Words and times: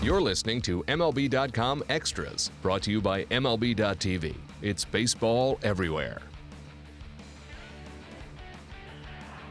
You're 0.00 0.20
listening 0.20 0.62
to 0.62 0.84
MLB.com 0.84 1.82
Extras, 1.88 2.52
brought 2.62 2.82
to 2.82 2.92
you 2.92 3.00
by 3.00 3.24
MLB.tv. 3.24 4.36
It's 4.62 4.84
baseball 4.84 5.58
everywhere. 5.64 6.22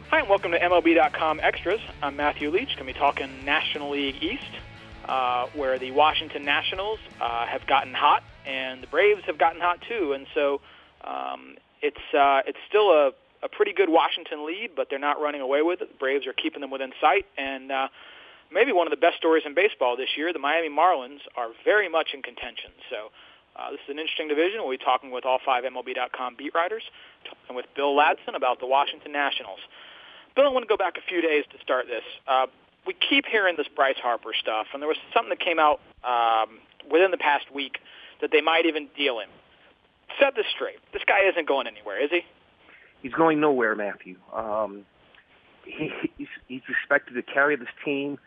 Hi, 0.09 0.19
and 0.19 0.29
welcome 0.29 0.51
to 0.51 0.57
MLB.com 0.59 1.41
Extras. 1.41 1.81
I'm 2.01 2.15
Matthew 2.15 2.49
Leach. 2.49 2.77
Going 2.77 2.87
to 2.87 2.93
be 2.93 2.93
talking 2.93 3.43
National 3.43 3.89
League 3.89 4.23
East, 4.23 4.41
uh, 5.09 5.47
where 5.53 5.77
the 5.77 5.91
Washington 5.91 6.45
Nationals 6.45 6.99
uh, 7.19 7.45
have 7.45 7.67
gotten 7.67 7.93
hot, 7.93 8.23
and 8.45 8.81
the 8.81 8.87
Braves 8.87 9.23
have 9.25 9.37
gotten 9.37 9.59
hot 9.59 9.79
too. 9.89 10.13
And 10.13 10.27
so 10.33 10.61
um, 11.03 11.57
it's 11.81 11.97
uh, 12.17 12.39
it's 12.47 12.59
still 12.69 12.91
a, 12.91 13.11
a 13.43 13.49
pretty 13.51 13.73
good 13.73 13.89
Washington 13.89 14.47
lead, 14.47 14.69
but 14.77 14.87
they're 14.89 14.97
not 14.97 15.19
running 15.19 15.41
away 15.41 15.61
with 15.61 15.81
it. 15.81 15.89
The 15.91 15.97
Braves 15.97 16.25
are 16.25 16.31
keeping 16.31 16.61
them 16.61 16.71
within 16.71 16.93
sight, 17.01 17.25
and 17.37 17.69
uh, 17.69 17.87
maybe 18.51 18.71
one 18.71 18.87
of 18.87 18.91
the 18.91 18.97
best 18.97 19.17
stories 19.17 19.43
in 19.45 19.53
baseball 19.53 19.97
this 19.97 20.09
year. 20.15 20.33
The 20.33 20.39
Miami 20.39 20.69
Marlins 20.69 21.19
are 21.35 21.49
very 21.63 21.89
much 21.89 22.09
in 22.13 22.21
contention. 22.21 22.71
So. 22.89 23.09
Uh, 23.57 23.71
this 23.71 23.79
is 23.87 23.89
an 23.89 23.97
interesting 23.97 24.27
division. 24.27 24.59
We'll 24.61 24.77
be 24.77 24.77
talking 24.77 25.09
with 25.09 25.25
all 25.25 25.39
five 25.43 25.63
MLB.com 25.63 26.35
beat 26.37 26.53
writers, 26.53 26.83
talking 27.25 27.55
with 27.55 27.65
Bill 27.75 27.95
Ladson 27.95 28.35
about 28.35 28.59
the 28.59 28.67
Washington 28.67 29.11
Nationals. 29.11 29.57
Bill, 30.35 30.45
I 30.45 30.49
want 30.49 30.61
to 30.61 30.69
go 30.69 30.77
back 30.77 30.97
a 30.97 31.01
few 31.09 31.21
days 31.21 31.43
to 31.51 31.57
start 31.63 31.87
this. 31.87 32.03
Uh, 32.27 32.45
we 32.85 32.93
keep 32.93 33.25
hearing 33.25 33.55
this 33.57 33.67
Bryce 33.75 33.97
Harper 34.01 34.29
stuff, 34.39 34.67
and 34.73 34.81
there 34.81 34.87
was 34.87 34.97
something 35.13 35.29
that 35.29 35.39
came 35.39 35.57
out 35.57 35.81
um, 36.03 36.59
within 36.89 37.09
the 37.09 37.17
past 37.17 37.51
week 37.51 37.79
that 38.21 38.31
they 38.31 38.41
might 38.41 38.67
even 38.67 38.87
deal 38.95 39.19
him. 39.19 39.29
Set 40.19 40.35
this 40.35 40.45
straight. 40.55 40.77
This 40.93 41.01
guy 41.05 41.27
isn't 41.29 41.47
going 41.47 41.65
anywhere, 41.67 41.99
is 41.99 42.11
he? 42.11 42.21
He's 43.01 43.13
going 43.13 43.39
nowhere, 43.39 43.75
Matthew. 43.75 44.15
Um, 44.33 44.85
he, 45.65 45.91
he's, 46.17 46.27
he's 46.47 46.61
expected 46.69 47.15
to 47.15 47.23
carry 47.23 47.55
this 47.55 47.67
team, 47.83 48.17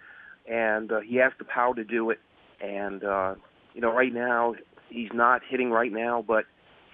and 0.51 0.91
uh, 0.91 1.01
he 1.01 1.17
has 1.17 1.33
the 1.39 1.45
power 1.45 1.75
to 1.75 1.85
do 1.85 2.11
it. 2.11 2.19
And 2.61 3.05
uh, 3.05 3.35
you 3.75 3.81
know, 3.81 3.93
right 3.93 4.13
now 4.13 4.55
he's 4.91 5.11
not 5.15 5.43
hitting 5.49 5.71
right 5.71 5.93
now, 5.93 6.25
but 6.27 6.45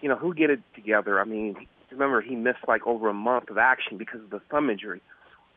you 0.00 0.08
know, 0.08 0.18
he'll 0.18 0.32
get 0.32 0.50
it 0.50 0.60
together. 0.74 1.18
I 1.18 1.24
mean, 1.24 1.66
remember 1.90 2.20
he 2.20 2.36
missed 2.36 2.68
like 2.68 2.86
over 2.86 3.08
a 3.08 3.14
month 3.14 3.50
of 3.50 3.58
action 3.58 3.96
because 3.96 4.20
of 4.20 4.30
the 4.30 4.40
thumb 4.50 4.70
injury. 4.70 5.00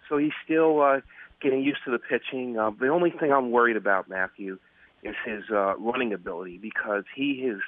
So 0.08 0.18
he's 0.18 0.32
still 0.44 0.82
uh, 0.82 1.02
getting 1.42 1.62
used 1.62 1.80
to 1.86 1.92
the 1.92 2.00
pitching. 2.00 2.58
Uh, 2.58 2.72
the 2.80 2.88
only 2.88 3.12
thing 3.12 3.32
I'm 3.32 3.52
worried 3.52 3.78
about, 3.78 4.10
Matthew, 4.10 4.58
is 5.04 5.16
his 5.26 5.44
uh, 5.52 5.78
running 5.78 6.14
ability 6.14 6.58
because 6.58 7.04
he 7.16 7.46
has 7.48 7.60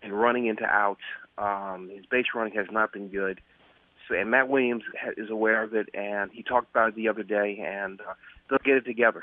been 0.00 0.12
running 0.12 0.46
into 0.46 0.64
outs. 0.64 1.00
Um, 1.36 1.90
his 1.92 2.06
base 2.06 2.26
running 2.34 2.54
has 2.54 2.66
not 2.70 2.92
been 2.92 3.08
good. 3.08 3.40
So, 4.08 4.14
and 4.14 4.30
Matt 4.30 4.48
Williams 4.48 4.84
is 5.16 5.30
aware 5.30 5.62
of 5.62 5.74
it, 5.74 5.88
and 5.94 6.30
he 6.30 6.42
talked 6.42 6.70
about 6.70 6.90
it 6.90 6.94
the 6.94 7.08
other 7.08 7.22
day, 7.22 7.58
and 7.66 8.00
uh, 8.02 8.12
they'll 8.48 8.58
get 8.64 8.76
it 8.76 8.84
together. 8.84 9.22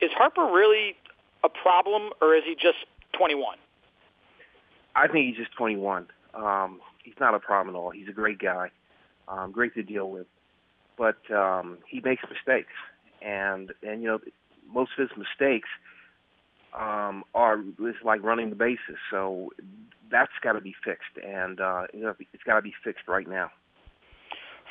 Is 0.00 0.10
Harper 0.12 0.44
really 0.44 0.96
a 1.42 1.48
problem, 1.48 2.10
or 2.20 2.34
is 2.34 2.42
he 2.44 2.54
just 2.54 2.78
21? 3.12 3.56
I 4.96 5.08
think 5.08 5.26
he's 5.26 5.36
just 5.36 5.56
21. 5.56 6.06
Um, 6.34 6.80
he's 7.02 7.14
not 7.20 7.34
a 7.34 7.38
problem 7.38 7.74
at 7.74 7.78
all. 7.78 7.90
He's 7.90 8.08
a 8.08 8.12
great 8.12 8.38
guy, 8.38 8.70
um, 9.28 9.52
great 9.52 9.74
to 9.74 9.82
deal 9.82 10.10
with, 10.10 10.26
but 10.96 11.18
um, 11.30 11.78
he 11.88 12.00
makes 12.00 12.22
mistakes, 12.28 12.72
and 13.22 13.72
and 13.82 14.02
you 14.02 14.08
know 14.08 14.20
most 14.72 14.92
of 14.98 15.08
his 15.08 15.16
mistakes 15.16 15.68
um, 16.72 17.24
are 17.34 17.60
is 17.60 17.94
like 18.04 18.22
running 18.22 18.50
the 18.50 18.56
bases. 18.56 18.98
So 19.10 19.50
that's 20.10 20.32
got 20.42 20.52
to 20.52 20.60
be 20.60 20.74
fixed, 20.84 21.24
and 21.24 21.60
uh, 21.60 21.86
you 21.92 22.00
know 22.00 22.14
it's 22.32 22.42
got 22.44 22.56
to 22.56 22.62
be 22.62 22.74
fixed 22.82 23.06
right 23.06 23.28
now. 23.28 23.50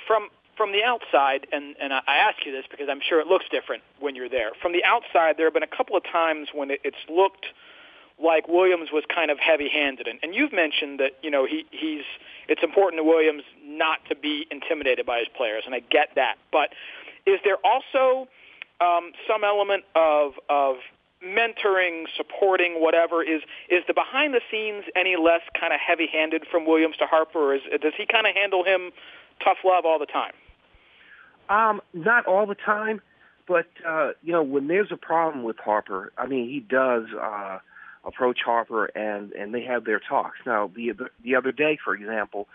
From 0.08 0.30
from 0.56 0.72
the 0.72 0.84
outside, 0.84 1.48
and, 1.52 1.76
and 1.80 1.94
I 1.94 2.02
ask 2.08 2.46
you 2.46 2.52
this 2.52 2.66
because 2.70 2.88
I'm 2.90 3.02
sure 3.02 3.20
it 3.20 3.28
looks 3.28 3.46
different 3.50 3.84
when 4.00 4.16
you're 4.16 4.30
there. 4.30 4.52
From 4.62 4.72
the 4.72 4.84
outside, 4.84 5.38
there 5.38 5.46
have 5.46 5.54
been 5.54 5.64
a 5.64 5.76
couple 5.76 5.98
of 5.98 6.04
times 6.04 6.50
when 6.54 6.72
it, 6.72 6.82
it's 6.84 6.98
looked 7.10 7.48
like 8.22 8.48
Williams 8.48 8.90
was 8.92 9.04
kind 9.14 9.32
of 9.32 9.40
heavy-handed, 9.40 10.08
and, 10.08 10.20
and 10.22 10.36
you've 10.36 10.54
mentioned 10.54 11.00
that 11.00 11.14
you 11.22 11.32
know 11.32 11.46
he 11.46 11.66
he's 11.72 12.04
it's 12.48 12.62
important 12.64 13.00
to 13.00 13.04
Williams 13.04 13.44
not 13.66 14.00
to 14.10 14.16
be 14.16 14.46
intimidated 14.52 15.06
by 15.06 15.20
his 15.20 15.28
players, 15.36 15.64
and 15.66 15.74
I 15.74 15.80
get 15.80 16.10
that. 16.16 16.36
But 16.52 16.70
is 17.26 17.40
there 17.44 17.58
also 17.64 18.28
um, 18.80 19.12
some 19.28 19.44
element 19.44 19.84
of 19.96 20.34
of 20.50 20.76
mentoring, 21.26 22.06
supporting, 22.16 22.82
whatever? 22.82 23.24
Is 23.24 23.42
is 23.70 23.84
the 23.88 23.94
behind 23.94 24.34
the 24.34 24.42
scenes 24.52 24.86
any 24.96 25.16
less 25.16 25.42
kind 25.60 25.74
of 25.74 25.80
heavy-handed 25.80 26.46
from 26.52 26.66
Williams 26.66 26.98
to 26.98 27.08
Harper, 27.08 27.40
or 27.40 27.56
is, 27.56 27.62
does 27.82 27.94
he 27.98 28.06
kind 28.06 28.28
of 28.28 28.36
handle 28.36 28.64
him 28.64 28.92
tough 29.44 29.58
love 29.66 29.86
all 29.86 29.98
the 29.98 30.06
time? 30.06 30.34
Um, 31.50 31.82
not 31.94 32.26
all 32.26 32.46
the 32.46 32.56
time, 32.56 33.02
but 33.48 33.68
uh, 33.88 34.12
you 34.22 34.32
know 34.32 34.44
when 34.44 34.68
there's 34.68 34.92
a 34.92 34.98
problem 34.98 35.44
with 35.44 35.58
Harper, 35.58 36.12
I 36.18 36.28
mean 36.28 36.50
he 36.50 36.60
does. 36.60 37.06
Uh, 37.20 37.60
approach 38.06 38.40
Harper 38.46 38.86
and 38.86 39.32
and 39.34 39.54
they 39.54 39.64
have 39.64 39.86
their 39.86 40.00
talks. 40.00 40.38
Now 40.46 40.70
the 40.74 40.92
the 41.24 41.36
other 41.36 41.52
day, 41.52 41.78
for 41.84 41.96
example, 41.96 42.48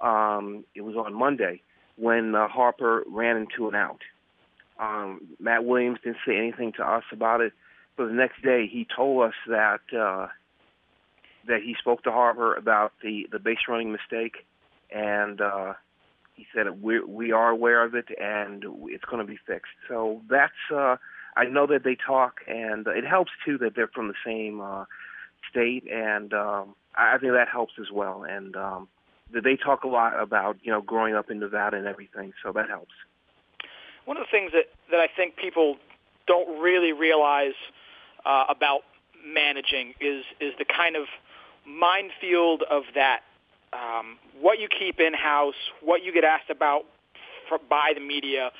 um, 0.00 0.64
it 0.74 0.80
was 0.80 0.96
on 0.96 1.14
Monday 1.14 1.60
when 1.96 2.34
uh, 2.34 2.48
Harper 2.48 3.04
ran 3.06 3.36
into 3.36 3.68
an 3.68 3.74
out. 3.74 4.00
Um, 4.78 5.20
Matt 5.38 5.64
Williams 5.64 5.98
didn't 6.02 6.18
say 6.26 6.36
anything 6.36 6.72
to 6.78 6.82
us 6.82 7.04
about 7.12 7.40
it, 7.40 7.52
but 7.96 8.06
the 8.06 8.12
next 8.12 8.42
day 8.42 8.66
he 8.66 8.86
told 8.94 9.24
us 9.24 9.34
that 9.46 9.80
uh, 9.92 10.28
that 11.46 11.62
he 11.62 11.76
spoke 11.78 12.02
to 12.04 12.10
Harper 12.10 12.54
about 12.54 12.92
the 13.02 13.26
the 13.30 13.38
base 13.38 13.58
running 13.68 13.92
mistake, 13.92 14.46
and 14.90 15.40
uh, 15.40 15.74
he 16.34 16.46
said 16.54 16.82
we 16.82 17.00
we 17.00 17.32
are 17.32 17.50
aware 17.50 17.84
of 17.84 17.94
it 17.94 18.06
and 18.20 18.64
it's 18.86 19.04
going 19.04 19.24
to 19.24 19.30
be 19.30 19.38
fixed. 19.46 19.72
So 19.88 20.20
that's. 20.28 20.52
Uh, 20.72 20.96
I 21.36 21.46
know 21.46 21.66
that 21.66 21.82
they 21.82 21.96
talk, 21.96 22.42
and 22.46 22.86
it 22.86 23.04
helps 23.04 23.32
too 23.44 23.58
that 23.58 23.74
they're 23.74 23.88
from 23.88 24.08
the 24.08 24.14
same 24.24 24.60
uh, 24.60 24.84
state, 25.50 25.84
and 25.90 26.32
um, 26.32 26.76
I 26.94 27.18
think 27.18 27.32
that 27.32 27.48
helps 27.48 27.74
as 27.80 27.90
well. 27.92 28.24
And 28.24 28.54
um, 28.56 28.88
they 29.32 29.56
talk 29.56 29.84
a 29.84 29.88
lot 29.88 30.18
about 30.20 30.58
you 30.62 30.70
know 30.70 30.80
growing 30.80 31.14
up 31.14 31.30
in 31.30 31.40
Nevada 31.40 31.76
and 31.76 31.86
everything, 31.86 32.32
so 32.42 32.52
that 32.52 32.68
helps. 32.68 32.92
One 34.04 34.16
of 34.16 34.22
the 34.22 34.30
things 34.30 34.52
that 34.52 34.66
that 34.90 35.00
I 35.00 35.08
think 35.14 35.36
people 35.36 35.76
don't 36.26 36.60
really 36.60 36.92
realize 36.92 37.54
uh, 38.24 38.44
about 38.48 38.82
managing 39.26 39.94
is 40.00 40.24
is 40.40 40.54
the 40.58 40.64
kind 40.64 40.96
of 40.96 41.06
minefield 41.66 42.62
of 42.70 42.84
that. 42.94 43.20
Um, 43.74 44.18
what 44.40 44.60
you 44.60 44.68
keep 44.68 45.00
in 45.00 45.14
house, 45.14 45.54
what 45.82 46.04
you 46.04 46.12
get 46.12 46.24
asked 46.24 46.50
about 46.50 46.84
for, 47.48 47.58
by 47.58 47.92
the 47.94 48.00
media, 48.00 48.50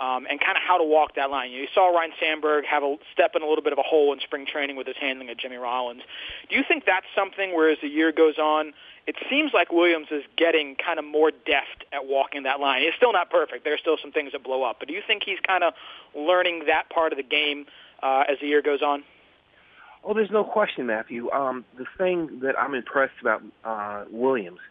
um, 0.00 0.26
and 0.28 0.40
kind 0.40 0.56
of 0.56 0.62
how 0.66 0.76
to 0.76 0.84
walk 0.84 1.14
that 1.14 1.30
line. 1.30 1.52
You, 1.52 1.66
saw 1.72 1.88
Ryne 1.88 2.12
Sandberg 2.20 2.64
have 2.66 2.82
a 2.82 2.96
step 3.12 3.32
in 3.34 3.42
a 3.42 3.46
little 3.46 3.64
bit 3.64 3.72
of 3.72 3.78
a 3.78 3.82
hole 3.82 4.12
in 4.12 4.20
spring 4.20 4.44
training 4.44 4.76
with 4.76 4.86
his 4.86 4.96
handling 5.00 5.30
of 5.30 5.38
Jimmy 5.38 5.56
Rollins. 5.56 6.02
Do 6.50 6.56
you 6.56 6.64
think 6.66 6.84
that's 6.84 7.06
something 7.14 7.54
where 7.54 7.70
as 7.70 7.78
the 7.80 7.88
year 7.88 8.12
goes 8.12 8.38
on, 8.38 8.74
it 9.06 9.14
seems 9.30 9.52
like 9.54 9.72
Williams 9.72 10.08
is 10.10 10.24
getting 10.36 10.76
kind 10.76 10.98
of 10.98 11.04
more 11.04 11.30
deft 11.30 11.84
at 11.92 12.06
walking 12.06 12.42
that 12.42 12.60
line. 12.60 12.82
He's 12.82 12.94
still 12.96 13.12
not 13.12 13.30
perfect. 13.30 13.64
There's 13.64 13.80
still 13.80 13.96
some 14.02 14.10
things 14.10 14.32
that 14.32 14.42
blow 14.42 14.64
up. 14.64 14.76
But 14.80 14.88
do 14.88 14.94
you 14.94 15.02
think 15.06 15.22
he's 15.24 15.38
kind 15.46 15.62
of 15.62 15.74
learning 16.14 16.64
that 16.66 16.90
part 16.90 17.12
of 17.12 17.16
the 17.16 17.22
game 17.22 17.66
uh, 18.02 18.24
as 18.28 18.38
the 18.40 18.48
year 18.48 18.62
goes 18.62 18.82
on? 18.82 19.04
Oh, 20.08 20.14
there's 20.14 20.30
no 20.30 20.44
question, 20.44 20.86
Matthew. 20.86 21.30
Um, 21.32 21.64
the 21.76 21.84
thing 21.98 22.40
that 22.42 22.56
I'm 22.56 22.74
impressed 22.74 23.20
about 23.20 23.42
uh, 23.64 24.04
Williams– 24.10 24.60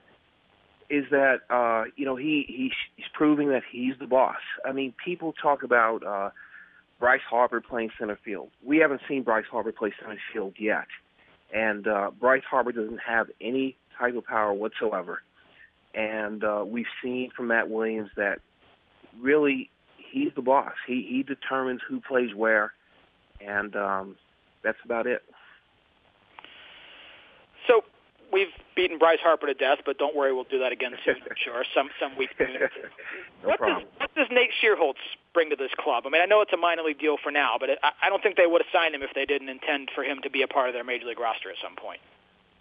is 0.90 1.06
that 1.12 1.41
uh, 1.50 1.90
you 1.96 2.06
know 2.06 2.16
he 2.16 2.46
he's, 2.47 2.72
he's 2.96 3.06
proving 3.13 3.50
that 3.50 3.63
he's 3.72 3.94
the 4.00 4.07
boss. 4.07 4.38
I 4.66 4.72
mean, 4.72 4.94
people 5.03 5.34
talk 5.34 5.63
about 5.63 6.06
uh, 6.06 6.29
Bryce 7.00 7.22
Harper 7.29 7.62
playing 7.62 7.91
center 8.00 8.18
field. 8.23 8.50
We 8.63 8.78
haven't 8.78 9.01
seen 9.07 9.23
Bryce 9.23 9.46
Harper 9.50 9.72
play 9.72 9.94
center 10.00 10.18
field 10.31 10.53
yet, 10.59 10.88
and 11.53 11.88
uh, 11.88 12.12
Bryce 12.19 12.44
Harper 12.50 12.72
doesn't 12.72 13.00
have 13.06 13.28
any 13.41 13.75
type 13.97 14.16
of 14.16 14.25
power 14.25 14.53
whatsoever. 14.53 15.22
And 15.94 16.44
uh, 16.44 16.63
we've 16.67 16.85
seen 17.02 17.29
from 17.35 17.47
Matt 17.47 17.69
Williams 17.69 18.09
that 18.17 18.40
really 19.19 19.69
he's 20.11 20.31
the 20.35 20.41
boss. 20.41 20.73
He 20.85 21.05
he 21.09 21.23
determines 21.23 21.81
who 21.88 22.02
plays 22.02 22.35
where, 22.35 22.73
and 23.46 23.76
um, 23.76 24.16
that's 24.66 24.78
about 24.84 25.08
it. 25.08 25.22
So 27.67 27.84
we've 28.34 28.52
beaten 28.76 28.97
Bryce 28.97 29.20
Harper 29.22 29.47
to 29.47 29.53
death, 29.53 29.79
but 29.85 29.97
don't 29.97 30.16
worry, 30.16 30.34
we'll 30.34 30.44
do 30.44 30.59
that 30.59 30.72
again 30.72 30.91
soon. 31.06 31.16
I'm 31.22 31.38
sure 31.38 31.64
some 31.73 31.90
some 32.00 32.17
week. 32.17 32.32
no 32.40 32.47
what 33.44 33.59
problem. 33.59 33.79
does 33.79 33.90
what 33.97 34.16
does 34.16 34.28
Nate 34.32 34.52
Schierholtz 34.62 35.02
bring 35.34 35.50
to 35.52 35.56
this 35.56 35.72
club? 35.79 36.03
I 36.06 36.09
mean, 36.09 36.22
I 36.22 36.26
know 36.26 36.41
it's 36.41 36.53
a 36.53 36.58
minor 36.58 36.84
league 36.84 37.00
deal 37.00 37.17
for 37.22 37.32
now, 37.32 37.56
but 37.59 37.70
it, 37.70 37.79
I, 37.84 37.91
I 38.03 38.09
don't 38.09 38.22
think 38.22 38.35
they 38.35 38.47
would 38.47 38.62
have 38.62 38.72
signed 38.73 38.96
him 38.96 39.03
if 39.03 39.12
they 39.16 39.26
didn't 39.26 39.50
intend 39.50 39.90
for 39.94 40.03
him 40.03 40.20
to 40.23 40.29
be 40.29 40.41
a 40.41 40.47
part 40.47 40.70
of 40.70 40.73
their 40.73 40.84
major 40.84 41.06
league 41.06 41.20
roster 41.20 41.50
at 41.50 41.58
some 41.64 41.76
point. 41.76 42.00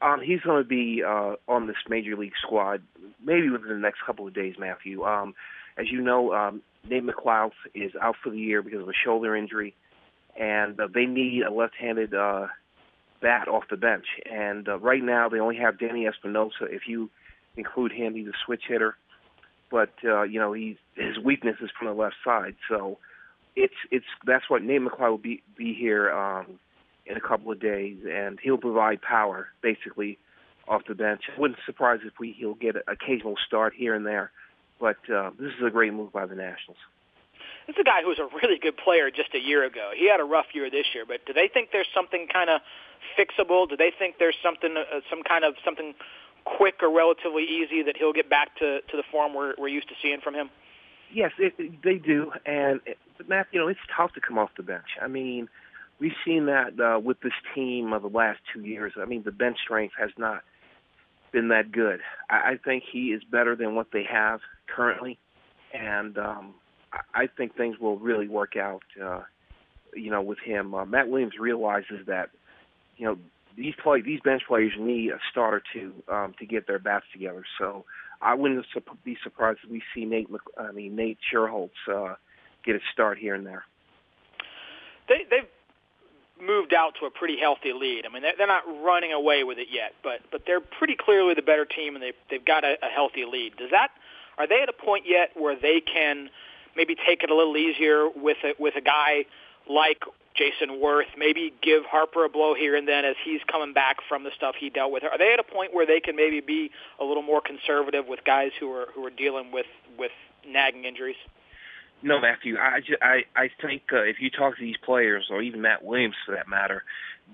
Um, 0.03 0.21
he's 0.21 0.41
going 0.41 0.63
to 0.63 0.69
be 0.69 1.03
uh, 1.03 1.37
on 1.49 1.67
this 1.67 1.77
major 1.89 2.17
league 2.17 2.35
squad 2.43 2.83
maybe 3.25 3.49
within 3.49 3.69
the 3.69 3.79
next 3.79 4.01
couple 4.05 4.27
of 4.27 4.35
days, 4.35 4.57
Matthew. 4.59 5.05
Um, 5.05 5.35
as 5.79 5.91
you 5.91 6.01
know, 6.03 6.33
um, 6.35 6.63
Nate 6.89 7.05
McLouth 7.05 7.53
is 7.75 7.93
out 8.01 8.17
for 8.23 8.31
the 8.31 8.39
year 8.39 8.63
because 8.63 8.83
of 8.83 8.89
a 8.89 8.93
shoulder 9.05 9.35
injury, 9.35 9.75
and 10.39 10.79
uh, 10.81 10.89
they 10.93 11.07
need 11.07 11.43
a 11.43 11.53
left-handed 11.53 12.15
uh, 12.15 12.47
bat 13.21 13.49
off 13.49 13.65
the 13.71 13.77
bench. 13.77 14.07
And 14.31 14.69
uh, 14.69 14.79
right 14.79 15.03
now, 15.03 15.29
they 15.29 15.41
only 15.41 15.57
have 15.57 15.79
Danny 15.79 16.07
Espinosa. 16.07 16.65
If 16.65 16.83
you 16.87 17.11
include 17.57 17.93
him, 17.93 18.15
he's 18.15 18.29
a 18.29 18.39
switch 18.45 18.63
hitter. 18.69 18.97
But 19.71 19.93
uh, 20.05 20.23
you 20.23 20.39
know, 20.39 20.53
he's 20.53 20.77
his 20.95 21.19
weakness 21.19 21.57
is 21.61 21.71
from 21.77 21.89
the 21.89 21.95
left 21.95 22.17
side. 22.25 22.55
So 22.69 22.99
it's 23.57 23.75
it's 23.91 24.05
that's 24.27 24.49
what 24.49 24.63
Nate 24.63 24.83
McLouth 24.83 25.11
will 25.11 25.19
be 25.19 25.43
be 25.57 25.75
here 25.75 26.13
um, 26.13 26.59
in 27.07 27.17
a 27.17 27.21
couple 27.21 27.51
of 27.51 27.61
days, 27.61 27.99
and 28.09 28.39
he'll 28.43 28.59
provide 28.59 29.01
power 29.03 29.49
basically 29.63 30.19
off 30.69 30.83
the 30.89 30.95
bench. 30.95 31.23
It 31.29 31.41
wouldn't 31.41 31.59
surprise 31.67 32.01
if 32.05 32.13
we 32.21 32.35
he'll 32.39 32.55
get 32.55 32.77
an 32.77 32.83
occasional 32.89 33.35
start 33.47 33.75
here 33.77 33.95
and 33.95 34.07
there, 34.07 34.31
but 34.81 34.97
uh, 35.13 35.31
this 35.39 35.49
is 35.59 35.67
a 35.67 35.71
great 35.71 35.93
move 35.93 36.13
by 36.13 36.27
the 36.27 36.35
Nationals. 36.35 36.79
This 37.67 37.77
is 37.77 37.81
a 37.81 37.85
guy 37.85 38.03
who 38.03 38.09
was 38.09 38.19
a 38.19 38.29
really 38.43 38.59
good 38.59 38.77
player 38.77 39.11
just 39.11 39.35
a 39.35 39.41
year 39.41 39.65
ago. 39.65 39.91
He 39.97 40.09
had 40.09 40.21
a 40.21 40.25
rough 40.25 40.47
year 40.53 40.71
this 40.71 40.87
year, 40.95 41.05
but 41.07 41.25
do 41.27 41.33
they 41.33 41.49
think 41.49 41.71
there's 41.73 41.89
something 41.95 42.29
kind 42.33 42.51
of 42.51 42.61
fixable? 43.19 43.69
Do 43.69 43.77
they 43.77 43.93
think 43.97 44.17
there's 44.19 44.37
something, 44.43 44.77
uh, 44.77 45.01
some 45.09 45.23
kind 45.23 45.45
of 45.45 45.55
something 45.65 45.95
quick 46.45 46.77
or 46.83 46.95
relatively 46.95 47.45
easy 47.45 47.83
that 47.83 47.97
he'll 47.97 48.13
get 48.13 48.29
back 48.29 48.57
to 48.59 48.81
to 48.83 48.97
the 48.97 49.03
form 49.11 49.35
we're 49.35 49.55
we're 49.59 49.69
used 49.69 49.89
to 49.89 49.95
seeing 50.03 50.21
from 50.21 50.35
him? 50.35 50.51
Yes, 51.13 51.33
it, 51.39 51.83
they 51.83 51.97
do, 51.97 52.33
and 52.45 52.81
but 53.17 53.29
Matt, 53.29 53.47
you 53.53 53.61
know, 53.61 53.69
it's 53.69 53.81
tough 53.97 54.13
to 54.15 54.21
come 54.21 54.39
off 54.39 54.51
the 54.57 54.63
bench. 54.63 54.99
I 55.01 55.07
mean, 55.07 55.49
we've 56.01 56.17
seen 56.25 56.47
that 56.47 56.79
uh, 56.81 56.99
with 56.99 57.21
this 57.21 57.33
team 57.55 57.93
of 57.93 58.03
the 58.03 58.09
last 58.09 58.41
two 58.53 58.61
years. 58.63 58.93
I 59.01 59.05
mean, 59.05 59.23
the 59.23 59.33
bench 59.33 59.59
strength 59.63 59.95
has 59.99 60.11
not 60.19 60.43
been 61.33 61.49
that 61.49 61.73
good. 61.73 62.01
I, 62.29 62.53
I 62.53 62.59
think 62.63 62.85
he 62.91 63.13
is 63.13 63.23
better 63.25 63.57
than 63.57 63.75
what 63.75 63.89
they 63.93 64.05
have 64.05 64.41
currently, 64.67 65.19
and 65.73 66.19
um, 66.19 66.55
I, 67.15 67.27
think 67.27 67.57
things 67.57 67.79
will 67.79 67.99
really 67.99 68.29
work 68.29 68.57
out. 68.57 68.83
Uh, 69.03 69.23
you 69.95 70.11
know, 70.11 70.23
with 70.23 70.39
him, 70.39 70.75
uh, 70.75 70.85
Matt 70.85 71.09
Williams 71.09 71.35
realizes 71.39 72.07
that 72.07 72.31
you 72.97 73.07
know 73.07 73.19
these 73.57 73.75
play 73.83 74.01
these 74.01 74.21
bench 74.21 74.43
players 74.47 74.73
need 74.79 75.11
a 75.11 75.19
start 75.31 75.55
or 75.55 75.63
two 75.73 75.93
um, 76.09 76.35
to 76.39 76.47
get 76.47 76.67
their 76.67 76.79
bats 76.79 77.07
together. 77.13 77.45
So 77.59 77.85
I 78.21 78.35
wouldn't 78.35 78.67
be 79.05 79.17
surprised 79.23 79.61
if 79.65 79.71
we 79.71 79.83
see 79.95 80.05
Nate. 80.05 80.29
I 80.59 80.73
mean 80.73 80.97
Nate 80.97 81.19
Schierholtz 81.33 81.71
uh, 81.89 82.15
get 82.65 82.77
a 82.77 82.81
start 82.93 83.19
here 83.19 83.35
and 83.35 83.47
there. 83.47 83.65
They 85.09 85.25
they've 85.31 85.49
moved 86.45 86.75
out 86.75 86.95
to 87.01 87.07
a 87.07 87.11
pretty 87.11 87.39
healthy 87.39 87.73
lead. 87.73 88.07
I 88.07 88.13
mean 88.13 88.23
they're, 88.23 88.35
they're 88.37 88.47
not 88.47 88.65
running 88.85 89.13
away 89.13 89.45
with 89.45 89.59
it 89.59 89.69
yet, 89.71 89.95
but 90.03 90.21
but 90.31 90.43
they're 90.47 90.61
pretty 90.61 90.97
clearly 90.97 91.35
the 91.35 91.43
better 91.43 91.65
team, 91.65 91.95
and 91.95 92.03
they 92.03 92.13
they've 92.31 92.45
got 92.45 92.65
a, 92.65 92.77
a 92.83 92.89
healthy 92.89 93.25
lead. 93.25 93.57
Does 93.57 93.71
that 93.71 93.91
are 94.39 94.47
they 94.47 94.63
at 94.63 94.69
a 94.69 94.73
point 94.73 95.05
yet 95.07 95.31
where 95.35 95.55
they 95.55 95.81
can 95.81 96.31
maybe 96.77 96.95
take 96.95 97.23
it 97.23 97.31
a 97.31 97.35
little 97.35 97.57
easier 97.57 98.09
with 98.09 98.39
a, 98.45 98.55
with 98.59 98.75
a 98.77 98.81
guy 98.81 99.25
like 99.69 100.03
Jayson 100.35 100.81
Werth, 100.83 101.17
maybe 101.17 101.55
give 101.63 101.85
Harper 101.85 102.25
a 102.25 102.29
blow 102.29 102.55
here 102.55 102.75
and 102.75 102.89
then 102.89 103.05
as 103.05 103.15
he's 103.25 103.41
coming 103.51 103.73
back 103.73 103.99
from 104.09 104.25
the 104.25 104.31
stuff 104.37 104.57
he 104.59 104.69
dealt 104.69 104.91
with. 104.91 105.05
Are 105.05 105.17
they 105.17 105.33
at 105.33 105.39
a 105.39 105.45
point 105.45 105.73
where 105.73 105.87
they 105.87 106.01
can 106.01 106.17
maybe 106.17 106.41
be 106.41 106.71
a 107.01 107.05
little 107.05 107.23
more 107.23 107.41
conservative 107.41 108.07
with 108.09 108.25
guys 108.25 108.51
who 108.59 108.71
are 108.73 108.89
who 108.95 109.05
are 109.07 109.11
dealing 109.11 109.53
with 109.53 109.67
with 109.99 110.11
nagging 110.47 110.85
injuries? 110.85 111.17
No, 112.03 112.21
Matthew. 112.21 112.59
I 112.59 112.81
just, 112.81 113.01
I 113.01 113.25
I 113.37 113.49
think 113.63 113.83
uh, 113.93 114.03
if 114.03 114.17
you 114.21 114.29
talk 114.29 114.57
to 114.57 114.63
these 114.63 114.77
players, 114.85 115.29
or 115.31 115.41
even 115.41 115.63
Matt 115.63 115.85
Williams 115.85 116.17
for 116.27 116.35
that 116.35 116.49
matter, 116.49 116.83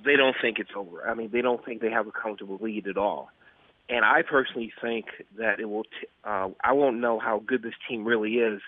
they 0.05 0.17
don't 0.17 0.37
think 0.41 0.59
it's 0.59 0.71
over. 0.77 1.09
I 1.09 1.15
mean, 1.15 1.31
they 1.33 1.41
don't 1.41 1.65
think 1.65 1.81
they 1.81 1.91
have 1.91 2.07
a 2.07 2.13
comfortable 2.13 2.59
lead 2.61 2.87
at 2.87 2.99
all. 2.99 3.31
And 3.89 4.05
I 4.05 4.23
personally 4.23 4.73
think 4.81 5.07
that 5.39 5.59
it 5.59 5.65
will. 5.65 5.85
T- 5.85 6.07
uh, 6.23 6.51
I 6.63 6.73
won't 6.73 6.99
know 6.99 7.19
how 7.19 7.43
good 7.45 7.63
this 7.63 7.75
team 7.89 8.05
really 8.05 8.35
is 8.35 8.61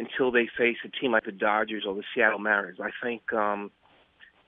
until 0.00 0.32
they 0.32 0.48
face 0.56 0.78
a 0.84 0.88
team 0.88 1.12
like 1.12 1.24
the 1.24 1.32
Dodgers 1.32 1.84
or 1.86 1.94
the 1.94 2.02
Seattle 2.14 2.38
Mariners. 2.38 2.78
I 2.82 2.90
think 3.02 3.32
um, 3.34 3.70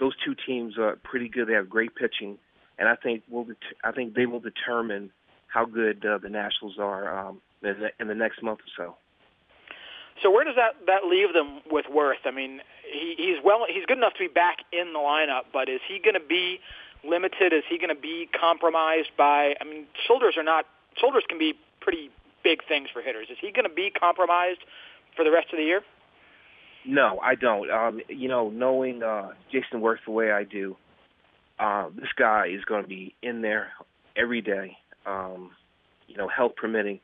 those 0.00 0.14
two 0.24 0.34
teams 0.46 0.78
are 0.78 0.96
pretty 1.04 1.28
good. 1.28 1.46
They 1.46 1.52
have 1.52 1.68
great 1.68 1.94
pitching, 1.94 2.38
and 2.78 2.88
I 2.88 2.96
think 2.96 3.22
will 3.30 3.44
det- 3.44 3.76
I 3.84 3.92
think 3.92 4.14
they 4.14 4.26
will 4.26 4.40
determine 4.40 5.10
how 5.48 5.66
good 5.66 6.04
uh, 6.06 6.18
the 6.18 6.30
Nationals 6.30 6.78
are 6.78 7.28
um, 7.28 7.42
in, 7.62 7.80
the, 7.80 7.90
in 8.00 8.08
the 8.08 8.14
next 8.14 8.42
month 8.42 8.60
or 8.60 8.72
so. 8.84 8.96
So 10.22 10.30
where 10.30 10.44
does 10.44 10.56
that 10.56 10.86
that 10.86 11.04
leave 11.04 11.34
them 11.34 11.60
with 11.70 11.86
Werth? 11.86 12.24
I 12.24 12.30
mean, 12.30 12.60
he, 12.90 13.14
he's 13.18 13.36
well, 13.44 13.66
he's 13.68 13.84
good 13.86 13.98
enough 13.98 14.14
to 14.14 14.20
be 14.20 14.32
back 14.32 14.58
in 14.72 14.94
the 14.94 14.98
lineup, 14.98 15.52
but 15.52 15.68
is 15.68 15.80
he 15.86 15.98
going 15.98 16.14
to 16.14 16.26
be 16.26 16.60
limited? 17.04 17.52
Is 17.52 17.64
he 17.68 17.76
going 17.76 17.94
to 17.94 18.00
be 18.00 18.28
compromised 18.38 19.10
by? 19.18 19.54
I 19.60 19.64
mean, 19.64 19.86
shoulders 20.06 20.34
are 20.38 20.42
not 20.42 20.64
shoulders 20.96 21.24
can 21.28 21.38
be 21.38 21.54
pretty 21.80 22.10
big 22.42 22.60
things 22.66 22.88
for 22.92 23.02
hitters. 23.02 23.28
Is 23.30 23.38
he 23.40 23.52
going 23.52 23.68
to 23.68 23.74
be 23.74 23.90
compromised 23.90 24.60
for 25.16 25.24
the 25.24 25.30
rest 25.30 25.48
of 25.52 25.58
the 25.58 25.64
year? 25.64 25.82
No, 26.86 27.20
I 27.22 27.34
don't. 27.34 27.70
Um, 27.70 28.00
you 28.08 28.28
know, 28.28 28.50
knowing 28.50 29.02
uh, 29.02 29.30
Jayson 29.52 29.80
Werth 29.80 29.98
the 30.04 30.12
way 30.12 30.32
I 30.32 30.44
do, 30.44 30.76
uh, 31.60 31.88
this 31.94 32.08
guy 32.18 32.46
is 32.48 32.64
going 32.64 32.82
to 32.82 32.88
be 32.88 33.14
in 33.22 33.42
there 33.42 33.68
every 34.16 34.40
day. 34.40 34.76
Um, 35.06 35.50
you 36.08 36.16
know, 36.16 36.28
health 36.28 36.52
permitting. 36.56 37.00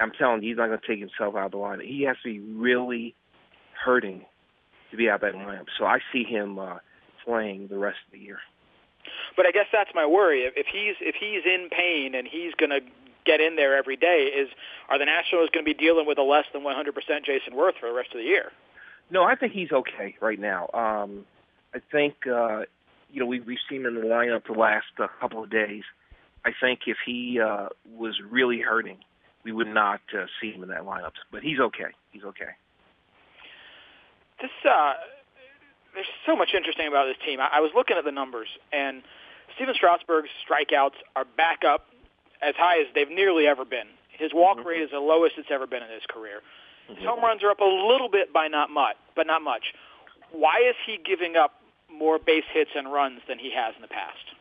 I'm 0.00 0.12
telling 0.18 0.42
you, 0.42 0.50
he's 0.50 0.58
not 0.58 0.66
going 0.66 0.78
to 0.78 0.86
take 0.86 0.98
himself 0.98 1.34
out 1.36 1.46
of 1.46 1.52
the 1.52 1.58
lineup. 1.58 1.86
He 1.86 2.04
has 2.06 2.16
to 2.24 2.32
be 2.32 2.40
really 2.40 3.14
hurting 3.84 4.24
to 4.90 4.96
be 4.96 5.08
out 5.08 5.22
of 5.22 5.32
that 5.32 5.34
lineup. 5.34 5.66
So 5.78 5.84
I 5.84 5.98
see 6.12 6.24
him 6.24 6.58
uh, 6.58 6.78
playing 7.24 7.68
the 7.68 7.78
rest 7.78 7.98
of 8.06 8.12
the 8.12 8.18
year. 8.18 8.38
But 9.36 9.46
I 9.46 9.50
guess 9.50 9.66
that's 9.72 9.90
my 9.94 10.06
worry. 10.06 10.42
If 10.42 10.66
he's 10.70 10.96
if 11.00 11.14
he's 11.18 11.42
in 11.44 11.68
pain 11.70 12.14
and 12.14 12.26
he's 12.30 12.54
going 12.54 12.70
to 12.70 12.80
get 13.24 13.40
in 13.40 13.56
there 13.56 13.76
every 13.76 13.96
day 13.96 14.30
is 14.34 14.48
are 14.88 14.98
the 14.98 15.04
Nationals 15.04 15.50
going 15.52 15.64
to 15.64 15.68
be 15.68 15.74
dealing 15.74 16.06
with 16.06 16.18
a 16.18 16.22
less 16.22 16.44
than 16.52 16.62
100% 16.62 16.92
Jayson 17.24 17.54
Werth 17.54 17.78
for 17.80 17.88
the 17.88 17.94
rest 17.94 18.10
of 18.12 18.18
the 18.18 18.24
year? 18.24 18.52
No, 19.10 19.24
I 19.24 19.34
think 19.34 19.52
he's 19.52 19.72
okay 19.72 20.16
right 20.20 20.38
now. 20.38 20.68
Um, 20.72 21.24
I 21.74 21.80
think 21.92 22.26
uh, 22.26 22.62
you 23.10 23.20
know 23.20 23.26
we, 23.26 23.40
we've 23.40 23.58
seen 23.68 23.84
him 23.84 23.96
in 23.96 24.02
the 24.02 24.06
lineup 24.06 24.46
the 24.46 24.58
last 24.58 24.86
uh, 24.98 25.06
couple 25.20 25.42
of 25.42 25.50
days. 25.50 25.82
I 26.44 26.52
think 26.58 26.80
if 26.86 26.98
he 27.04 27.40
uh, 27.40 27.68
was 27.96 28.20
really 28.28 28.60
hurting, 28.60 28.98
we 29.44 29.52
would 29.52 29.68
not 29.68 30.00
uh, 30.12 30.26
see 30.40 30.52
him 30.52 30.62
in 30.62 30.68
that 30.70 30.82
lineup. 30.82 31.12
But 31.30 31.42
he's 31.42 31.58
okay. 31.58 31.92
He's 32.12 32.24
okay. 32.24 32.52
This 34.40 34.50
uh, 34.68 34.94
there's 35.94 36.06
so 36.26 36.34
much 36.34 36.54
interesting 36.54 36.88
about 36.88 37.06
this 37.06 37.16
team. 37.24 37.40
I, 37.40 37.48
I 37.54 37.60
was 37.60 37.70
looking 37.74 37.96
at 37.96 38.04
the 38.04 38.12
numbers, 38.12 38.48
and 38.72 39.02
Stephen 39.54 39.74
Strasburg's 39.74 40.30
strikeouts 40.48 40.96
are 41.14 41.24
back 41.36 41.62
up 41.64 41.86
as 42.44 42.54
high 42.56 42.80
as 42.80 42.86
they've 42.94 43.10
nearly 43.10 43.46
ever 43.46 43.64
been. 43.64 43.86
His 44.10 44.32
walk 44.32 44.58
mm-hmm. 44.58 44.68
rate 44.68 44.82
is 44.82 44.90
the 44.90 45.00
lowest 45.00 45.34
it's 45.38 45.48
ever 45.50 45.66
been 45.66 45.82
in 45.82 45.90
his 45.90 46.04
career. 46.08 46.40
His 46.88 46.98
mm-hmm. 46.98 47.06
home 47.06 47.20
runs 47.20 47.42
are 47.42 47.50
up 47.50 47.60
a 47.60 47.64
little 47.64 48.08
bit 48.08 48.32
by 48.32 48.48
not 48.48 48.70
much, 48.70 48.96
but 49.16 49.26
not 49.26 49.42
much. 49.42 49.72
Why 50.30 50.62
is 50.68 50.76
he 50.86 50.98
giving 51.04 51.36
up 51.36 51.60
more 51.90 52.18
base 52.18 52.44
hits 52.52 52.70
and 52.74 52.92
runs 52.92 53.20
than 53.28 53.38
he 53.38 53.50
has 53.54 53.74
in 53.76 53.82
the 53.82 53.88
past? 53.88 54.34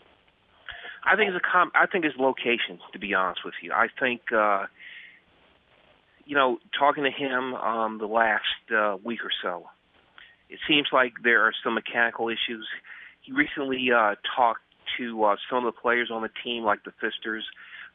I 1.05 1.15
think 1.15 1.29
it's 1.29 1.37
a 1.37 1.51
com- 1.51 1.71
I 1.75 1.85
think 1.85 2.05
it's 2.05 2.17
location. 2.17 2.79
To 2.93 2.99
be 2.99 3.13
honest 3.13 3.43
with 3.43 3.55
you, 3.61 3.71
I 3.73 3.87
think 3.99 4.31
uh, 4.31 4.65
you 6.25 6.35
know 6.35 6.59
talking 6.77 7.03
to 7.03 7.11
him 7.11 7.53
um, 7.55 7.97
the 7.97 8.07
last 8.07 8.71
uh, 8.73 8.97
week 9.03 9.19
or 9.23 9.31
so, 9.41 9.69
it 10.49 10.59
seems 10.67 10.87
like 10.93 11.13
there 11.23 11.41
are 11.43 11.53
some 11.63 11.73
mechanical 11.75 12.29
issues. 12.29 12.67
He 13.21 13.33
recently 13.33 13.91
uh, 13.91 14.15
talked 14.35 14.61
to 14.97 15.23
uh, 15.23 15.35
some 15.49 15.65
of 15.65 15.73
the 15.73 15.79
players 15.79 16.09
on 16.11 16.21
the 16.21 16.29
team, 16.43 16.63
like 16.63 16.83
the 16.83 16.93
Fisters, 16.99 17.45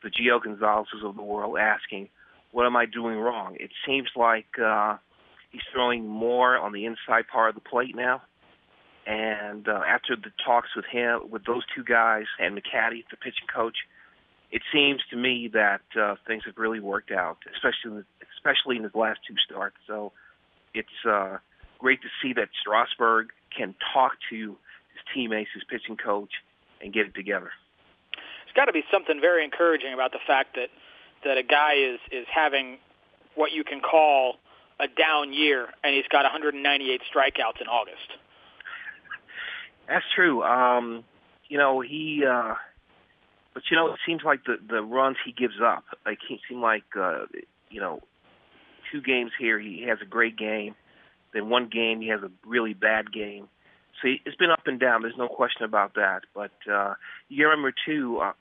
the 0.02 0.11
Gio 0.11 0.43
Gonzalez's 0.43 1.05
of 1.05 1.17
the 1.17 1.23
world 1.23 1.59
asking, 1.59 2.09
what 2.52 2.67
am 2.67 2.76
I 2.76 2.87
doing 2.87 3.19
wrong? 3.19 3.57
It 3.59 3.71
seems 3.87 4.09
like 4.17 4.47
uh, 4.62 4.97
he's 5.50 5.62
throwing 5.73 6.07
more 6.07 6.57
on 6.57 6.73
the 6.73 6.87
inside 6.87 7.28
part 7.31 7.50
of 7.50 7.55
the 7.55 7.69
plate 7.69 7.95
now. 7.95 8.23
And 9.07 9.67
uh, 9.69 9.81
after 9.88 10.17
the 10.17 10.31
talks 10.45 10.69
with 10.76 10.85
him, 10.85 11.31
with 11.31 11.45
those 11.45 11.62
two 11.75 11.83
guys, 11.83 12.25
and 12.38 12.55
McCatty, 12.55 13.05
the 13.11 13.17
pitching 13.17 13.49
coach, 13.52 13.76
it 14.50 14.62
seems 14.73 15.00
to 15.11 15.17
me 15.17 15.50
that 15.52 15.83
uh, 15.99 16.17
things 16.26 16.43
have 16.47 16.57
really 16.59 16.81
worked 16.81 17.11
out, 17.11 17.38
especially 17.55 17.90
in 17.90 17.97
the, 17.97 18.05
especially 18.37 18.76
in 18.76 18.83
his 18.83 18.95
last 18.95 19.21
two 19.26 19.35
starts. 19.45 19.76
So 19.87 20.12
it's 20.75 20.88
uh, 21.09 21.38
great 21.78 22.00
to 22.02 22.09
see 22.23 22.33
that 22.35 22.49
Strasburg 22.61 23.28
can 23.57 23.75
talk 23.93 24.12
to 24.31 24.37
his 24.37 25.02
teammates, 25.14 25.50
his 25.55 25.64
pitching 25.64 25.97
coach, 25.97 26.31
and 26.80 26.92
get 26.92 27.06
it 27.06 27.14
together 27.14 27.50
there's 28.49 28.54
got 28.54 28.66
to 28.66 28.73
be 28.73 28.85
something 28.90 29.20
very 29.20 29.44
encouraging 29.44 29.92
about 29.92 30.12
the 30.12 30.18
fact 30.26 30.56
that 30.56 30.68
that 31.25 31.37
a 31.37 31.42
guy 31.42 31.75
is 31.75 31.99
is 32.11 32.26
having 32.32 32.78
what 33.35 33.52
you 33.52 33.64
can 33.64 33.80
call 33.80 34.37
a 34.80 34.87
down 34.87 35.32
year, 35.32 35.68
and 35.82 35.94
he's 35.94 36.06
got 36.11 36.23
198 36.23 37.00
strikeouts 37.12 37.61
in 37.61 37.66
August. 37.66 38.12
That's 39.88 40.04
true. 40.14 40.42
Um, 40.42 41.04
you 41.49 41.58
know 41.58 41.80
he, 41.80 42.25
uh, 42.28 42.54
but 43.54 43.64
you 43.70 43.76
know 43.76 43.92
it 43.92 44.00
seems 44.06 44.23
like 44.25 44.44
the 44.44 44.56
the 44.66 44.82
runs 44.82 45.16
he 45.25 45.32
gives 45.32 45.61
up. 45.62 45.85
Like 46.06 46.18
he 46.26 46.40
seem 46.49 46.61
like 46.61 46.85
uh, 46.99 47.26
you 47.70 47.80
know, 47.80 48.00
two 48.90 49.02
games 49.02 49.32
here 49.38 49.58
he 49.58 49.85
has 49.88 49.99
a 50.00 50.06
great 50.06 50.37
game, 50.37 50.75
then 51.35 51.49
one 51.49 51.68
game 51.68 52.00
he 52.00 52.08
has 52.08 52.23
a 52.23 52.30
really 52.47 52.75
bad 52.75 53.12
game 53.12 53.49
See, 54.02 54.21
it's 54.25 54.37
been 54.37 54.50
up 54.50 54.67
and 54.67 54.78
down. 54.78 55.02
There's 55.02 55.17
no 55.17 55.28
question 55.28 55.64
about 55.64 55.95
that. 55.95 56.23
But 56.35 56.52
uh, 56.71 56.95
you 57.28 57.49
remember 57.49 57.73
too, 57.87 58.19
uh, 58.23 58.33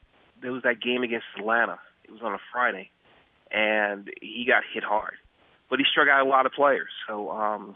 there 0.41 0.51
was 0.51 0.63
that 0.63 0.81
game 0.81 1.03
against 1.03 1.25
Atlanta. 1.37 1.79
It 2.03 2.11
was 2.11 2.21
on 2.23 2.33
a 2.33 2.39
Friday, 2.51 2.91
and 3.51 4.09
he 4.21 4.45
got 4.47 4.63
hit 4.73 4.83
hard. 4.83 5.15
But 5.69 5.79
he 5.79 5.85
struck 5.91 6.07
out 6.07 6.25
a 6.25 6.29
lot 6.29 6.45
of 6.45 6.53
players. 6.53 6.89
So, 7.07 7.31
um, 7.31 7.75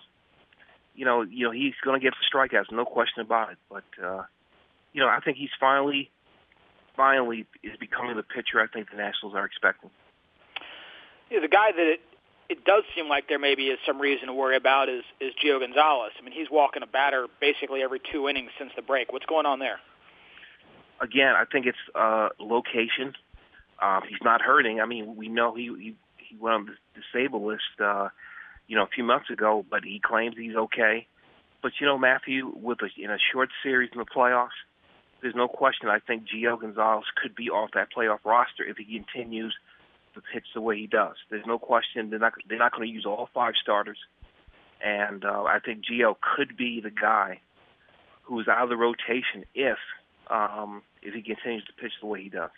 you 0.96 1.06
know, 1.06 1.24
you 1.24 1.46
know, 1.46 1.52
he's 1.52 1.74
going 1.84 2.00
to 2.00 2.04
get 2.04 2.14
strikeouts, 2.34 2.72
no 2.72 2.86
question 2.86 3.22
about 3.22 3.52
it. 3.52 3.58
But 3.70 3.84
uh, 4.02 4.24
you 4.94 5.02
know, 5.02 5.08
I 5.08 5.20
think 5.24 5.38
he's 5.38 5.50
finally, 5.60 6.12
finally 6.96 7.48
is 7.64 7.78
becoming 7.80 8.16
the 8.16 8.24
pitcher 8.24 8.62
I 8.62 8.68
think 8.68 8.90
the 8.92 8.98
Nationals 8.98 9.36
are 9.36 9.46
expecting. 9.46 9.90
Yeah, 11.30 11.40
the 11.40 11.48
guy 11.48 11.72
that 11.76 11.96
it 12.52 12.66
does 12.66 12.84
seem 12.94 13.08
like 13.08 13.30
there 13.30 13.40
maybe 13.40 13.68
is 13.68 13.80
some 13.88 13.98
reason 14.00 14.28
to 14.28 14.34
worry 14.34 14.58
about 14.58 14.90
is 14.90 15.04
is 15.22 15.34
Gio 15.42 15.62
Gonzalez. 15.62 16.12
I 16.20 16.22
mean, 16.22 16.34
he's 16.34 16.52
walking 16.52 16.84
a 16.84 16.86
batter 16.86 17.28
basically 17.40 17.82
every 17.82 18.02
two 18.12 18.28
innings 18.28 18.52
since 18.60 18.72
the 18.76 18.82
break. 18.82 19.14
What's 19.14 19.26
going 19.26 19.46
on 19.46 19.60
there? 19.60 19.80
Again, 21.00 21.34
I 21.34 21.46
think 21.50 21.66
it's 21.66 21.78
uh, 21.96 22.30
location. 22.40 23.14
Um, 23.82 24.02
he's 24.08 24.20
not 24.22 24.42
hurting. 24.42 24.82
I 24.82 24.86
mean, 24.86 25.16
we 25.16 25.30
know 25.30 25.56
he 25.56 25.68
he, 25.80 25.96
he 26.18 26.36
went 26.36 26.56
on 26.56 26.66
the 26.66 27.02
disabled 27.02 27.44
list, 27.44 27.80
uh, 27.80 28.10
you 28.68 28.76
know, 28.76 28.84
a 28.84 28.90
few 28.94 29.06
months 29.06 29.30
ago, 29.30 29.66
but 29.68 29.86
he 29.86 30.02
claims 30.04 30.36
he's 30.38 30.56
okay. 30.56 31.08
But 31.64 31.72
you 31.80 31.88
know, 31.88 31.98
Matthew, 31.98 32.52
with 32.54 32.80
a, 32.82 32.90
in 33.02 33.12
a 33.12 33.18
short 33.32 33.50
series 33.64 33.92
in 33.94 34.00
the 34.00 34.06
playoffs, 34.06 34.60
there's 35.22 35.36
no 35.36 35.48
question. 35.48 35.88
I 35.88 36.00
think 36.00 36.24
Gio 36.28 36.60
Gonzalez 36.60 37.06
could 37.16 37.34
be 37.34 37.50
off 37.50 37.70
that 37.76 37.88
playoff 37.96 38.20
roster 38.26 38.66
if 38.68 38.76
he 38.76 38.84
continues 38.84 39.56
pitch 40.20 40.44
the 40.54 40.60
way 40.60 40.78
he 40.78 40.88
does. 40.88 41.16
There's 41.30 41.46
no 41.46 41.58
question. 41.58 42.10
They're 42.10 42.20
not 42.20 42.34
they're 42.50 42.60
not 42.60 42.74
going 42.74 42.88
to 42.88 42.94
use 42.94 43.06
all 43.06 43.30
five 43.34 43.54
starters, 43.62 43.98
and 44.84 45.24
uh, 45.24 45.44
I 45.44 45.60
think 45.64 45.86
Gio 45.86 46.16
could 46.36 46.58
be 46.58 46.82
the 46.82 46.92
guy 46.92 47.40
who's 48.24 48.48
out 48.48 48.64
of 48.64 48.70
the 48.70 48.78
rotation 48.78 49.46
if 49.56 49.78
um, 50.30 50.82
if 51.02 51.14
he 51.14 51.22
continues 51.22 51.64
to 51.66 51.74
pitch 51.74 51.94
the 52.02 52.08
way 52.08 52.24
he 52.24 52.30
does. 52.30 52.52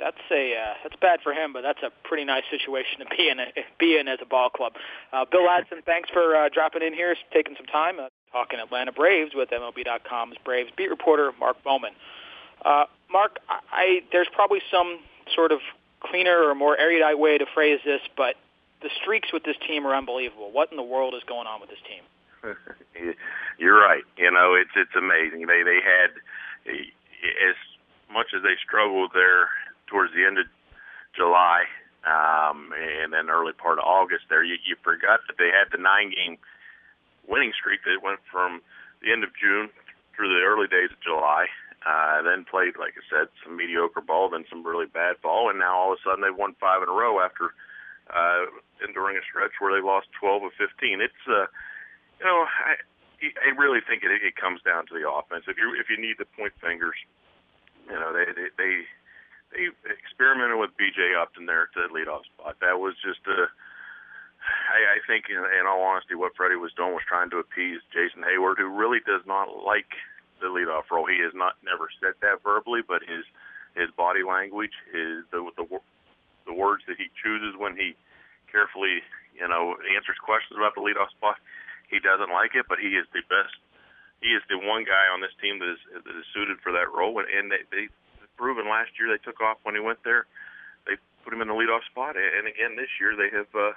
That's 0.00 0.16
a 0.30 0.54
uh, 0.56 0.74
that's 0.82 0.96
bad 1.00 1.20
for 1.22 1.32
him, 1.32 1.52
but 1.52 1.60
that's 1.60 1.82
a 1.82 1.90
pretty 2.08 2.24
nice 2.24 2.44
situation 2.50 3.00
to 3.00 3.06
be 3.14 3.28
in 3.28 3.36
be 3.78 3.98
in 3.98 4.08
as 4.08 4.18
a 4.22 4.26
ball 4.26 4.48
club. 4.48 4.72
Uh, 5.12 5.26
Bill 5.30 5.42
Ladson, 5.42 5.84
thanks 5.84 6.08
for 6.10 6.34
uh, 6.34 6.48
dropping 6.48 6.82
in 6.82 6.94
here, 6.94 7.14
taking 7.32 7.54
some 7.56 7.66
time, 7.66 8.00
uh, 8.00 8.08
talking 8.32 8.58
Atlanta 8.58 8.92
Braves 8.92 9.32
with 9.34 9.50
MLB.com's 9.50 10.36
Braves 10.42 10.70
beat 10.76 10.88
reporter 10.88 11.32
Mark 11.38 11.62
Bowman. 11.62 11.92
Uh, 12.64 12.84
Mark, 13.10 13.38
I, 13.48 13.60
I 13.72 14.00
there's 14.10 14.28
probably 14.32 14.60
some 14.70 15.00
sort 15.34 15.52
of 15.52 15.60
cleaner 16.00 16.48
or 16.48 16.54
more 16.54 16.76
erudite 16.78 17.18
way 17.18 17.38
to 17.38 17.46
phrase 17.54 17.80
this, 17.84 18.00
but 18.16 18.36
the 18.82 18.90
streaks 19.02 19.32
with 19.32 19.44
this 19.44 19.56
team 19.66 19.86
are 19.86 19.94
unbelievable. 19.94 20.50
What 20.50 20.70
in 20.70 20.76
the 20.76 20.82
world 20.82 21.14
is 21.14 21.22
going 21.24 21.46
on 21.46 21.60
with 21.60 21.70
this 21.70 21.78
team? 21.86 22.04
You're 23.58 23.78
right. 23.78 24.04
You 24.16 24.30
know, 24.30 24.54
it's 24.54 24.70
it's 24.74 24.96
amazing. 24.96 25.46
They 25.46 25.62
they 25.62 25.80
had 25.84 26.10
as 26.66 27.56
much 28.12 28.28
as 28.34 28.42
they 28.42 28.56
struggled 28.64 29.10
there 29.12 29.48
towards 29.86 30.14
the 30.14 30.24
end 30.24 30.38
of 30.38 30.46
July 31.14 31.64
um, 32.06 32.72
and 32.72 33.12
then 33.12 33.28
early 33.28 33.52
part 33.52 33.78
of 33.78 33.84
August. 33.84 34.24
There, 34.28 34.44
you, 34.44 34.56
you 34.64 34.76
forgot 34.82 35.20
that 35.28 35.36
they 35.38 35.50
had 35.52 35.68
the 35.70 35.82
nine 35.82 36.10
game 36.10 36.38
winning 37.28 37.52
streak 37.52 37.84
that 37.84 38.02
went 38.02 38.20
from 38.30 38.62
the 39.02 39.12
end 39.12 39.24
of 39.24 39.30
June 39.36 39.68
through 40.16 40.28
the 40.28 40.44
early 40.44 40.66
days 40.66 40.90
of 40.90 41.00
July. 41.00 41.46
Uh, 41.80 42.20
then 42.20 42.44
played, 42.44 42.76
like 42.76 42.92
I 42.92 43.04
said, 43.08 43.32
some 43.40 43.56
mediocre 43.56 44.04
ball, 44.04 44.28
then 44.28 44.44
some 44.52 44.60
really 44.60 44.84
bad 44.84 45.16
ball, 45.24 45.48
and 45.48 45.58
now 45.58 45.72
all 45.72 45.92
of 45.92 45.98
a 45.98 46.02
sudden 46.04 46.20
they've 46.20 46.36
won 46.36 46.52
five 46.60 46.84
in 46.84 46.92
a 46.92 46.92
row 46.92 47.24
after 47.24 47.56
uh, 48.12 48.52
during 48.92 49.16
a 49.16 49.24
stretch 49.24 49.56
where 49.64 49.72
they 49.72 49.80
lost 49.80 50.12
12 50.20 50.44
of 50.44 50.52
15. 50.60 51.00
It's, 51.00 51.24
uh, 51.24 51.48
you 52.20 52.26
know, 52.28 52.44
I, 52.44 52.76
I 53.24 53.48
really 53.56 53.80
think 53.80 54.04
it, 54.04 54.12
it 54.12 54.36
comes 54.36 54.60
down 54.60 54.84
to 54.88 54.94
the 54.94 55.08
offense. 55.08 55.48
If 55.48 55.56
you 55.56 55.72
if 55.72 55.88
you 55.88 55.96
need 55.96 56.20
to 56.20 56.28
point 56.36 56.52
fingers, 56.60 56.96
you 57.88 57.96
know, 57.96 58.12
they 58.12 58.28
they 58.28 58.48
they, 58.60 58.72
they 59.56 59.64
experimented 59.88 60.60
with 60.60 60.76
B.J. 60.76 61.16
Upton 61.16 61.48
there 61.48 61.72
to 61.72 61.88
the 61.88 61.92
leadoff 61.92 62.28
spot. 62.28 62.60
That 62.60 62.76
was 62.76 62.92
just 63.00 63.24
a 63.24 63.48
I, 64.40 64.96
I 64.96 64.98
think, 65.04 65.28
in, 65.28 65.36
in 65.36 65.68
all 65.68 65.82
honesty, 65.84 66.14
what 66.14 66.32
Fredi 66.36 66.56
was 66.56 66.72
doing 66.72 66.96
was 66.96 67.04
trying 67.06 67.30
to 67.30 67.38
appease 67.38 67.80
Jason 67.92 68.24
Heyward, 68.24 68.56
who 68.58 68.68
really 68.68 69.00
does 69.04 69.22
not 69.26 69.64
like 69.64 69.92
the 70.40 70.48
leadoff 70.48 70.88
role. 70.90 71.06
He 71.06 71.20
has 71.22 71.32
not 71.34 71.56
never 71.62 71.88
said 72.00 72.16
that 72.20 72.42
verbally, 72.42 72.80
but 72.86 73.02
his 73.04 73.24
his 73.76 73.90
body 73.94 74.22
language, 74.24 74.74
his 74.92 75.24
the 75.30 75.44
the 75.56 75.64
the 76.46 76.56
words 76.56 76.82
that 76.88 76.96
he 76.98 77.12
chooses 77.22 77.54
when 77.56 77.76
he 77.76 77.94
carefully, 78.50 79.04
you 79.38 79.46
know, 79.46 79.78
answers 79.94 80.18
questions 80.18 80.58
about 80.58 80.74
the 80.74 80.82
leadoff 80.82 81.12
spot. 81.14 81.38
He 81.86 82.02
doesn't 82.02 82.30
like 82.30 82.58
it, 82.58 82.66
but 82.66 82.82
he 82.82 82.98
is 82.98 83.06
the 83.14 83.22
best. 83.30 83.54
He 84.20 84.34
is 84.34 84.42
the 84.50 84.58
one 84.58 84.84
guy 84.84 85.08
on 85.12 85.22
this 85.22 85.34
team 85.40 85.58
that 85.60 85.70
is 85.70 85.82
that 85.94 86.14
is 86.16 86.26
suited 86.34 86.58
for 86.60 86.72
that 86.72 86.90
role. 86.92 87.18
And, 87.20 87.28
and 87.30 87.46
they 87.50 87.62
they 87.70 87.84
proven 88.36 88.66
last 88.68 88.96
year 88.98 89.08
they 89.12 89.22
took 89.22 89.40
off 89.40 89.62
when 89.62 89.74
he 89.74 89.82
went 89.82 90.02
there. 90.02 90.26
They 90.86 90.96
put 91.24 91.32
him 91.32 91.44
in 91.44 91.48
the 91.48 91.56
leadoff 91.56 91.84
spot, 91.88 92.16
and 92.16 92.48
again 92.48 92.76
this 92.76 92.90
year 92.98 93.14
they 93.16 93.30
have 93.30 93.50
uh, 93.54 93.76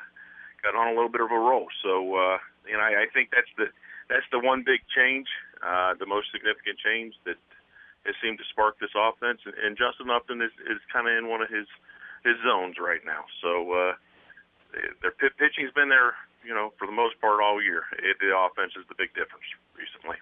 got 0.63 0.75
on 0.75 0.87
a 0.87 0.95
little 0.95 1.11
bit 1.11 1.21
of 1.21 1.31
a 1.31 1.37
roll. 1.39 1.67
So 1.83 2.15
uh, 2.15 2.37
know, 2.71 2.79
I, 2.79 3.03
I 3.03 3.05
think 3.13 3.29
that's 3.31 3.49
the 3.57 3.67
that's 4.09 4.27
the 4.31 4.39
one 4.39 4.63
big 4.65 4.81
change, 4.91 5.27
uh, 5.63 5.95
the 5.95 6.05
most 6.05 6.27
significant 6.35 6.77
change 6.77 7.15
that 7.25 7.39
has 8.05 8.15
seemed 8.21 8.37
to 8.37 8.47
spark 8.51 8.75
this 8.79 8.91
offense. 8.93 9.39
And 9.47 9.79
Justin 9.79 10.11
Upton 10.11 10.43
is, 10.43 10.51
is 10.67 10.83
kind 10.91 11.07
of 11.07 11.15
in 11.15 11.31
one 11.31 11.41
of 11.41 11.49
his 11.49 11.67
his 12.23 12.39
zones 12.43 12.79
right 12.79 13.03
now. 13.03 13.27
So 13.43 13.71
uh, 13.71 13.93
their 15.03 15.11
pitching's 15.35 15.71
been 15.75 15.89
there, 15.89 16.15
you 16.43 16.55
know, 16.55 16.71
for 16.79 16.87
the 16.87 16.95
most 16.95 17.19
part 17.19 17.43
all 17.43 17.61
year. 17.61 17.83
It, 17.99 18.15
the 18.19 18.31
offense 18.31 18.73
is 18.79 18.87
the 18.87 18.95
big 18.95 19.11
difference 19.11 19.43
recently. 19.75 20.17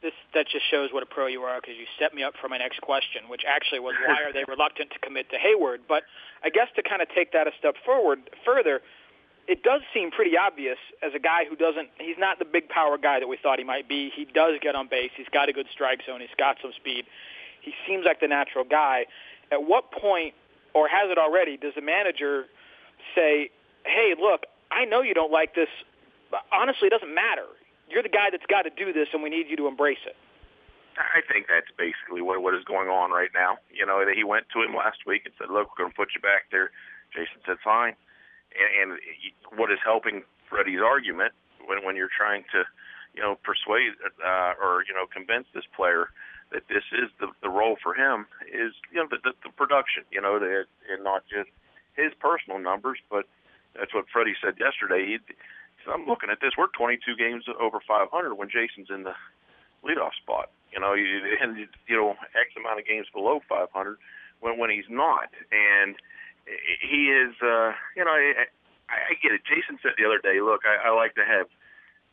This 0.00 0.16
that 0.32 0.48
just 0.48 0.64
shows 0.70 0.94
what 0.96 1.02
a 1.02 1.10
pro 1.10 1.26
you 1.26 1.42
are 1.44 1.60
because 1.60 1.76
you 1.76 1.84
set 1.98 2.14
me 2.14 2.22
up 2.22 2.32
for 2.40 2.48
my 2.48 2.56
next 2.56 2.80
question, 2.80 3.28
which 3.28 3.42
actually 3.44 3.84
was 3.84 3.94
why 4.06 4.22
are 4.24 4.32
they 4.32 4.44
reluctant 4.48 4.90
to 4.96 4.98
commit 4.98 5.28
to 5.30 5.36
Heyward? 5.36 5.84
But 5.86 6.08
I 6.42 6.48
guess 6.48 6.72
to 6.76 6.82
kind 6.82 7.02
of 7.02 7.08
take 7.12 7.32
that 7.36 7.46
a 7.46 7.52
step 7.58 7.74
forward 7.84 8.30
further, 8.46 8.80
it 9.50 9.64
does 9.64 9.80
seem 9.92 10.12
pretty 10.12 10.38
obvious 10.38 10.78
as 11.02 11.10
a 11.12 11.18
guy 11.18 11.44
who 11.44 11.56
doesn't 11.56 11.88
he's 11.98 12.16
not 12.16 12.38
the 12.38 12.44
big 12.44 12.68
power 12.68 12.96
guy 12.96 13.18
that 13.18 13.26
we 13.26 13.36
thought 13.36 13.58
he 13.58 13.64
might 13.64 13.88
be. 13.88 14.08
He 14.14 14.24
does 14.24 14.54
get 14.62 14.76
on 14.76 14.86
base. 14.86 15.10
He's 15.16 15.28
got 15.32 15.48
a 15.48 15.52
good 15.52 15.66
strike 15.72 16.02
zone. 16.06 16.20
He's 16.20 16.30
got 16.38 16.58
some 16.62 16.70
speed. 16.76 17.04
He 17.60 17.74
seems 17.84 18.04
like 18.06 18.20
the 18.20 18.28
natural 18.28 18.62
guy. 18.62 19.06
At 19.50 19.64
what 19.64 19.90
point 19.90 20.34
or 20.72 20.86
has 20.86 21.10
it 21.10 21.18
already 21.18 21.56
does 21.56 21.74
the 21.74 21.82
manager 21.82 22.46
say, 23.16 23.50
"Hey, 23.84 24.14
look, 24.14 24.46
I 24.70 24.84
know 24.84 25.02
you 25.02 25.14
don't 25.14 25.32
like 25.32 25.56
this, 25.56 25.68
but 26.30 26.46
honestly 26.52 26.86
it 26.86 26.90
doesn't 26.90 27.12
matter. 27.12 27.46
You're 27.88 28.04
the 28.04 28.08
guy 28.08 28.30
that's 28.30 28.46
got 28.46 28.62
to 28.62 28.70
do 28.70 28.92
this 28.92 29.08
and 29.12 29.20
we 29.20 29.30
need 29.30 29.48
you 29.50 29.56
to 29.56 29.66
embrace 29.66 30.06
it." 30.06 30.14
I 30.96 31.22
think 31.26 31.48
that's 31.48 31.74
basically 31.76 32.22
what 32.22 32.40
what 32.40 32.54
is 32.54 32.62
going 32.62 32.88
on 32.88 33.10
right 33.10 33.30
now. 33.34 33.58
You 33.74 33.84
know, 33.84 33.98
he 34.14 34.22
went 34.22 34.46
to 34.54 34.62
him 34.62 34.76
last 34.76 35.06
week 35.06 35.22
and 35.24 35.34
said, 35.38 35.50
"Look, 35.50 35.74
we're 35.74 35.82
going 35.82 35.90
to 35.90 35.96
put 35.96 36.14
you 36.14 36.20
back 36.20 36.46
there." 36.52 36.70
Jason 37.12 37.42
said, 37.44 37.58
"Fine." 37.64 37.96
And, 38.54 38.92
and 38.92 39.00
what 39.58 39.70
is 39.70 39.78
helping 39.84 40.22
Fredi's 40.50 40.82
argument 40.82 41.32
when 41.66 41.84
when 41.84 41.96
you're 41.96 42.12
trying 42.12 42.44
to, 42.52 42.64
you 43.14 43.22
know, 43.22 43.38
persuade 43.42 43.94
uh, 44.24 44.54
or 44.60 44.84
you 44.86 44.94
know 44.94 45.06
convince 45.06 45.46
this 45.54 45.64
player 45.74 46.10
that 46.52 46.66
this 46.68 46.84
is 46.92 47.10
the 47.20 47.28
the 47.42 47.48
role 47.48 47.76
for 47.82 47.94
him 47.94 48.26
is 48.50 48.74
you 48.90 48.98
know 48.98 49.06
the 49.10 49.18
the, 49.22 49.32
the 49.44 49.52
production, 49.54 50.02
you 50.10 50.20
know, 50.20 50.38
the, 50.38 50.66
and 50.90 51.04
not 51.04 51.22
just 51.30 51.50
his 51.94 52.12
personal 52.18 52.58
numbers, 52.58 52.98
but 53.10 53.26
that's 53.78 53.94
what 53.94 54.06
Fredi 54.10 54.34
said 54.42 54.58
yesterday. 54.58 55.06
He, 55.06 55.34
so 55.84 55.92
I'm 55.92 56.06
looking 56.06 56.28
at 56.30 56.40
this. 56.40 56.52
We're 56.58 56.68
22 56.76 57.16
games 57.16 57.44
over 57.58 57.80
500 57.86 58.10
when 58.34 58.48
Jason's 58.50 58.90
in 58.90 59.04
the 59.04 59.14
leadoff 59.84 60.12
spot. 60.20 60.50
You 60.72 60.80
know, 60.80 60.94
and 60.94 61.56
you 61.86 61.96
know 61.96 62.14
X 62.34 62.54
amount 62.56 62.78
of 62.78 62.86
games 62.86 63.06
below 63.12 63.40
500 63.48 63.98
when 64.40 64.58
when 64.58 64.70
he's 64.70 64.88
not, 64.88 65.30
and 65.50 65.96
he 66.80 67.10
is, 67.10 67.34
uh, 67.42 67.72
you 67.96 68.04
know, 68.04 68.12
I, 68.12 68.46
I 68.88 69.14
get 69.22 69.32
it. 69.32 69.42
Jason 69.46 69.78
said 69.82 69.92
the 69.98 70.06
other 70.06 70.18
day, 70.18 70.40
look, 70.40 70.62
I, 70.66 70.88
I 70.88 70.94
like 70.94 71.14
to 71.14 71.24
have 71.24 71.46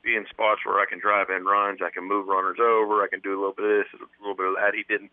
be 0.03 0.15
in 0.15 0.25
spots 0.29 0.61
where 0.63 0.79
I 0.79 0.85
can 0.85 0.99
drive 0.99 1.27
in 1.29 1.43
runs, 1.43 1.79
I 1.83 1.89
can 1.89 2.07
move 2.07 2.27
runners 2.27 2.61
over, 2.61 3.03
I 3.03 3.09
can 3.09 3.19
do 3.19 3.35
a 3.35 3.39
little 3.39 3.57
bit 3.57 3.65
of 3.65 3.75
this, 3.83 3.91
a 3.97 4.21
little 4.21 4.37
bit 4.37 4.47
of 4.47 4.55
that. 4.55 4.77
He 4.77 4.85
didn't, 4.87 5.11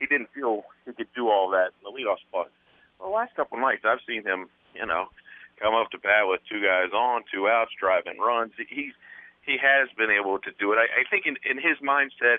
he 0.00 0.06
didn't 0.06 0.32
feel 0.34 0.64
he 0.84 0.92
could 0.92 1.12
do 1.14 1.28
all 1.28 1.50
that 1.50 1.76
in 1.78 1.86
the 1.86 1.92
leadoff 1.92 2.18
spot. 2.26 2.50
Well, 2.98 3.10
the 3.10 3.14
last 3.14 3.36
couple 3.36 3.58
of 3.58 3.62
nights, 3.62 3.84
I've 3.84 4.02
seen 4.02 4.24
him, 4.24 4.48
you 4.74 4.86
know, 4.86 5.12
come 5.60 5.74
up 5.74 5.90
to 5.92 5.98
bat 5.98 6.26
with 6.26 6.40
two 6.50 6.58
guys 6.58 6.90
on, 6.90 7.22
two 7.30 7.46
outs, 7.46 7.70
driving 7.78 8.18
runs. 8.18 8.52
He's 8.56 8.92
he 9.42 9.58
has 9.58 9.90
been 9.98 10.10
able 10.10 10.38
to 10.38 10.50
do 10.58 10.70
it. 10.72 10.78
I, 10.78 10.86
I 10.86 11.04
think 11.10 11.26
in, 11.26 11.34
in 11.42 11.58
his 11.58 11.78
mindset, 11.82 12.38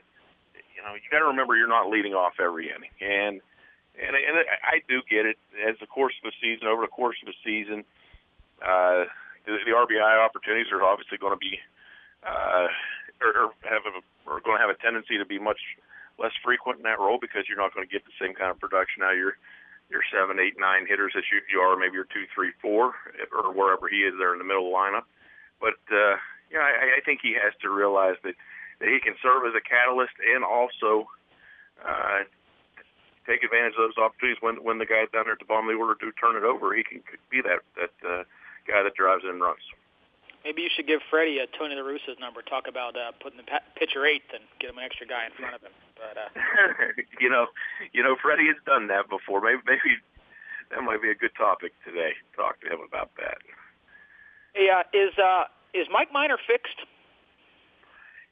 you 0.71 0.79
know, 0.79 0.95
you 0.95 1.03
got 1.11 1.19
to 1.19 1.27
remember 1.27 1.55
you're 1.55 1.67
not 1.67 1.91
leading 1.91 2.13
off 2.13 2.39
every 2.39 2.71
inning, 2.71 2.95
and 3.03 3.41
and, 3.97 4.15
and 4.15 4.35
I 4.63 4.81
do 4.89 5.01
get 5.09 5.25
it. 5.25 5.37
As 5.61 5.75
the 5.79 5.87
course 5.87 6.13
of 6.23 6.31
the 6.31 6.37
season, 6.41 6.67
over 6.67 6.81
the 6.81 6.91
course 6.91 7.17
of 7.21 7.29
the 7.29 7.37
season, 7.45 7.85
uh, 8.61 9.05
the, 9.45 9.59
the 9.65 9.75
RBI 9.75 10.17
opportunities 10.17 10.71
are 10.71 10.81
obviously 10.83 11.17
going 11.17 11.33
to 11.33 11.41
be, 11.41 11.59
uh, 12.25 12.67
or, 13.21 13.29
or 13.29 13.47
have 13.67 13.85
a, 13.85 14.01
are 14.29 14.41
going 14.41 14.57
to 14.57 14.63
have 14.63 14.73
a 14.73 14.79
tendency 14.81 15.17
to 15.17 15.25
be 15.25 15.37
much 15.37 15.59
less 16.17 16.33
frequent 16.43 16.77
in 16.77 16.83
that 16.83 16.99
role 16.99 17.17
because 17.19 17.45
you're 17.49 17.59
not 17.59 17.73
going 17.73 17.85
to 17.85 17.91
get 17.91 18.05
the 18.05 18.15
same 18.21 18.33
kind 18.33 18.51
of 18.51 18.59
production 18.59 19.03
out 19.03 19.13
of 19.13 19.19
your 19.19 19.37
your 19.91 20.01
seven, 20.09 20.39
eight, 20.39 20.55
nine 20.57 20.87
hitters 20.87 21.13
as 21.13 21.21
you, 21.29 21.37
you 21.51 21.59
are 21.59 21.77
maybe 21.77 21.93
your 21.93 22.09
two, 22.09 22.25
three, 22.33 22.49
four, 22.63 22.95
or 23.29 23.53
wherever 23.53 23.85
he 23.85 24.01
is 24.07 24.15
there 24.17 24.33
in 24.33 24.39
the 24.39 24.47
middle 24.47 24.65
of 24.65 24.71
the 24.71 24.77
lineup. 24.79 25.05
But 25.61 25.77
uh, 25.93 26.17
yeah, 26.49 26.65
I, 26.65 26.97
I 26.97 27.01
think 27.05 27.19
he 27.21 27.35
has 27.37 27.53
to 27.61 27.69
realize 27.69 28.15
that 28.23 28.33
that 28.79 28.89
he 28.89 28.99
can 28.99 29.13
serve 29.21 29.45
as 29.45 29.53
a 29.53 29.61
catalyst 29.61 30.17
and 30.17 30.43
also 30.43 31.05
uh, 31.85 32.25
take 33.25 33.43
advantage 33.43 33.73
of 33.79 33.89
those 33.89 33.99
opportunities 33.99 34.41
when 34.41 34.63
when 34.63 34.77
the 34.77 34.85
guys 34.85 35.07
down 35.11 35.25
there 35.25 35.33
at 35.33 35.39
the 35.39 35.49
bottom 35.49 35.69
of 35.69 35.75
the 35.75 35.79
order 35.79 35.95
do 35.99 36.11
turn 36.19 36.35
it 36.35 36.43
over. 36.43 36.75
He 36.75 36.83
can 36.83 37.01
be 37.31 37.41
that 37.41 37.63
that 37.75 37.95
uh, 38.03 38.23
guy 38.67 38.83
that 38.83 38.95
drives 38.95 39.23
in 39.23 39.39
runs. 39.39 39.63
Maybe 40.43 40.61
you 40.61 40.69
should 40.75 40.87
give 40.87 40.99
Fredi 41.07 41.39
a 41.39 41.47
Tony 41.55 41.75
La 41.75 41.87
Russa's 41.87 42.19
number. 42.19 42.43
Talk 42.43 42.67
about 42.67 42.99
uh, 42.99 43.15
putting 43.23 43.39
the 43.39 43.47
pitcher 43.79 44.03
eighth 44.03 44.27
and 44.35 44.43
get 44.59 44.69
him 44.71 44.77
an 44.77 44.83
extra 44.83 45.07
guy 45.07 45.23
in 45.23 45.31
front 45.39 45.55
of 45.55 45.63
him. 45.63 45.71
But 45.95 46.19
uh... 46.19 46.29
you 47.23 47.31
know, 47.31 47.47
you 47.95 48.03
know, 48.03 48.19
Fredi 48.19 48.51
has 48.51 48.59
done 48.67 48.87
that 48.91 49.07
before. 49.07 49.39
Maybe 49.39 49.63
maybe 49.63 50.03
that 50.71 50.83
might 50.83 51.01
be 51.01 51.09
a 51.09 51.15
good 51.15 51.31
topic 51.39 51.71
today. 51.87 52.11
Talk 52.35 52.59
to 52.61 52.67
him 52.67 52.83
about 52.83 53.15
that. 53.15 53.39
Hey, 54.51 54.67
uh, 54.67 54.83
is 54.91 55.15
uh, 55.15 55.47
is 55.73 55.87
Mike 55.91 56.11
Minor 56.11 56.37
fixed? 56.37 56.83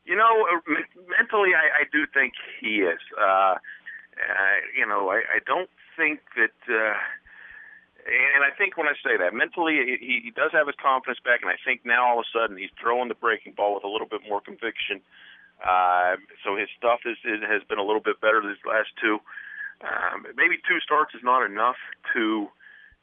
You 0.04 0.18
know, 0.18 0.48
uh, 0.52 0.60
mentally, 1.08 1.56
I, 1.56 1.82
I 1.82 1.84
do 1.92 2.06
think 2.12 2.34
he 2.60 2.82
is. 2.82 3.00
Uh, 3.16 3.56
uh, 4.18 4.58
you 4.78 4.86
know, 4.86 5.10
I, 5.10 5.24
I 5.36 5.40
don't 5.46 5.70
think 5.98 6.20
that. 6.36 6.58
Uh, 6.68 6.98
and 8.02 8.42
I 8.42 8.50
think 8.58 8.78
when 8.78 8.90
I 8.90 8.98
say 9.06 9.14
that, 9.14 9.30
mentally, 9.34 9.78
he, 10.02 10.26
he 10.26 10.32
does 10.34 10.50
have 10.58 10.66
his 10.66 10.76
confidence 10.82 11.22
back, 11.22 11.46
and 11.46 11.54
I 11.54 11.58
think 11.62 11.86
now 11.86 12.02
all 12.02 12.20
of 12.20 12.26
a 12.26 12.34
sudden 12.34 12.58
he's 12.58 12.74
throwing 12.82 13.10
the 13.10 13.20
breaking 13.20 13.54
ball 13.54 13.76
with 13.78 13.86
a 13.86 13.92
little 13.92 14.10
bit 14.10 14.26
more 14.26 14.42
conviction. 14.42 15.06
Uh, 15.62 16.18
so 16.42 16.58
his 16.58 16.66
stuff 16.74 17.06
is, 17.06 17.18
is 17.22 17.46
has 17.46 17.62
been 17.70 17.78
a 17.78 17.86
little 17.86 18.02
bit 18.02 18.18
better 18.20 18.42
these 18.42 18.58
last 18.66 18.90
two. 18.98 19.22
Um, 19.86 20.26
maybe 20.34 20.58
two 20.66 20.82
starts 20.82 21.14
is 21.14 21.22
not 21.22 21.46
enough 21.46 21.78
to 22.14 22.50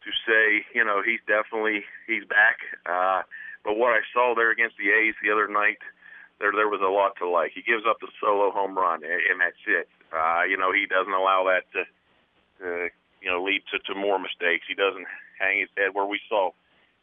to 0.03 0.11
say, 0.27 0.67
you 0.75 0.85
know, 0.85 1.03
he's 1.03 1.23
definitely 1.27 1.87
he's 2.07 2.27
back. 2.27 2.59
Uh, 2.87 3.23
but 3.63 3.79
what 3.79 3.95
I 3.95 4.03
saw 4.13 4.35
there 4.35 4.51
against 4.51 4.79
the 4.79 4.91
A's 4.91 5.15
the 5.23 5.31
other 5.31 5.47
night, 5.47 5.79
there 6.43 6.51
there 6.51 6.69
was 6.71 6.83
a 6.83 6.91
lot 6.91 7.15
to 7.19 7.29
like. 7.29 7.53
He 7.55 7.63
gives 7.63 7.87
up 7.87 7.99
the 8.01 8.11
solo 8.19 8.51
home 8.51 8.75
run, 8.75 9.03
and 9.07 9.39
that's 9.39 9.63
it. 9.67 9.87
Uh, 10.13 10.43
you 10.49 10.57
know, 10.57 10.73
he 10.73 10.87
doesn't 10.87 11.13
allow 11.13 11.45
that 11.45 11.65
to, 11.73 11.85
to 12.63 12.89
you 13.21 13.31
know, 13.31 13.43
lead 13.43 13.63
to, 13.73 13.79
to 13.81 13.95
more 13.95 14.19
mistakes. 14.19 14.65
He 14.69 14.75
doesn't 14.75 15.07
hang 15.39 15.61
his 15.61 15.69
head 15.77 15.93
where 15.93 16.07
we 16.07 16.21
saw, 16.29 16.51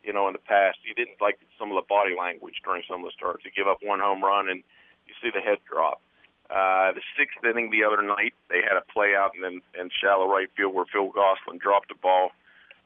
you 0.04 0.14
know, 0.14 0.28
in 0.28 0.34
the 0.34 0.44
past. 0.44 0.80
He 0.84 0.94
didn't 0.94 1.22
like 1.22 1.38
some 1.60 1.72
of 1.72 1.76
the 1.76 1.88
body 1.88 2.16
language 2.18 2.62
during 2.64 2.84
some 2.90 3.02
of 3.04 3.08
the 3.08 3.16
starts. 3.16 3.44
He 3.44 3.52
give 3.56 3.68
up 3.68 3.80
one 3.82 4.00
home 4.00 4.24
run 4.24 4.50
and 4.50 4.64
you 5.08 5.14
see 5.22 5.30
the 5.34 5.42
head 5.42 5.60
drop. 5.70 6.02
Uh, 6.50 6.94
the 6.94 7.02
sixth 7.18 7.42
inning 7.42 7.72
the 7.74 7.84
other 7.84 8.02
night, 8.06 8.34
they 8.50 8.62
had 8.62 8.78
a 8.78 8.86
play 8.94 9.18
out 9.18 9.34
in, 9.34 9.62
in 9.74 9.90
shallow 9.90 10.30
right 10.30 10.50
field 10.56 10.74
where 10.74 10.86
Phil 10.86 11.10
Gosselin 11.10 11.58
dropped 11.58 11.90
the 11.90 11.98
ball. 11.98 12.30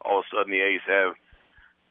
All 0.01 0.19
of 0.19 0.25
a 0.31 0.35
sudden, 0.35 0.51
the 0.51 0.63
A's 0.63 0.83
have 0.87 1.11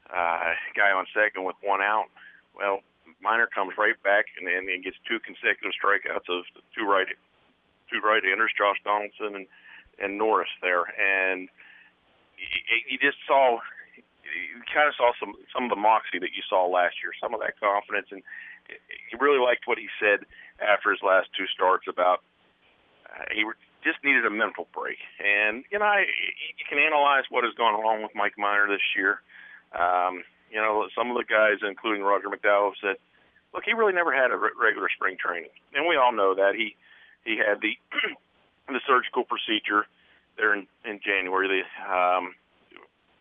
uh, 0.08 0.56
guy 0.76 0.92
on 0.97 1.04
second 1.12 1.44
with 1.44 1.56
one 1.61 1.82
out. 1.82 2.08
Well, 2.56 2.80
Minor 3.20 3.49
comes 3.52 3.76
right 3.76 4.00
back 4.02 4.26
and, 4.38 4.49
and, 4.49 4.68
and 4.68 4.85
gets 4.85 4.97
two 5.04 5.20
consecutive 5.20 5.76
strikeouts 5.76 6.28
of 6.32 6.44
two 6.73 6.88
right 6.88 7.06
two 7.90 8.00
right-handers, 8.00 8.52
Josh 8.57 8.78
Donaldson 8.85 9.35
and 9.35 9.47
and 9.99 10.16
Norris 10.16 10.50
there, 10.62 10.87
and 10.95 11.49
you, 12.87 12.99
just 13.02 13.18
saw 13.26 13.59
you 14.23 14.62
kind 14.73 14.87
of 14.87 14.95
saw 14.95 15.12
some 15.18 15.35
some 15.52 15.64
of 15.64 15.71
the 15.71 15.80
moxie 15.80 16.23
that 16.23 16.33
you 16.37 16.42
saw 16.49 16.66
last 16.66 17.02
year, 17.02 17.12
some 17.18 17.35
of 17.35 17.40
that 17.40 17.59
confidence, 17.59 18.09
and 18.11 18.23
you 19.11 19.18
really 19.18 19.42
liked 19.42 19.66
what 19.66 19.78
he 19.78 19.88
said 19.99 20.23
after 20.62 20.90
his 20.90 21.02
last 21.02 21.28
two 21.37 21.47
starts 21.50 21.87
about 21.88 22.23
uh, 23.11 23.26
he 23.35 23.45
just 23.83 23.99
needed 24.04 24.26
a 24.26 24.30
mental 24.30 24.66
break. 24.75 24.99
And 25.18 25.64
you 25.71 25.78
know, 25.78 25.87
I, 25.87 26.07
you 26.07 26.64
can 26.68 26.78
analyze 26.78 27.25
what 27.30 27.45
has 27.45 27.54
gone 27.54 27.80
wrong 27.80 28.02
with 28.02 28.14
Mike 28.14 28.38
Minor 28.38 28.68
this 28.68 28.85
year. 28.97 29.23
Um, 29.75 30.23
you 30.50 30.57
know, 30.57 30.87
some 30.97 31.11
of 31.11 31.16
the 31.16 31.26
guys, 31.28 31.61
including 31.61 32.02
Roger 32.02 32.28
McDowell, 32.28 32.73
said, 32.80 32.97
"Look, 33.52 33.64
he 33.64 33.73
really 33.73 33.92
never 33.92 34.14
had 34.14 34.30
a 34.30 34.37
re- 34.37 34.57
regular 34.57 34.88
spring 34.95 35.16
training," 35.18 35.52
and 35.75 35.87
we 35.87 35.97
all 35.97 36.12
know 36.12 36.35
that 36.35 36.54
he 36.54 36.76
he 37.28 37.37
had 37.37 37.61
the 37.61 37.76
the 38.68 38.80
surgical 38.88 39.25
procedure 39.25 39.87
there 40.37 40.54
in, 40.54 40.66
in 40.85 41.00
January, 41.04 41.49
the, 41.49 41.62
um, 41.85 42.35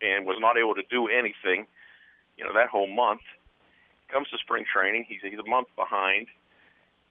and 0.00 0.24
was 0.24 0.38
not 0.40 0.56
able 0.56 0.74
to 0.74 0.82
do 0.88 1.08
anything. 1.08 1.68
You 2.36 2.44
know 2.44 2.54
that 2.54 2.68
whole 2.68 2.88
month. 2.88 3.20
Comes 4.08 4.28
to 4.32 4.38
spring 4.38 4.64
training, 4.64 5.04
he's 5.06 5.20
he's 5.20 5.38
a 5.38 5.44
month 5.44 5.68
behind, 5.76 6.28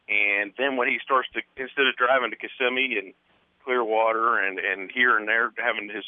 and 0.10 0.52
then 0.58 0.78
when 0.78 0.88
he 0.88 0.98
starts 1.06 1.30
to 1.38 1.46
instead 1.62 1.86
of 1.86 1.94
driving 1.94 2.34
to 2.34 2.40
Kissimmee 2.42 2.98
and 2.98 3.14
Clearwater 3.62 4.42
and 4.42 4.58
and 4.58 4.90
here 4.90 5.16
and 5.16 5.28
there 5.28 5.54
having 5.62 5.94
his 5.94 6.06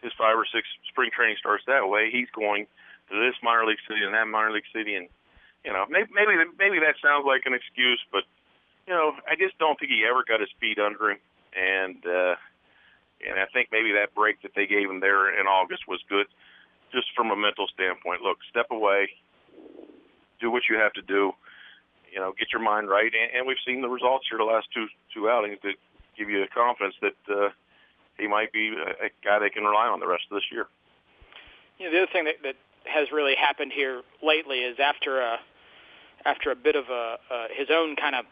his 0.00 0.12
five 0.16 0.32
or 0.32 0.48
six 0.48 0.64
spring 0.88 1.10
training 1.12 1.36
starts 1.38 1.64
that 1.66 1.84
way, 1.84 2.08
he's 2.10 2.32
going 2.32 2.64
to 3.10 3.14
this 3.20 3.36
minor 3.42 3.66
league 3.66 3.82
city 3.84 4.00
and 4.00 4.14
that 4.14 4.24
minor 4.24 4.52
league 4.52 4.70
city, 4.72 4.96
and 4.96 5.08
you 5.66 5.72
know 5.72 5.84
maybe 5.90 6.08
maybe 6.16 6.32
maybe 6.56 6.80
that 6.80 6.96
sounds 7.04 7.28
like 7.28 7.44
an 7.44 7.52
excuse, 7.52 8.00
but 8.08 8.24
you 8.86 8.94
know, 8.94 9.12
I 9.28 9.36
just 9.36 9.58
don't 9.58 9.78
think 9.78 9.90
he 9.90 10.04
ever 10.08 10.24
got 10.26 10.40
his 10.40 10.50
feet 10.60 10.78
under 10.78 11.10
him, 11.10 11.18
and 11.54 12.04
uh, 12.06 12.34
and 13.22 13.38
I 13.38 13.46
think 13.52 13.68
maybe 13.70 13.92
that 13.92 14.14
break 14.14 14.42
that 14.42 14.52
they 14.56 14.66
gave 14.66 14.90
him 14.90 15.00
there 15.00 15.38
in 15.38 15.46
August 15.46 15.86
was 15.86 16.00
good, 16.08 16.26
just 16.92 17.06
from 17.14 17.30
a 17.30 17.36
mental 17.36 17.66
standpoint. 17.72 18.22
Look, 18.22 18.38
step 18.50 18.66
away, 18.70 19.10
do 20.40 20.50
what 20.50 20.62
you 20.68 20.76
have 20.76 20.92
to 20.94 21.02
do, 21.02 21.32
you 22.12 22.18
know, 22.20 22.32
get 22.38 22.52
your 22.52 22.62
mind 22.62 22.88
right, 22.88 23.12
and, 23.14 23.38
and 23.38 23.46
we've 23.46 23.62
seen 23.66 23.82
the 23.82 23.88
results 23.88 24.26
here 24.28 24.38
the 24.38 24.44
last 24.44 24.66
two 24.74 24.86
two 25.14 25.28
outings 25.28 25.58
that 25.62 25.74
give 26.18 26.28
you 26.28 26.40
the 26.40 26.48
confidence 26.48 26.94
that 27.00 27.16
uh, 27.30 27.48
he 28.18 28.26
might 28.26 28.52
be 28.52 28.74
a, 28.74 29.06
a 29.06 29.10
guy 29.24 29.38
they 29.38 29.50
can 29.50 29.64
rely 29.64 29.86
on 29.86 30.00
the 30.00 30.06
rest 30.06 30.24
of 30.30 30.36
this 30.36 30.44
year. 30.50 30.66
You 31.78 31.86
know, 31.86 31.92
the 31.92 32.02
other 32.02 32.12
thing 32.12 32.24
that, 32.24 32.36
that 32.42 32.56
has 32.84 33.10
really 33.12 33.34
happened 33.34 33.72
here 33.74 34.02
lately 34.22 34.58
is 34.58 34.78
after 34.78 35.20
a 35.20 35.38
after 36.24 36.50
a 36.50 36.56
bit 36.56 36.76
of 36.76 36.84
a 36.90 37.16
uh, 37.30 37.46
his 37.56 37.68
own 37.70 37.96
kind 37.96 38.14
of 38.14 38.26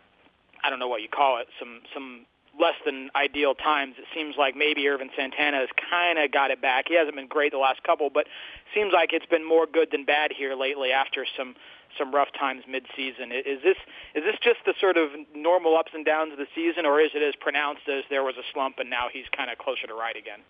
I 0.64 0.70
don't 0.70 0.78
know 0.78 0.88
what 0.88 1.02
you 1.02 1.08
call 1.08 1.38
it, 1.38 1.48
some 1.58 1.80
some 1.92 2.26
less 2.58 2.74
than 2.84 3.10
ideal 3.14 3.54
times. 3.54 3.94
It 3.98 4.04
seems 4.14 4.34
like 4.36 4.56
maybe 4.56 4.86
Ervin 4.88 5.10
Santana 5.16 5.58
has 5.58 5.68
kind 5.88 6.18
of 6.18 6.32
got 6.32 6.50
it 6.50 6.60
back. 6.60 6.86
He 6.88 6.96
hasn't 6.96 7.14
been 7.14 7.28
great 7.28 7.52
the 7.52 7.58
last 7.58 7.82
couple, 7.84 8.10
but 8.10 8.26
seems 8.74 8.92
like 8.92 9.12
it's 9.12 9.26
been 9.26 9.46
more 9.46 9.66
good 9.66 9.88
than 9.92 10.04
bad 10.04 10.32
here 10.36 10.54
lately 10.54 10.92
after 10.92 11.24
some 11.36 11.54
some 11.98 12.14
rough 12.14 12.28
times 12.38 12.62
mid-season. 12.68 13.32
Is 13.32 13.62
this 13.62 13.76
is 14.14 14.22
this 14.24 14.36
just 14.42 14.60
the 14.66 14.74
sort 14.80 14.96
of 14.96 15.10
normal 15.34 15.76
ups 15.76 15.92
and 15.94 16.04
downs 16.04 16.32
of 16.32 16.38
the 16.38 16.46
season, 16.54 16.86
or 16.86 17.00
is 17.00 17.10
it 17.14 17.22
as 17.22 17.34
pronounced 17.40 17.88
as 17.88 18.04
there 18.10 18.22
was 18.22 18.36
a 18.36 18.46
slump 18.52 18.78
and 18.78 18.90
now 18.90 19.08
he's 19.12 19.26
kind 19.36 19.50
of 19.50 19.58
closer 19.58 19.86
to 19.86 19.94
right 19.94 20.16
again? 20.16 20.40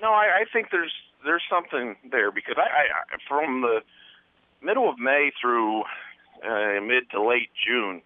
No, 0.00 0.12
I, 0.12 0.42
I 0.42 0.44
think 0.52 0.68
there's 0.70 0.92
there's 1.24 1.42
something 1.50 1.96
there 2.10 2.30
because 2.30 2.56
I, 2.56 2.62
I 2.62 3.18
from 3.28 3.62
the 3.62 3.80
middle 4.62 4.88
of 4.88 4.98
May 4.98 5.30
through 5.40 5.82
uh, 6.44 6.80
mid 6.82 7.10
to 7.10 7.22
late 7.22 7.50
June, 7.66 8.02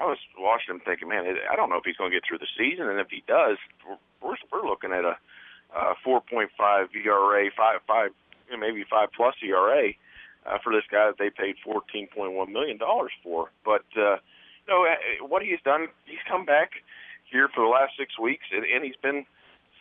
I 0.00 0.04
was 0.06 0.18
watching 0.38 0.74
him 0.74 0.80
thinking, 0.84 1.08
man, 1.08 1.24
I 1.50 1.56
don't 1.56 1.68
know 1.68 1.76
if 1.76 1.84
he's 1.84 1.96
going 1.96 2.10
to 2.10 2.16
get 2.16 2.24
through 2.26 2.38
the 2.38 2.50
season, 2.56 2.88
and 2.88 2.98
if 2.98 3.08
he 3.10 3.22
does, 3.26 3.58
we're 4.22 4.36
we're 4.50 4.66
looking 4.66 4.92
at 4.92 5.04
a, 5.04 5.16
a 5.76 5.94
4.5 6.06 6.48
ERA, 6.58 7.50
five 7.56 7.80
five, 7.86 8.10
maybe 8.58 8.84
five 8.88 9.08
plus 9.14 9.34
ERA 9.42 9.92
uh, 10.46 10.58
for 10.62 10.72
this 10.72 10.84
guy 10.90 11.06
that 11.06 11.18
they 11.18 11.30
paid 11.30 11.56
14.1 11.66 12.48
million 12.48 12.78
dollars 12.78 13.12
for. 13.22 13.50
But 13.64 13.84
uh, 13.96 14.16
you 14.64 14.68
know 14.68 14.86
uh, 14.86 15.26
what 15.26 15.42
he's 15.42 15.60
done, 15.64 15.88
he's 16.06 16.22
come 16.28 16.44
back 16.44 16.70
here 17.30 17.48
for 17.54 17.64
the 17.64 17.70
last 17.70 17.92
six 17.98 18.18
weeks, 18.18 18.44
and, 18.52 18.64
and 18.64 18.84
he's 18.84 19.00
been 19.02 19.24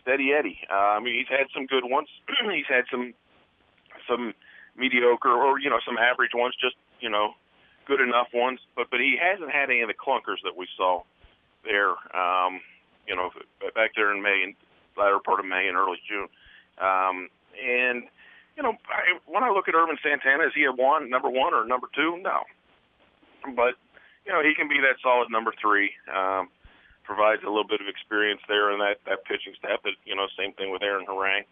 steady 0.02 0.34
Eddie. 0.34 0.60
Uh, 0.70 0.98
I 0.98 1.00
mean, 1.00 1.16
he's 1.16 1.30
had 1.30 1.48
some 1.54 1.66
good 1.66 1.86
ones. 1.86 2.08
he's 2.54 2.68
had 2.68 2.86
some 2.92 3.14
some 4.08 4.34
mediocre 4.76 5.32
or 5.32 5.60
you 5.60 5.70
know 5.70 5.80
some 5.86 5.98
average 5.98 6.32
ones, 6.34 6.56
just 6.60 6.76
you 7.00 7.10
know 7.10 7.34
good 7.88 8.02
enough 8.02 8.28
ones, 8.34 8.60
but 8.76 8.90
but 8.90 9.00
he 9.00 9.18
hasn't 9.20 9.52
had 9.52 9.70
any 9.70 9.82
of 9.82 9.88
the 9.88 9.98
clunkers 9.98 10.42
that 10.44 10.56
we 10.56 10.68
saw 10.78 11.04
there. 11.64 11.92
Um, 12.16 12.62
you 13.08 13.16
know, 13.16 13.30
back 13.76 13.92
there 13.96 14.14
in 14.16 14.22
May 14.22 14.42
and 14.44 14.56
latter 14.98 15.20
part 15.20 15.40
of 15.40 15.46
May 15.46 15.68
and 15.68 15.78
early 15.78 15.98
June. 16.08 16.30
Um, 16.78 17.30
and 17.58 18.04
you 18.56 18.64
know, 18.64 18.74
I, 18.88 19.18
when 19.26 19.44
I 19.44 19.50
look 19.50 19.68
at 19.68 19.76
Ervin 19.76 19.98
Santana, 20.04 20.46
is 20.48 20.54
he 20.56 20.66
a 20.66 20.72
one, 20.72 21.10
number 21.10 21.30
one, 21.30 21.54
or 21.54 21.66
number 21.66 21.88
two? 21.96 22.20
No, 22.22 22.44
but 23.56 23.76
you 24.26 24.32
know, 24.32 24.42
he 24.44 24.54
can 24.56 24.68
be 24.68 24.80
that 24.82 25.02
solid 25.02 25.30
number 25.32 25.54
three. 25.62 25.92
Um, 26.14 26.50
provides 27.04 27.42
a 27.44 27.50
little 27.50 27.68
bit 27.68 27.82
of 27.82 27.88
experience 27.88 28.42
there 28.48 28.72
in 28.72 28.80
that 28.80 29.02
that 29.08 29.26
pitching 29.26 29.54
staff. 29.58 29.80
But 29.84 29.94
you 30.06 30.16
know, 30.16 30.28
same 30.38 30.54
thing 30.54 30.72
with 30.72 30.84
Aaron 30.84 31.06
Harang. 31.06 31.44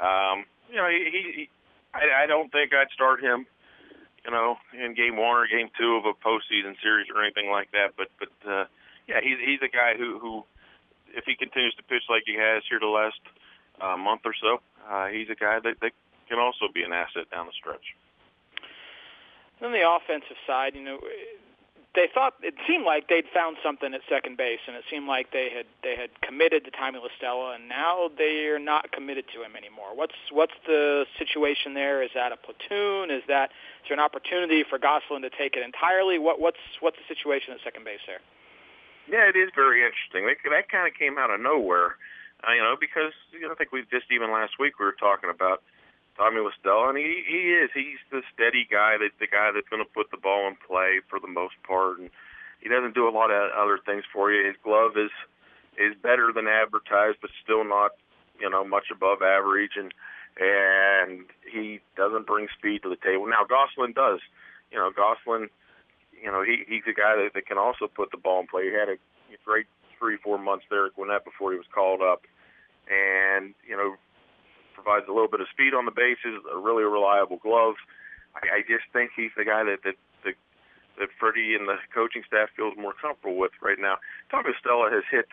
Um, 0.00 0.44
you 0.68 0.76
know, 0.76 0.88
he, 0.88 1.10
he 1.10 1.48
I, 1.94 2.24
I 2.24 2.26
don't 2.26 2.52
think 2.52 2.72
I'd 2.72 2.92
start 2.94 3.20
him 3.20 3.46
you 4.24 4.30
know, 4.30 4.56
in 4.72 4.94
game 4.94 5.16
one 5.16 5.36
or 5.36 5.46
game 5.46 5.70
two 5.78 5.96
of 5.96 6.04
a 6.04 6.12
postseason 6.12 6.74
series 6.82 7.08
or 7.14 7.22
anything 7.22 7.50
like 7.50 7.70
that. 7.72 7.94
But 7.96 8.08
but 8.18 8.32
uh, 8.48 8.64
yeah, 9.08 9.20
he's 9.22 9.38
he's 9.38 9.60
a 9.62 9.68
guy 9.68 9.94
who 9.96 10.18
who 10.18 10.44
if 11.14 11.24
he 11.24 11.34
continues 11.34 11.74
to 11.74 11.82
pitch 11.82 12.04
like 12.08 12.22
he 12.26 12.36
has 12.36 12.62
here 12.68 12.78
the 12.80 12.86
last 12.86 13.20
uh, 13.80 13.96
month 13.96 14.22
or 14.24 14.34
so, 14.40 14.60
uh, 14.88 15.06
he's 15.08 15.28
a 15.30 15.34
guy 15.34 15.58
that, 15.58 15.80
that 15.80 15.92
can 16.28 16.38
also 16.38 16.66
be 16.72 16.82
an 16.82 16.92
asset 16.92 17.28
down 17.30 17.46
the 17.46 17.52
stretch. 17.52 17.96
On 19.60 19.72
the 19.72 19.84
offensive 19.84 20.38
side, 20.46 20.74
you 20.74 20.82
know, 20.82 20.98
they 21.94 22.06
thought 22.12 22.34
it 22.42 22.54
seemed 22.68 22.84
like 22.84 23.08
they'd 23.08 23.26
found 23.34 23.56
something 23.64 23.92
at 23.94 24.00
second 24.08 24.36
base, 24.36 24.60
and 24.66 24.76
it 24.76 24.84
seemed 24.88 25.08
like 25.08 25.32
they 25.32 25.50
had 25.50 25.66
they 25.82 25.96
had 25.96 26.10
committed 26.22 26.64
to 26.64 26.70
Tommy 26.70 27.00
La 27.00 27.08
Stella, 27.18 27.54
and 27.54 27.68
now 27.68 28.10
they 28.16 28.46
are 28.46 28.60
not 28.60 28.92
committed 28.92 29.24
to 29.34 29.42
him 29.42 29.56
anymore. 29.56 29.94
What's 29.94 30.14
what's 30.30 30.54
the 30.66 31.04
situation 31.18 31.74
there? 31.74 32.02
Is 32.02 32.10
that 32.14 32.30
a 32.30 32.36
platoon? 32.36 33.10
Is 33.10 33.22
that 33.26 33.50
is 33.82 33.88
there 33.88 33.98
an 33.98 34.04
opportunity 34.04 34.62
for 34.62 34.78
Gosselin 34.78 35.22
to 35.22 35.30
take 35.30 35.56
it 35.56 35.64
entirely? 35.64 36.18
What 36.18 36.40
what's 36.40 36.62
what's 36.78 36.96
the 36.96 37.12
situation 37.12 37.54
at 37.54 37.60
second 37.64 37.84
base 37.84 38.00
there? 38.06 38.22
Yeah, 39.10 39.26
it 39.26 39.34
is 39.34 39.50
very 39.56 39.82
interesting. 39.82 40.26
That, 40.30 40.38
that 40.46 40.68
kind 40.70 40.86
of 40.86 40.94
came 40.94 41.18
out 41.18 41.34
of 41.34 41.40
nowhere, 41.40 41.98
uh, 42.46 42.52
you 42.54 42.62
know, 42.62 42.76
because 42.78 43.12
you 43.32 43.42
know, 43.42 43.50
I 43.50 43.54
think 43.56 43.72
we 43.72 43.82
just 43.90 44.06
even 44.12 44.30
last 44.30 44.60
week 44.60 44.78
we 44.78 44.86
were 44.86 44.94
talking 44.94 45.30
about 45.30 45.62
Tommy 46.16 46.40
La 46.40 46.50
Stella, 46.60 46.90
and 46.90 46.98
he 46.98 47.22
he 47.26 47.52
is 47.52 47.70
he's 47.74 48.02
the 48.10 48.22
steady 48.34 48.66
guy 48.70 48.96
that 48.98 49.10
the 49.18 49.26
guy 49.26 49.50
that's 49.54 49.68
going 49.68 49.82
to 49.82 49.88
put 49.88 50.10
the 50.10 50.16
ball 50.16 50.48
in 50.48 50.56
play 50.66 51.00
for 51.08 51.18
the 51.18 51.28
most 51.28 51.54
part, 51.66 51.98
and 51.98 52.10
he 52.60 52.68
doesn't 52.68 52.94
do 52.94 53.08
a 53.08 53.14
lot 53.14 53.30
of 53.30 53.50
other 53.56 53.78
things 53.78 54.04
for 54.12 54.32
you. 54.32 54.46
His 54.46 54.56
glove 54.62 54.96
is 54.96 55.10
is 55.78 55.94
better 56.02 56.32
than 56.34 56.46
advertised, 56.46 57.18
but 57.20 57.30
still 57.42 57.64
not 57.64 57.92
you 58.38 58.50
know 58.50 58.64
much 58.64 58.90
above 58.92 59.22
average, 59.22 59.76
and 59.76 59.92
and 60.38 61.26
he 61.50 61.80
doesn't 61.96 62.26
bring 62.26 62.48
speed 62.56 62.82
to 62.82 62.88
the 62.88 63.00
table. 63.00 63.26
Now 63.26 63.44
Gosselin 63.48 63.92
does. 63.92 64.20
You 64.70 64.78
know, 64.78 64.90
Gosselin, 64.94 65.50
you 66.22 66.30
know, 66.30 66.42
he 66.42 66.64
he's 66.68 66.86
a 66.86 66.94
guy 66.94 67.16
that, 67.16 67.30
that 67.34 67.46
can 67.46 67.58
also 67.58 67.88
put 67.88 68.10
the 68.10 68.16
ball 68.16 68.40
in 68.40 68.46
play. 68.46 68.68
He 68.68 68.74
had 68.74 68.88
a 68.88 68.96
great 69.44 69.66
three, 69.98 70.16
four 70.16 70.38
months 70.38 70.64
there 70.70 70.86
at 70.86 70.94
Gwinnett 70.94 71.24
before 71.24 71.52
he 71.52 71.58
was 71.58 71.66
called 71.74 72.00
up, 72.02 72.22
and 72.88 73.54
you 73.66 73.76
know, 73.76 73.96
provides 74.80 75.04
a 75.08 75.12
little 75.12 75.28
bit 75.28 75.44
of 75.44 75.48
speed 75.52 75.76
on 75.76 75.84
the 75.84 75.92
bases, 75.92 76.40
a 76.48 76.56
really 76.56 76.84
reliable 76.84 77.36
glove. 77.36 77.76
I, 78.32 78.58
I 78.58 78.60
just 78.64 78.88
think 78.92 79.12
he's 79.12 79.30
the 79.36 79.44
guy 79.44 79.62
that 79.64 79.84
that 79.84 80.00
that, 80.24 80.36
that 80.98 81.08
Fredi 81.20 81.52
and 81.52 81.68
the 81.68 81.76
coaching 81.92 82.24
staff 82.26 82.48
feels 82.56 82.72
more 82.80 82.96
comfortable 82.96 83.36
with 83.36 83.52
right 83.60 83.78
now. 83.78 84.00
Tommy 84.30 84.56
La 84.56 84.58
Stella 84.58 84.88
has 84.88 85.04
hit, 85.10 85.28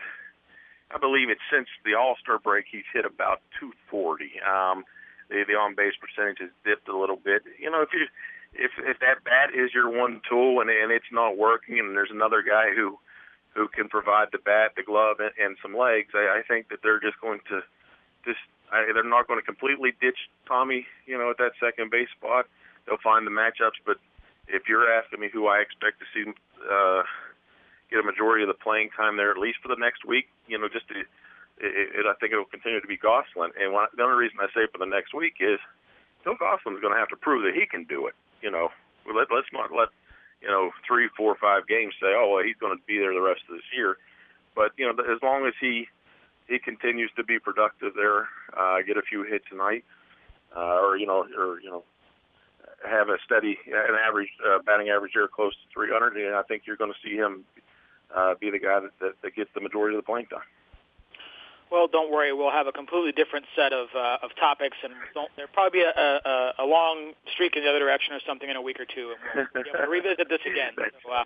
I 0.92 0.98
believe 0.98 1.32
it's 1.32 1.44
since 1.48 1.68
the 1.84 1.96
All 1.96 2.16
Star 2.20 2.38
break, 2.38 2.66
he's 2.70 2.88
hit 2.92 3.08
about 3.08 3.40
240. 3.60 4.36
Um, 4.44 4.84
the 5.32 5.44
the 5.48 5.56
on 5.56 5.72
base 5.74 5.96
percentage 5.96 6.44
has 6.44 6.52
dipped 6.64 6.88
a 6.88 6.96
little 6.96 7.18
bit. 7.18 7.42
You 7.56 7.70
know, 7.72 7.80
if 7.80 7.90
you 7.96 8.04
if 8.52 8.72
if 8.84 9.00
that 9.00 9.24
bat 9.24 9.56
is 9.56 9.72
your 9.72 9.88
one 9.88 10.20
tool 10.28 10.60
and 10.60 10.68
and 10.68 10.92
it's 10.92 11.12
not 11.12 11.40
working, 11.40 11.78
and 11.80 11.96
there's 11.96 12.12
another 12.12 12.44
guy 12.44 12.76
who 12.76 12.98
who 13.56 13.68
can 13.68 13.88
provide 13.88 14.28
the 14.30 14.38
bat, 14.38 14.76
the 14.76 14.84
glove, 14.84 15.16
and, 15.18 15.32
and 15.40 15.56
some 15.60 15.76
legs, 15.76 16.12
I, 16.14 16.40
I 16.40 16.42
think 16.46 16.68
that 16.68 16.78
they're 16.82 17.00
just 17.00 17.20
going 17.20 17.40
to 17.48 17.64
just 18.24 18.38
I, 18.72 18.92
they're 18.92 19.04
not 19.04 19.26
going 19.26 19.40
to 19.40 19.44
completely 19.46 19.92
ditch 20.00 20.18
Tommy, 20.46 20.86
you 21.06 21.16
know, 21.16 21.30
at 21.30 21.38
that 21.38 21.52
second 21.60 21.90
base 21.90 22.08
spot. 22.16 22.46
They'll 22.86 23.02
find 23.02 23.26
the 23.26 23.30
matchups, 23.30 23.80
but 23.84 23.96
if 24.48 24.68
you're 24.68 24.90
asking 24.90 25.20
me 25.20 25.28
who 25.32 25.46
I 25.46 25.60
expect 25.60 26.00
to 26.00 26.06
see 26.12 26.24
uh, 26.64 27.02
get 27.90 28.00
a 28.00 28.02
majority 28.02 28.44
of 28.44 28.48
the 28.48 28.56
playing 28.56 28.90
time 28.96 29.16
there, 29.16 29.30
at 29.30 29.38
least 29.38 29.58
for 29.62 29.68
the 29.68 29.80
next 29.80 30.04
week, 30.04 30.28
you 30.48 30.58
know, 30.58 30.68
just 30.68 30.88
to, 30.88 31.00
it, 31.00 31.06
it, 31.60 32.04
I 32.08 32.14
think 32.20 32.32
it 32.32 32.36
will 32.36 32.48
continue 32.48 32.80
to 32.80 32.86
be 32.86 32.96
Gosselin. 32.96 33.52
And 33.60 33.72
one, 33.72 33.88
the 33.96 34.02
only 34.04 34.16
reason 34.16 34.40
I 34.40 34.48
say 34.52 34.68
for 34.72 34.78
the 34.78 34.88
next 34.88 35.12
week 35.12 35.36
is 35.40 35.60
Phil 36.24 36.36
Gosselin's 36.36 36.80
going 36.80 36.92
to 36.92 37.00
have 37.00 37.12
to 37.12 37.20
prove 37.20 37.44
that 37.44 37.56
he 37.56 37.66
can 37.66 37.84
do 37.84 38.06
it. 38.06 38.14
You 38.40 38.50
know, 38.50 38.68
let, 39.04 39.28
let's 39.32 39.52
not 39.52 39.72
let 39.72 39.88
you 40.40 40.48
know 40.48 40.70
three, 40.86 41.08
four, 41.16 41.36
five 41.36 41.66
games 41.66 41.94
say, 42.00 42.12
oh, 42.16 42.32
well, 42.32 42.44
he's 42.44 42.56
going 42.60 42.76
to 42.76 42.82
be 42.86 42.98
there 42.98 43.12
the 43.12 43.24
rest 43.24 43.42
of 43.48 43.56
this 43.56 43.68
year. 43.74 43.96
But 44.54 44.72
you 44.76 44.86
know, 44.86 44.96
as 44.96 45.20
long 45.22 45.46
as 45.46 45.54
he 45.60 45.88
he 46.48 46.58
continues 46.58 47.10
to 47.16 47.24
be 47.24 47.38
productive 47.38 47.92
there, 47.94 48.28
uh, 48.56 48.78
get 48.86 48.96
a 48.96 49.02
few 49.02 49.22
hits 49.22 49.44
a 49.52 49.56
night, 49.56 49.84
uh, 50.56 50.80
or 50.80 50.96
you 50.96 51.06
know, 51.06 51.26
or 51.36 51.60
you 51.60 51.70
know, 51.70 51.84
have 52.84 53.08
a 53.08 53.16
steady, 53.24 53.58
an 53.66 53.96
average 54.06 54.30
uh, 54.46 54.58
batting 54.64 54.88
average 54.88 55.12
here 55.12 55.28
close 55.28 55.52
to 55.52 55.74
300, 55.74 56.16
and 56.16 56.34
I 56.34 56.42
think 56.42 56.62
you're 56.66 56.76
going 56.76 56.92
to 56.92 57.08
see 57.08 57.16
him 57.16 57.44
uh, 58.14 58.34
be 58.40 58.50
the 58.50 58.58
guy 58.58 58.80
that, 58.80 58.90
that, 59.00 59.12
that 59.22 59.34
gets 59.34 59.50
the 59.54 59.60
majority 59.60 59.96
of 59.96 60.02
the 60.02 60.06
playing 60.06 60.26
time. 60.26 60.46
Well, 61.70 61.86
don't 61.86 62.10
worry. 62.10 62.32
We'll 62.32 62.50
have 62.50 62.66
a 62.66 62.72
completely 62.72 63.12
different 63.12 63.44
set 63.54 63.74
of 63.74 63.88
uh, 63.94 64.24
of 64.24 64.30
topics, 64.40 64.76
and 64.82 64.94
don't, 65.12 65.28
there'll 65.36 65.52
probably 65.52 65.80
be 65.80 65.84
a, 65.84 66.20
a, 66.24 66.64
a 66.64 66.66
long 66.66 67.12
streak 67.30 67.56
in 67.56 67.62
the 67.62 67.68
other 67.68 67.78
direction 67.78 68.14
or 68.14 68.20
something 68.26 68.48
in 68.48 68.56
a 68.56 68.62
week 68.62 68.80
or 68.80 68.86
two, 68.86 69.12
and 69.12 69.48
we'll, 69.54 69.64
we'll 69.78 69.88
revisit 69.88 70.28
this 70.28 70.40
again. 70.46 70.72
So, 71.04 71.12
uh, 71.12 71.24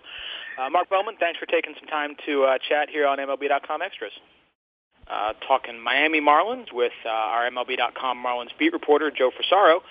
uh, 0.59 0.69
Mark 0.69 0.89
Bowman, 0.89 1.15
thanks 1.19 1.39
for 1.39 1.45
taking 1.45 1.73
some 1.79 1.87
time 1.87 2.15
to 2.25 2.43
uh, 2.43 2.57
chat 2.67 2.89
here 2.89 3.07
on 3.07 3.17
MLB.com 3.17 3.81
Extras. 3.81 4.11
Uh, 5.09 5.33
talking 5.45 5.79
Miami 5.79 6.21
Marlins 6.21 6.71
with 6.71 6.93
uh, 7.05 7.09
our 7.09 7.49
MLB.com 7.49 8.23
Marlins 8.23 8.57
beat 8.57 8.71
reporter 8.71 9.11
Joe 9.11 9.31
Frisaro. 9.31 9.81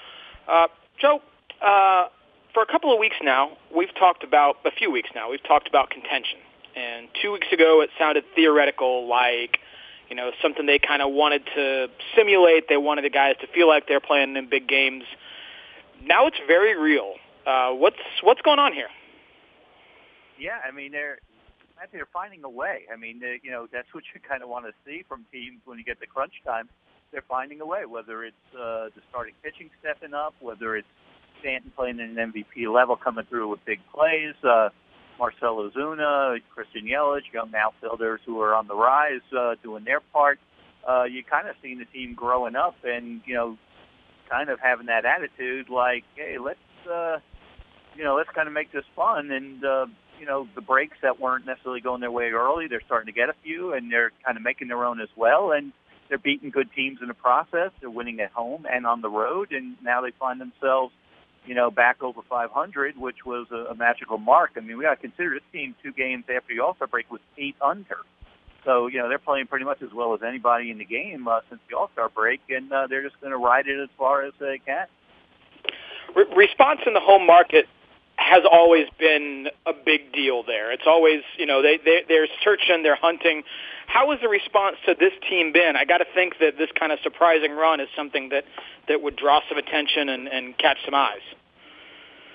Uh, 0.48 0.68
Joe, 0.98 1.20
uh, 1.60 2.08
for 2.54 2.62
a 2.62 2.66
couple 2.66 2.92
of 2.92 2.98
weeks 2.98 3.16
now, 3.22 3.56
we've 3.74 3.94
talked 3.94 4.24
about 4.24 4.56
a 4.64 4.70
few 4.70 4.90
weeks 4.90 5.10
now. 5.14 5.30
We've 5.30 5.42
talked 5.42 5.68
about 5.68 5.90
contention, 5.90 6.38
and 6.74 7.08
two 7.20 7.32
weeks 7.32 7.48
ago 7.52 7.82
it 7.82 7.90
sounded 7.98 8.24
theoretical, 8.34 9.06
like 9.06 9.58
you 10.08 10.16
know 10.16 10.30
something 10.40 10.66
they 10.66 10.78
kind 10.78 11.02
of 11.02 11.12
wanted 11.12 11.44
to 11.54 11.88
simulate. 12.16 12.68
They 12.68 12.76
wanted 12.76 13.04
the 13.04 13.10
guys 13.10 13.36
to 13.40 13.46
feel 13.46 13.68
like 13.68 13.88
they're 13.88 14.00
playing 14.00 14.36
in 14.36 14.48
big 14.48 14.66
games. 14.66 15.04
Now 16.04 16.26
it's 16.26 16.38
very 16.46 16.76
real. 16.78 17.14
Uh, 17.46 17.70
what's 17.72 17.96
what's 18.22 18.42
going 18.42 18.58
on 18.58 18.72
here? 18.72 18.88
Yeah, 20.38 20.58
I 20.66 20.72
mean 20.72 20.92
they're 20.92 21.18
I 21.82 21.86
think 21.86 21.98
they're 21.98 22.14
finding 22.14 22.44
a 22.44 22.48
way. 22.48 22.86
I 22.92 22.96
mean, 22.96 23.18
they, 23.18 23.40
you 23.42 23.50
know, 23.50 23.66
that's 23.72 23.90
what 23.92 24.04
you 24.14 24.20
kind 24.28 24.42
of 24.42 24.48
want 24.48 24.66
to 24.66 24.72
see 24.86 25.02
from 25.08 25.26
teams 25.32 25.58
when 25.64 25.78
you 25.78 25.84
get 25.84 25.98
the 25.98 26.06
crunch 26.06 26.34
time. 26.46 26.68
They're 27.10 27.26
finding 27.28 27.60
a 27.60 27.66
way, 27.66 27.84
whether 27.84 28.24
it's 28.24 28.46
uh, 28.54 28.88
the 28.94 29.02
starting 29.10 29.34
pitching 29.42 29.68
stepping 29.80 30.14
up, 30.14 30.34
whether 30.40 30.76
it's 30.76 30.86
Stanton 31.40 31.72
playing 31.76 31.98
at 32.00 32.08
an 32.08 32.32
MVP 32.32 32.72
level, 32.72 32.96
coming 32.96 33.26
through 33.28 33.50
with 33.50 33.60
big 33.66 33.80
plays. 33.92 34.34
Uh, 34.42 34.70
Marcell 35.18 35.56
Ozuna, 35.56 36.38
Christian 36.54 36.86
Yelich, 36.86 37.28
young 37.34 37.52
outfielders 37.54 38.20
who 38.24 38.40
are 38.40 38.54
on 38.54 38.66
the 38.66 38.74
rise, 38.74 39.20
uh, 39.36 39.56
doing 39.62 39.84
their 39.84 40.00
part. 40.00 40.38
Uh, 40.88 41.04
you 41.04 41.22
kind 41.22 41.48
of 41.48 41.56
seen 41.62 41.78
the 41.78 41.84
team 41.86 42.14
growing 42.14 42.56
up 42.56 42.76
and, 42.84 43.20
you 43.26 43.34
know, 43.34 43.58
kind 44.30 44.48
of 44.48 44.58
having 44.58 44.86
that 44.86 45.04
attitude 45.04 45.68
like, 45.68 46.04
hey, 46.16 46.38
let's, 46.38 46.58
uh, 46.90 47.18
you 47.94 48.04
know, 48.04 48.16
let's 48.16 48.30
kind 48.34 48.48
of 48.48 48.54
make 48.54 48.72
this 48.72 48.84
fun. 48.96 49.30
And, 49.30 49.64
uh, 49.64 49.86
you 50.22 50.28
know, 50.28 50.46
the 50.54 50.60
breaks 50.60 50.96
that 51.02 51.18
weren't 51.18 51.44
necessarily 51.46 51.80
going 51.80 52.00
their 52.00 52.12
way 52.12 52.30
early, 52.30 52.68
they're 52.68 52.80
starting 52.86 53.12
to 53.12 53.12
get 53.12 53.28
a 53.28 53.34
few 53.42 53.72
and 53.72 53.90
they're 53.90 54.12
kind 54.24 54.36
of 54.36 54.44
making 54.44 54.68
their 54.68 54.84
own 54.84 55.00
as 55.00 55.08
well. 55.16 55.50
And 55.50 55.72
they're 56.08 56.16
beating 56.16 56.50
good 56.50 56.68
teams 56.76 57.00
in 57.02 57.08
the 57.08 57.14
process. 57.14 57.72
They're 57.80 57.90
winning 57.90 58.20
at 58.20 58.30
home 58.30 58.64
and 58.72 58.86
on 58.86 59.00
the 59.00 59.10
road. 59.10 59.50
And 59.50 59.74
now 59.82 60.00
they 60.00 60.12
find 60.20 60.40
themselves 60.40 60.92
you 61.44 61.56
know, 61.56 61.72
back 61.72 62.04
over 62.04 62.20
500, 62.30 62.96
which 62.96 63.26
was 63.26 63.48
a, 63.50 63.72
a 63.72 63.74
magical 63.74 64.16
mark. 64.16 64.52
I 64.56 64.60
mean, 64.60 64.78
we 64.78 64.84
got 64.84 64.94
to 64.94 65.00
consider 65.00 65.30
this 65.30 65.42
team 65.52 65.74
two 65.82 65.92
games 65.92 66.22
after 66.32 66.54
the 66.54 66.60
All-Star 66.60 66.86
break 66.86 67.10
was 67.10 67.20
eight 67.36 67.56
under. 67.60 67.96
So, 68.64 68.86
you 68.86 69.00
know, 69.00 69.08
they're 69.08 69.18
playing 69.18 69.48
pretty 69.48 69.64
much 69.64 69.82
as 69.82 69.88
well 69.92 70.14
as 70.14 70.20
anybody 70.22 70.70
in 70.70 70.78
the 70.78 70.84
game 70.84 71.26
uh, 71.26 71.40
since 71.48 71.60
the 71.68 71.76
All-Star 71.76 72.10
break, 72.10 72.42
and 72.48 72.72
uh, 72.72 72.86
they're 72.86 73.02
just 73.02 73.20
going 73.20 73.32
to 73.32 73.38
ride 73.38 73.66
it 73.66 73.82
as 73.82 73.88
far 73.98 74.22
as 74.22 74.32
they 74.38 74.60
can. 74.64 74.86
Re- 76.14 76.32
response 76.36 76.78
in 76.86 76.94
the 76.94 77.00
home 77.00 77.26
market 77.26 77.66
has 78.22 78.44
always 78.50 78.86
been 78.98 79.48
a 79.66 79.72
big 79.72 80.12
deal 80.12 80.42
there. 80.42 80.72
It's 80.72 80.86
always, 80.86 81.22
you 81.38 81.46
know, 81.46 81.62
they, 81.62 81.78
they 81.84 82.02
they're 82.08 82.28
searching, 82.44 82.82
they're 82.82 82.96
hunting. 82.96 83.42
How 83.86 84.10
has 84.10 84.20
the 84.20 84.28
response 84.28 84.76
to 84.86 84.94
this 84.98 85.12
team 85.28 85.52
been? 85.52 85.74
I 85.76 85.84
got 85.84 85.98
to 85.98 86.06
think 86.14 86.38
that 86.40 86.56
this 86.56 86.70
kind 86.78 86.92
of 86.92 86.98
surprising 87.02 87.52
run 87.52 87.80
is 87.80 87.88
something 87.96 88.30
that 88.30 88.44
that 88.88 89.02
would 89.02 89.16
draw 89.16 89.40
some 89.48 89.58
attention 89.58 90.08
and, 90.08 90.28
and 90.28 90.56
catch 90.56 90.78
some 90.84 90.94
eyes. 90.94 91.24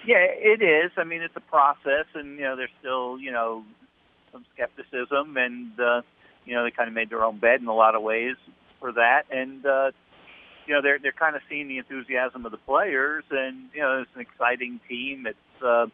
Yeah, 0.05 0.23
it 0.23 0.61
is. 0.61 0.91
I 0.97 1.03
mean, 1.03 1.21
it's 1.21 1.35
a 1.35 1.41
process, 1.41 2.05
and 2.13 2.37
you 2.37 2.43
know, 2.43 2.55
there's 2.55 2.69
still 2.79 3.19
you 3.19 3.31
know 3.31 3.63
some 4.31 4.45
skepticism, 4.53 5.37
and 5.37 5.79
uh, 5.79 6.01
you 6.45 6.53
know, 6.55 6.63
they 6.63 6.71
kind 6.71 6.87
of 6.87 6.93
made 6.93 7.09
their 7.09 7.23
own 7.23 7.39
bed 7.39 7.61
in 7.61 7.67
a 7.67 7.75
lot 7.75 7.95
of 7.95 8.01
ways 8.01 8.35
for 8.79 8.91
that, 8.93 9.23
and 9.31 9.65
uh, 9.65 9.91
you 10.67 10.73
know, 10.73 10.81
they're 10.81 10.99
they're 10.99 11.11
kind 11.11 11.35
of 11.35 11.41
seeing 11.49 11.67
the 11.67 11.77
enthusiasm 11.77 12.45
of 12.45 12.51
the 12.51 12.57
players, 12.57 13.23
and 13.31 13.69
you 13.73 13.81
know, 13.81 14.01
it's 14.01 14.11
an 14.15 14.21
exciting 14.21 14.79
team. 14.87 15.25
It's 15.25 15.37
uh, 15.63 15.87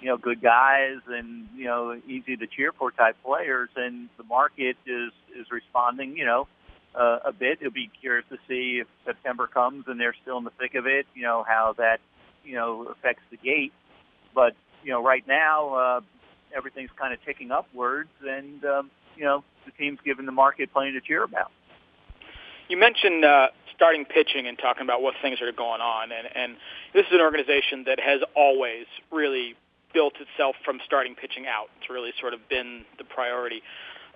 you 0.00 0.08
know, 0.08 0.16
good 0.16 0.42
guys 0.42 0.98
and 1.08 1.48
you 1.56 1.64
know, 1.64 1.98
easy 2.06 2.36
to 2.36 2.46
cheer 2.46 2.72
for 2.72 2.90
type 2.90 3.16
players, 3.24 3.70
and 3.76 4.08
the 4.18 4.24
market 4.24 4.76
is 4.86 5.12
is 5.38 5.46
responding. 5.50 6.16
You 6.16 6.26
know, 6.26 6.48
uh, 6.94 7.18
a 7.24 7.32
bit. 7.32 7.58
It'll 7.60 7.72
be 7.72 7.90
curious 8.00 8.26
to 8.30 8.36
see 8.48 8.80
if 8.80 8.86
September 9.04 9.46
comes 9.46 9.84
and 9.88 9.98
they're 9.98 10.14
still 10.22 10.38
in 10.38 10.44
the 10.44 10.52
thick 10.58 10.74
of 10.74 10.86
it. 10.86 11.06
You 11.14 11.22
know 11.22 11.44
how 11.46 11.74
that 11.78 11.98
you 12.44 12.54
know 12.54 12.86
affects 12.90 13.22
the 13.30 13.36
gate, 13.36 13.72
but 14.34 14.54
you 14.82 14.90
know 14.90 15.02
right 15.02 15.26
now 15.26 15.74
uh, 15.74 16.00
everything's 16.56 16.90
kind 16.98 17.12
of 17.12 17.24
ticking 17.24 17.50
upwards, 17.50 18.10
and 18.22 18.64
um, 18.64 18.90
you 19.16 19.24
know 19.24 19.44
the 19.64 19.72
team's 19.72 19.98
giving 20.04 20.26
the 20.26 20.32
market 20.32 20.72
plenty 20.72 20.92
to 20.92 21.00
cheer 21.00 21.22
about. 21.22 21.50
You 22.68 22.76
mentioned 22.78 23.24
uh, 23.24 23.48
starting 23.74 24.04
pitching 24.04 24.46
and 24.46 24.58
talking 24.58 24.82
about 24.82 25.02
what 25.02 25.14
things 25.20 25.40
are 25.42 25.52
going 25.52 25.80
on, 25.80 26.12
and, 26.12 26.28
and 26.34 26.56
this 26.92 27.06
is 27.06 27.12
an 27.12 27.20
organization 27.20 27.84
that 27.84 28.00
has 28.00 28.20
always 28.34 28.86
really 29.12 29.54
built 29.92 30.14
itself 30.20 30.56
from 30.64 30.80
starting 30.84 31.14
pitching 31.14 31.46
out. 31.46 31.68
It's 31.80 31.90
really 31.90 32.12
sort 32.20 32.34
of 32.34 32.48
been 32.48 32.84
the 32.98 33.04
priority. 33.04 33.62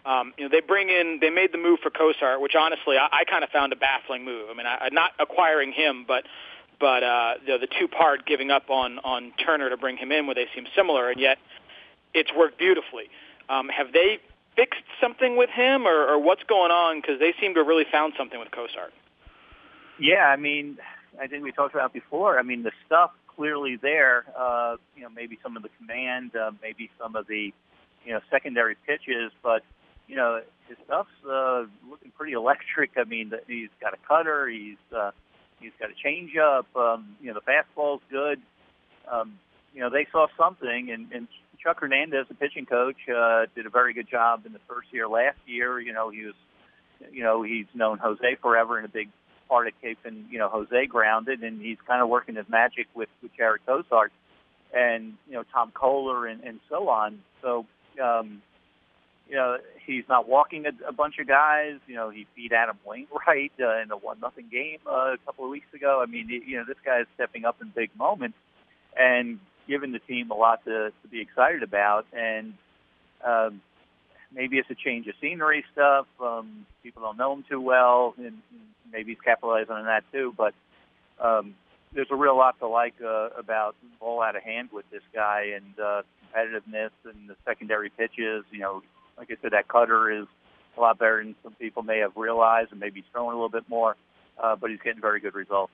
Um, 0.05 0.33
you 0.39 0.45
know, 0.45 0.51
they 0.51 0.61
bring 0.61 0.89
in, 0.89 1.19
they 1.21 1.31
made 1.31 1.53
the 1.53 1.59
move 1.59 1.81
for 1.81 1.91
Cosart, 1.91 2.41
which 2.41 2.55
honestly 2.59 2.97
I, 2.97 3.09
I 3.13 3.25
kind 3.25 3.45
of 3.45 3.51
found 3.51 3.73
a 3.73 3.77
baffling 3.77 4.25
move. 4.25 4.49
I 4.51 4.55
mean, 4.55 4.67
I, 4.67 4.89
not 4.91 5.13
acquiring 5.19 5.73
him, 5.73 6.05
but 6.07 6.25
but 6.81 7.03
uh, 7.03 7.35
the, 7.45 7.59
the 7.59 7.69
two 7.79 7.89
part 7.89 8.25
giving 8.25 8.51
up 8.51 8.71
on 8.71 8.99
on 9.01 9.33
Turner 9.45 9.69
to 9.71 9.77
bring 9.77 9.97
him 9.97 10.13
in, 10.13 10.27
where 10.27 10.35
they 10.35 10.47
seem 10.55 10.67
similar, 10.75 11.11
and 11.11 11.21
yet 11.21 11.39
it's 12.15 12.31
worked 12.35 12.59
beautifully. 12.59 13.11
Um, 13.49 13.69
have 13.69 13.93
they 13.93 14.21
fixed 14.59 14.83
something 15.01 15.37
with 15.37 15.51
him, 15.51 15.87
or, 15.87 16.09
or 16.09 16.19
what's 16.19 16.43
going 16.45 16.73
on? 16.73 17.01
Because 17.01 17.21
they 17.21 17.33
seem 17.41 17.55
to 17.55 17.61
have 17.61 17.67
really 17.69 17.87
found 17.91 18.15
something 18.19 18.41
with 18.41 18.51
Cosart. 18.51 18.91
Yeah, 20.01 20.27
I 20.27 20.37
mean, 20.37 20.79
I 21.21 21.29
think 21.29 21.45
we 21.45 21.53
talked 21.53 21.75
about 21.75 21.93
before. 21.93 22.39
I 22.39 22.43
mean, 22.43 22.65
the 22.65 22.73
stuff 22.85 23.13
clearly 23.29 23.77
there. 23.77 24.25
Uh, 24.37 24.77
you 24.97 25.03
know, 25.03 25.09
maybe 25.09 25.39
some 25.43 25.57
of 25.57 25.63
the 25.63 25.69
command, 25.79 26.35
uh, 26.35 26.51
maybe 26.61 26.91
some 27.01 27.15
of 27.15 27.29
the 27.29 27.53
you 28.05 28.13
know 28.13 28.21
secondary 28.31 28.77
pitches, 28.87 29.31
but 29.43 29.63
you 30.09 30.17
know 30.17 30.41
his 30.69 30.77
stuff's 30.85 31.11
uh, 31.25 31.65
looking 31.89 32.11
pretty 32.17 32.33
electric. 32.33 32.91
I 32.97 33.05
mean, 33.05 33.33
he's 33.47 33.71
got 33.81 33.95
a 33.95 33.99
cutter, 34.09 34.49
he's 34.49 34.77
uh, 34.97 35.13
he's 35.61 35.73
got 35.79 35.91
a 35.91 36.09
changeup. 36.09 36.65
Um, 36.75 37.17
you 37.21 37.33
know, 37.33 37.39
the 37.39 37.53
fastball's 37.53 38.03
good. 38.11 38.41
Um, 39.11 39.39
you 39.73 39.81
know, 39.81 39.91
they 39.91 40.07
saw 40.11 40.27
something, 40.37 40.91
and, 40.91 41.13
and 41.13 41.29
Chuck 41.63 41.81
Hernandez, 41.81 42.27
the 42.29 42.35
pitching 42.35 42.67
coach, 42.67 42.97
uh, 43.09 43.47
did 43.55 43.67
a 43.67 43.71
very 43.71 43.93
good 43.93 44.09
job 44.09 44.47
in 44.47 44.53
the 44.53 44.61
first 44.69 44.89
year 44.93 45.09
last 45.09 45.39
year. 45.47 45.81
You 45.81 45.93
know, 45.93 46.11
he 46.11 46.25
was, 46.25 46.35
you 47.13 47.23
know, 47.23 47.43
he's 47.43 47.67
known 47.75 47.99
Jose 47.99 48.37
forever 48.41 48.79
in 48.79 48.85
a 48.85 48.89
big 48.89 49.09
part 49.49 49.67
of 49.67 49.73
keeping 49.81 50.27
you 50.31 50.39
know 50.39 50.49
Jose 50.49 50.87
grounded, 50.87 51.43
and 51.43 51.61
he's 51.61 51.79
kind 51.87 52.03
of 52.03 52.09
working 52.09 52.37
his 52.37 52.49
magic 52.49 52.87
with 52.95 53.09
with 53.23 53.33
Jarred 53.37 53.61
Cosart 53.67 54.11
and 54.75 55.15
you 55.27 55.35
know 55.35 55.45
Tom 55.53 55.73
Koehler 55.75 56.31
and, 56.31 56.43
and 56.45 56.61
so 56.69 56.89
on. 56.89 57.21
So 57.43 57.67
um, 58.03 58.43
you 59.29 59.37
know 59.37 59.57
he's 59.87 60.05
not 60.09 60.29
walking 60.29 60.67
a, 60.67 60.89
a 60.89 60.93
bunch 60.93 61.19
of 61.19 61.27
guys. 61.27 61.79
You 61.87 61.97
know 61.97 62.11
he 62.11 62.27
beat 62.37 62.53
Adam 62.53 62.79
Wainwright 62.85 63.53
uh, 63.61 63.83
in 63.83 63.91
a 63.91 63.97
one 63.97 64.21
nothing 64.21 64.47
game 64.53 64.79
uh, 64.87 65.15
a 65.15 65.19
couple 65.25 65.45
of 65.45 65.51
weeks 65.51 65.73
ago. 65.75 66.01
I 66.03 66.11
mean 66.11 66.29
you 66.29 66.59
know 66.59 66.65
this 66.67 66.79
guy 66.85 67.01
is 67.01 67.07
stepping 67.15 67.45
up 67.45 67.57
in 67.63 67.73
big 67.75 67.91
moments 67.97 68.37
and 68.97 69.39
giving 69.69 69.93
the 69.93 69.99
team 70.01 70.31
a 70.31 70.35
lot 70.35 70.65
to, 70.65 70.91
to 71.03 71.09
be 71.11 71.21
excited 71.21 71.63
about. 71.63 72.07
And 72.13 72.55
um, 73.25 73.61
maybe 74.35 74.59
it's 74.59 74.71
a 74.71 74.75
change 74.75 75.07
of 75.07 75.15
scenery 75.21 75.65
stuff. 75.73 76.07
Um, 76.21 76.67
people 76.83 77.03
don't 77.03 77.19
know 77.19 77.33
him 77.33 77.45
too 77.49 77.61
well, 77.61 78.15
and 78.19 78.39
maybe 78.91 79.13
he's 79.13 79.21
capitalizing 79.21 79.73
on 79.73 79.85
that 79.85 80.05
too. 80.13 80.35
But 80.37 80.55
um, 81.21 81.55
there's 81.95 82.09
a 82.11 82.17
real 82.17 82.37
lot 82.37 82.59
to 82.61 82.67
like 82.67 82.95
uh, 83.05 83.29
about 83.39 83.77
ball 84.01 84.23
out 84.23 84.37
of 84.37 84.43
hand 84.43 84.71
with 84.73 84.89
this 84.91 85.03
guy 85.15 85.55
and 85.55 85.79
uh, 85.79 86.03
competitiveness 86.35 86.91
and 87.05 87.29
the 87.29 87.37
secondary 87.47 87.91
pitches. 87.91 88.45
You 88.51 88.61
know, 88.61 88.83
like 89.17 89.31
I 89.31 89.37
said, 89.43 89.53
that 89.53 89.69
cutter 89.69 90.11
is 90.11 90.27
a 90.77 90.81
lot 90.81 90.99
better 90.99 91.23
than 91.23 91.35
some 91.43 91.55
people 91.55 91.83
may 91.83 91.99
have 91.99 92.17
realized, 92.17 92.71
and 92.71 92.81
maybe 92.81 93.01
he's 93.01 93.11
throwing 93.13 93.33
a 93.33 93.35
little 93.35 93.49
bit 93.49 93.69
more, 93.69 93.97
uh, 94.43 94.57
but 94.57 94.71
he's 94.71 94.81
getting 94.83 95.01
very 95.01 95.21
good 95.21 95.35
results. 95.35 95.73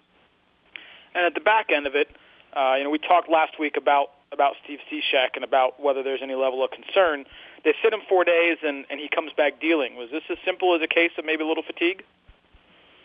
And 1.14 1.26
at 1.26 1.34
the 1.34 1.40
back 1.40 1.70
end 1.70 1.86
of 1.86 1.94
it, 1.94 2.08
uh, 2.56 2.74
you 2.76 2.84
know, 2.84 2.90
we 2.90 2.98
talked 2.98 3.28
last 3.30 3.58
week 3.58 3.76
about 3.76 4.08
about 4.32 4.54
Steve 4.64 4.80
Cishek 4.90 5.30
and 5.36 5.44
about 5.44 5.80
whether 5.80 6.02
there's 6.02 6.20
any 6.22 6.34
level 6.34 6.64
of 6.64 6.70
concern. 6.70 7.24
They 7.64 7.72
sit 7.82 7.92
him 7.92 8.00
four 8.08 8.24
days, 8.24 8.58
and 8.62 8.84
and 8.90 9.00
he 9.00 9.08
comes 9.08 9.32
back 9.36 9.60
dealing. 9.60 9.96
Was 9.96 10.10
this 10.10 10.22
as 10.30 10.38
simple 10.44 10.74
as 10.74 10.82
a 10.82 10.88
case 10.88 11.12
of 11.18 11.24
maybe 11.24 11.42
a 11.42 11.46
little 11.46 11.62
fatigue? 11.62 12.02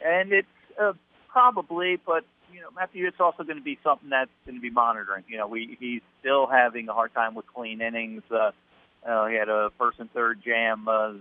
And 0.06 0.32
it's 0.32 0.48
uh, 0.80 0.94
probably, 1.28 1.98
but 1.98 2.24
you 2.54 2.62
know, 2.62 2.70
Matthew, 2.76 3.08
it's 3.08 3.20
also 3.20 3.44
going 3.44 3.58
to 3.58 3.64
be 3.64 3.78
something 3.84 4.10
that's 4.10 4.32
going 4.46 4.56
to 4.56 4.62
be 4.62 4.70
monitoring. 4.70 5.24
You 5.28 5.38
know, 5.38 5.48
we 5.48 5.78
he's 5.80 6.02
still 6.20 6.48
having 6.48 6.90
a 6.90 6.94
hard 6.94 7.14
time 7.14 7.36
with 7.36 7.46
clean 7.48 7.82
innings. 7.82 8.24
Uh, 8.32 8.52
uh, 9.08 9.28
he 9.28 9.36
had 9.36 9.50
a 9.50 9.72
first 9.78 10.00
and 10.00 10.12
third 10.12 10.42
jam, 10.44 10.88
uh, 10.88 11.14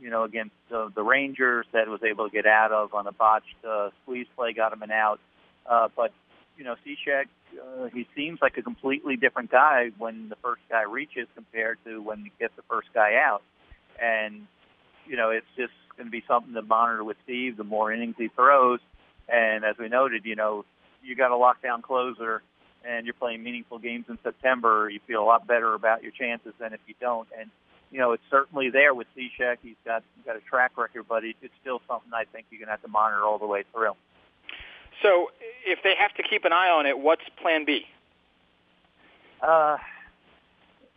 you 0.00 0.10
know, 0.10 0.24
against 0.24 0.54
uh, 0.74 0.88
the 0.94 1.02
Rangers 1.02 1.66
that 1.72 1.88
was 1.88 2.00
able 2.02 2.28
to 2.28 2.32
get 2.32 2.46
out 2.46 2.72
of 2.72 2.94
on 2.94 3.06
a 3.06 3.12
botched 3.12 3.56
uh, 3.68 3.90
squeeze 4.02 4.26
play, 4.36 4.52
got 4.52 4.72
him 4.72 4.82
an 4.82 4.90
out. 4.90 5.20
Uh, 5.68 5.88
but 5.94 6.12
you 6.56 6.64
know, 6.64 6.74
Cishek, 6.86 7.26
uh, 7.60 7.88
he 7.92 8.06
seems 8.14 8.40
like 8.40 8.56
a 8.56 8.62
completely 8.62 9.16
different 9.16 9.50
guy 9.50 9.90
when 9.98 10.28
the 10.28 10.36
first 10.36 10.62
guy 10.70 10.82
reaches 10.82 11.28
compared 11.34 11.78
to 11.84 12.00
when 12.02 12.18
he 12.24 12.32
gets 12.38 12.54
the 12.56 12.62
first 12.68 12.88
guy 12.94 13.14
out. 13.14 13.42
And 14.00 14.46
you 15.06 15.16
know, 15.16 15.30
it's 15.30 15.46
just 15.56 15.72
going 15.96 16.06
to 16.06 16.10
be 16.10 16.24
something 16.26 16.54
to 16.54 16.62
monitor 16.62 17.04
with 17.04 17.16
Steve. 17.24 17.56
The 17.56 17.64
more 17.64 17.92
innings 17.92 18.16
he 18.18 18.28
throws, 18.28 18.80
and 19.28 19.64
as 19.64 19.76
we 19.78 19.88
noted, 19.88 20.24
you 20.24 20.36
know, 20.36 20.64
you 21.02 21.14
got 21.14 21.30
a 21.30 21.34
lockdown 21.34 21.82
closer 21.82 22.42
and 22.84 23.06
you're 23.06 23.14
playing 23.14 23.42
meaningful 23.42 23.78
games 23.78 24.04
in 24.08 24.18
September, 24.22 24.88
you 24.88 25.00
feel 25.06 25.22
a 25.22 25.24
lot 25.24 25.46
better 25.46 25.74
about 25.74 26.02
your 26.02 26.12
chances 26.12 26.52
than 26.60 26.72
if 26.72 26.80
you 26.86 26.94
don't. 27.00 27.28
And 27.38 27.50
you 27.90 27.98
know, 27.98 28.12
it's 28.12 28.22
certainly 28.30 28.70
there 28.70 28.94
with 28.94 29.06
Cishek. 29.16 29.58
He's 29.62 29.76
got 29.84 30.02
he's 30.16 30.24
got 30.24 30.36
a 30.36 30.40
track 30.40 30.76
record, 30.76 31.06
but 31.08 31.24
it's 31.24 31.54
still 31.60 31.80
something 31.88 32.10
I 32.12 32.24
think 32.24 32.46
you're 32.50 32.58
going 32.58 32.66
to 32.66 32.72
have 32.72 32.82
to 32.82 32.88
monitor 32.88 33.22
all 33.22 33.38
the 33.38 33.46
way 33.46 33.64
through. 33.72 33.92
So, 35.02 35.30
if 35.64 35.80
they 35.82 35.94
have 35.98 36.14
to 36.14 36.22
keep 36.22 36.44
an 36.44 36.52
eye 36.52 36.70
on 36.70 36.86
it, 36.86 36.98
what's 36.98 37.22
Plan 37.40 37.64
B? 37.64 37.86
Uh, 39.42 39.76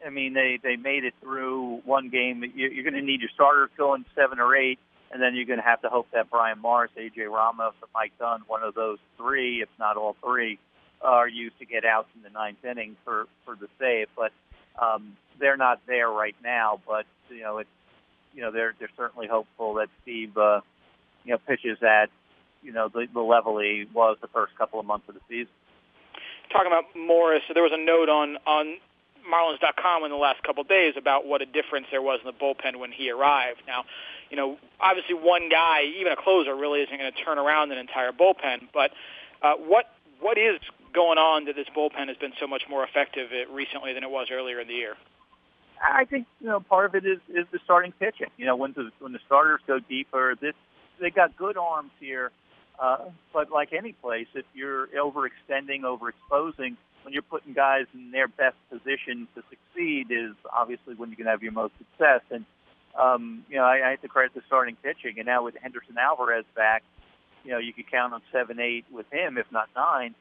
I 0.06 0.10
mean, 0.12 0.34
they 0.34 0.60
they 0.62 0.76
made 0.76 1.04
it 1.04 1.14
through 1.22 1.82
one 1.86 2.10
game. 2.10 2.44
You're, 2.56 2.84
going 2.84 2.94
to 2.94 3.02
need 3.02 3.22
your 3.22 3.30
starters 3.34 3.70
going 3.78 4.06
seven 4.16 4.40
or 4.40 4.56
eight 4.56 4.80
and 5.12 5.22
then 5.22 5.36
you're 5.36 5.46
going 5.46 5.60
to 5.60 5.66
have 5.66 5.82
to 5.82 5.90
hope 5.90 6.08
that 6.14 6.30
Bryan 6.30 6.60
Morris, 6.60 6.92
AJ 6.98 7.30
Ramos, 7.30 7.74
or 7.82 7.88
Mike 7.94 8.14
Dunn, 8.20 8.42
one 8.48 8.64
of 8.64 8.76
those 8.76 9.00
three, 9.18 9.62
if 9.62 9.70
not 9.80 9.98
all 9.98 10.16
three, 10.24 10.60
are 11.02 11.28
used 11.28 11.58
to 11.60 11.66
get 11.66 11.86
out 11.86 12.08
in 12.16 12.22
the 12.22 12.30
ninth 12.30 12.64
inning 12.64 12.96
for 13.04 13.26
for 13.46 13.56
the 13.56 13.68
save. 13.80 14.08
But 14.16 14.32
um, 14.80 15.16
they're 15.40 15.58
not 15.58 15.82
there 15.88 16.10
right 16.10 16.36
now. 16.44 16.80
But 16.88 17.06
you 17.30 17.42
know, 17.42 17.58
it's 17.60 17.70
you 18.34 18.42
know 18.42 18.52
they're 18.52 18.76
they're 18.78 18.90
certainly 18.98 19.28
hopeful 19.28 19.76
that 19.76 19.88
Steve 20.04 20.38
uh, 20.38 20.62
you 21.24 21.32
know 21.32 21.40
pitches 21.48 21.82
at 21.82 22.10
you 22.64 22.72
know 22.72 22.90
the, 22.90 23.08
the 23.14 23.22
level 23.22 23.60
he 23.60 23.86
was 23.94 24.18
the 24.22 24.28
first 24.28 24.58
couple 24.58 24.80
of 24.80 24.86
months 24.86 25.08
of 25.10 25.16
the 25.16 25.22
season. 25.30 25.52
Talking 26.52 26.72
about 26.72 26.86
Morris, 26.96 27.44
there 27.54 27.64
was 27.64 27.74
a 27.74 27.84
note 27.84 28.10
on 28.10 28.38
on 28.46 28.78
Marlins.com 29.30 30.04
in 30.04 30.12
the 30.12 30.18
last 30.18 30.42
couple 30.44 30.62
of 30.62 30.68
days 30.68 30.94
about 30.98 31.26
what 31.26 31.42
a 31.42 31.46
difference 31.46 31.88
there 31.92 32.02
was 32.02 32.20
in 32.24 32.26
the 32.26 32.34
bullpen 32.34 32.80
when 32.80 32.92
he 32.92 33.12
arrived. 33.12 33.62
Now, 33.68 33.84
you 34.30 34.38
know, 34.38 34.58
obviously 34.80 35.16
one 35.16 35.50
guy, 35.50 35.84
even 36.00 36.12
a 36.12 36.16
closer, 36.16 36.56
really 36.56 36.82
isn't 36.82 36.98
going 36.98 37.12
to 37.12 37.24
turn 37.24 37.38
around 37.38 37.72
an 37.72 37.78
entire 37.78 38.12
bullpen. 38.12 38.70
But 38.74 38.92
uh, 39.42 39.56
what 39.56 39.86
what 40.20 40.38
is 40.38 40.60
going 40.94 41.18
on 41.18 41.46
that 41.46 41.56
this 41.56 41.68
bullpen 41.76 42.08
has 42.08 42.18
been 42.18 42.34
so 42.40 42.48
much 42.48 42.64
more 42.70 42.84
effective 42.84 43.30
recently 43.52 43.94
than 43.94 44.04
it 44.04 44.10
was 44.10 44.28
earlier 44.32 44.60
in 44.60 44.68
the 44.68 44.74
year? 44.74 44.96
I 45.82 46.06
think 46.06 46.28
you 46.42 46.48
know 46.48 46.60
part 46.60 46.86
of 46.86 46.96
it 46.96 47.06
is 47.06 47.20
is 47.30 47.46
the 47.52 47.60
starting 47.64 47.94
pitching. 47.94 48.30
You 48.38 48.46
know, 48.46 48.56
when 48.56 48.74
the 48.74 48.92
when 49.00 49.14
the 49.14 49.20
starters 49.26 49.62
go 49.68 49.80
deeper, 49.80 50.36
this 50.40 50.56
they 51.00 51.10
got 51.10 51.38
good 51.38 51.58
arms 51.58 51.92
here. 52.00 52.32
Uh, 52.80 53.10
but 53.34 53.52
like 53.52 53.74
any 53.74 53.92
place, 53.92 54.28
if 54.34 54.46
you're 54.54 54.88
overextending, 54.88 55.82
overexposing, 55.82 56.78
when 57.04 57.14
you're 57.14 57.22
putting 57.22 57.54
guys 57.54 57.86
in 57.94 58.12
their 58.12 58.28
best 58.28 58.56
position 58.70 59.28
to 59.36 59.44
succeed, 59.50 60.08
is 60.12 60.36
obviously 60.52 60.96
when 60.96 61.10
you 61.10 61.16
can 61.16 61.26
have 61.26 61.44
your 61.44 61.52
most 61.52 61.74
success. 61.78 62.22
And 62.32 62.46
um, 62.98 63.46
you 63.50 63.58
know, 63.58 63.64
I, 63.64 63.88
I 63.88 63.90
have 63.92 64.02
to 64.02 64.08
credit 64.08 64.34
the 64.34 64.42
starting 64.48 64.76
pitching. 64.82 65.16
And 65.18 65.26
now 65.26 65.44
with 65.44 65.56
Henderson 65.62 65.98
Alvarez 65.98 66.46
back, 66.56 66.84
you 67.44 67.52
know, 67.52 67.58
you 67.58 67.74
could 67.74 67.90
count 67.90 68.14
on 68.14 68.22
seven, 68.32 68.60
eight 68.60 68.86
with 68.92 69.06
him, 69.12 69.38
if 69.38 69.46
not 69.52 69.70
nine. 69.76 70.16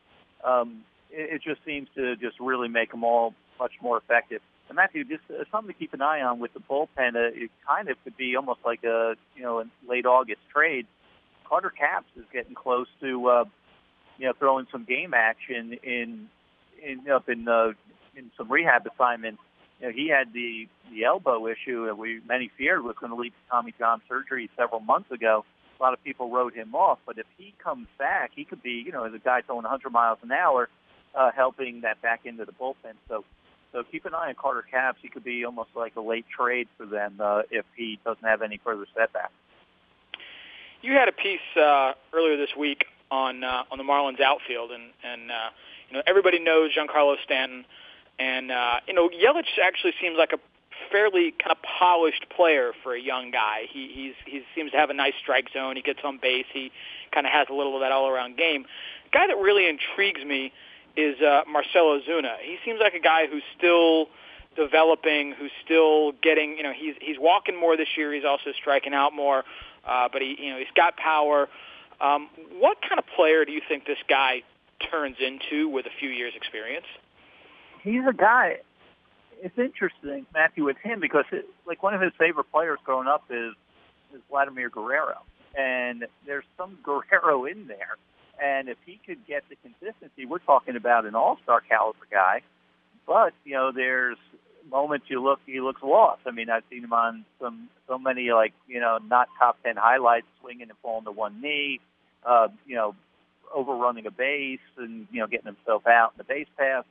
Um, 0.44 0.82
it, 1.10 1.34
it 1.34 1.42
just 1.42 1.64
seems 1.64 1.88
to 1.96 2.16
just 2.16 2.38
really 2.40 2.68
make 2.68 2.90
them 2.90 3.04
all 3.04 3.34
much 3.58 3.72
more 3.82 3.98
effective. 3.98 4.40
And 4.68 4.76
Matthew, 4.76 5.04
just 5.04 5.22
uh, 5.30 5.44
something 5.50 5.72
to 5.72 5.78
keep 5.78 5.94
an 5.94 6.02
eye 6.02 6.20
on 6.20 6.38
with 6.38 6.52
the 6.54 6.60
bullpen. 6.60 7.16
Uh, 7.16 7.34
it 7.34 7.50
kind 7.66 7.88
of 7.88 7.96
could 8.04 8.16
be 8.16 8.36
almost 8.36 8.60
like 8.64 8.84
a 8.84 9.14
you 9.34 9.42
know 9.42 9.60
a 9.60 9.64
late 9.88 10.06
August 10.06 10.40
trade. 10.52 10.86
Carter 11.48 11.70
Capps 11.70 12.08
is 12.16 12.24
getting 12.32 12.54
close 12.54 12.88
to 13.00 13.28
uh, 13.28 13.44
you 14.18 14.26
know 14.26 14.32
throwing 14.38 14.66
some 14.70 14.84
game 14.84 15.14
action 15.14 15.78
in 15.82 16.28
in 16.82 17.08
up 17.10 17.28
in 17.28 17.48
uh, 17.48 17.72
in 18.16 18.30
some 18.36 18.50
rehab 18.50 18.86
assignments 18.86 19.40
you 19.80 19.86
know, 19.86 19.92
he 19.92 20.08
had 20.08 20.32
the 20.32 20.68
the 20.90 21.04
elbow 21.04 21.46
issue 21.46 21.86
that 21.86 21.96
we 21.96 22.20
many 22.26 22.50
feared 22.56 22.82
was 22.82 22.96
going 23.00 23.10
to 23.10 23.16
lead 23.16 23.30
to 23.30 23.50
Tommy 23.50 23.74
John 23.78 24.00
surgery 24.08 24.50
several 24.56 24.80
months 24.80 25.10
ago. 25.10 25.44
A 25.78 25.82
lot 25.82 25.92
of 25.92 26.02
people 26.02 26.30
wrote 26.30 26.54
him 26.54 26.74
off, 26.74 26.98
but 27.06 27.18
if 27.18 27.26
he 27.36 27.54
comes 27.62 27.86
back, 27.98 28.32
he 28.34 28.44
could 28.44 28.62
be, 28.62 28.82
you 28.84 28.90
know, 28.90 29.04
as 29.04 29.14
a 29.14 29.18
guy 29.18 29.42
throwing 29.42 29.62
100 29.62 29.90
miles 29.90 30.18
an 30.22 30.32
hour, 30.32 30.68
uh, 31.14 31.30
helping 31.30 31.82
that 31.82 32.02
back 32.02 32.22
into 32.24 32.44
the 32.44 32.50
bullpen. 32.50 32.94
So, 33.08 33.24
so 33.70 33.84
keep 33.84 34.04
an 34.04 34.12
eye 34.12 34.30
on 34.30 34.34
Carter 34.34 34.64
Capps. 34.68 34.98
He 35.00 35.08
could 35.08 35.22
be 35.22 35.44
almost 35.44 35.70
like 35.76 35.94
a 35.94 36.00
late 36.00 36.24
trade 36.28 36.66
for 36.76 36.84
them 36.84 37.20
uh, 37.20 37.42
if 37.52 37.64
he 37.76 38.00
doesn't 38.04 38.24
have 38.24 38.42
any 38.42 38.58
further 38.64 38.86
setbacks. 38.92 39.32
You 40.82 40.92
had 40.92 41.08
a 41.08 41.12
piece 41.12 41.40
uh, 41.56 41.92
earlier 42.12 42.36
this 42.36 42.50
week 42.56 42.84
on 43.10 43.42
uh, 43.42 43.64
on 43.70 43.78
the 43.78 43.84
Marlins 43.84 44.20
outfield, 44.20 44.70
and 44.70 44.90
and 45.04 45.30
uh, 45.30 45.50
you 45.88 45.96
know 45.96 46.02
everybody 46.06 46.38
knows 46.38 46.70
Giancarlo 46.76 47.16
Stanton. 47.24 47.64
And 48.18 48.50
uh, 48.50 48.80
you 48.86 48.94
know, 48.94 49.08
Yelich 49.08 49.58
actually 49.62 49.92
seems 50.00 50.16
like 50.18 50.32
a 50.32 50.38
fairly 50.90 51.32
kind 51.32 51.50
of 51.50 51.58
polished 51.62 52.26
player 52.34 52.72
for 52.82 52.94
a 52.94 53.00
young 53.00 53.30
guy. 53.30 53.62
He 53.70 53.90
he's 53.92 54.14
he 54.24 54.42
seems 54.54 54.72
to 54.72 54.76
have 54.76 54.90
a 54.90 54.94
nice 54.94 55.14
strike 55.20 55.48
zone. 55.52 55.76
He 55.76 55.82
gets 55.82 56.00
on 56.04 56.18
base. 56.20 56.46
He 56.52 56.70
kind 57.12 57.26
of 57.26 57.32
has 57.32 57.46
a 57.50 57.54
little 57.54 57.74
of 57.74 57.80
that 57.80 57.92
all-around 57.92 58.36
game. 58.36 58.64
The 59.04 59.10
guy 59.10 59.26
that 59.26 59.36
really 59.36 59.68
intrigues 59.68 60.24
me 60.24 60.52
is 60.96 61.20
uh, 61.20 61.42
Marcell 61.50 61.98
Ozuna. 61.98 62.36
He 62.42 62.58
seems 62.64 62.80
like 62.80 62.94
a 62.94 63.00
guy 63.00 63.26
who's 63.26 63.42
still 63.56 64.08
developing, 64.56 65.32
who's 65.32 65.52
still 65.64 66.12
getting. 66.22 66.56
You 66.56 66.64
know, 66.64 66.72
he's 66.72 66.94
he's 67.00 67.18
walking 67.18 67.58
more 67.58 67.76
this 67.76 67.88
year. 67.96 68.12
He's 68.12 68.24
also 68.24 68.50
striking 68.60 68.94
out 68.94 69.14
more. 69.14 69.44
Uh, 69.88 70.08
but 70.12 70.22
he 70.22 70.36
you 70.38 70.50
know 70.52 70.58
he's 70.58 70.66
got 70.76 70.96
power. 70.96 71.48
Um, 72.00 72.28
what 72.58 72.78
kind 72.82 72.98
of 72.98 73.06
player 73.16 73.44
do 73.44 73.52
you 73.52 73.62
think 73.66 73.86
this 73.86 73.98
guy 74.08 74.42
turns 74.90 75.16
into 75.18 75.68
with 75.68 75.86
a 75.86 75.90
few 75.98 76.10
years' 76.10 76.34
experience? 76.36 76.86
he's 77.82 78.06
a 78.08 78.12
guy. 78.12 78.58
It's 79.40 79.58
interesting, 79.58 80.26
Matthew, 80.34 80.64
with 80.64 80.78
him 80.78 81.00
because 81.00 81.24
it, 81.30 81.46
like 81.66 81.82
one 81.82 81.94
of 81.94 82.00
his 82.00 82.12
favorite 82.18 82.50
players 82.50 82.78
growing 82.84 83.08
up 83.08 83.24
is 83.30 83.54
is 84.14 84.20
Vladimir 84.30 84.70
Guerrero, 84.70 85.18
and 85.54 86.06
there's 86.26 86.44
some 86.56 86.78
Guerrero 86.82 87.44
in 87.44 87.66
there. 87.66 87.96
And 88.42 88.68
if 88.68 88.78
he 88.86 89.00
could 89.04 89.26
get 89.26 89.42
the 89.48 89.56
consistency, 89.56 90.24
we're 90.24 90.38
talking 90.38 90.76
about 90.76 91.06
an 91.06 91.16
all-star 91.16 91.60
caliber 91.60 92.06
guy. 92.10 92.42
But 93.06 93.32
you 93.44 93.54
know, 93.54 93.70
there's 93.72 94.16
moments 94.70 95.06
you 95.08 95.22
look, 95.22 95.40
he 95.46 95.60
looks 95.60 95.82
lost. 95.82 96.22
I 96.26 96.30
mean, 96.30 96.50
I've 96.50 96.64
seen 96.70 96.84
him 96.84 96.92
on 96.92 97.24
some 97.40 97.68
so 97.86 97.98
many 97.98 98.30
like 98.32 98.52
you 98.66 98.80
know 98.80 98.98
not 99.08 99.28
top 99.38 99.58
ten 99.62 99.76
highlights, 99.76 100.26
swinging 100.40 100.68
and 100.68 100.78
falling 100.82 101.04
to 101.04 101.12
one 101.12 101.40
knee. 101.40 101.80
Uh, 102.24 102.48
you 102.66 102.74
know, 102.74 102.94
overrunning 103.54 104.06
a 104.06 104.10
base 104.10 104.60
and 104.76 105.06
you 105.10 105.20
know 105.20 105.26
getting 105.26 105.46
himself 105.46 105.86
out 105.86 106.12
in 106.14 106.18
the 106.18 106.24
base 106.24 106.48
pass. 106.56 106.84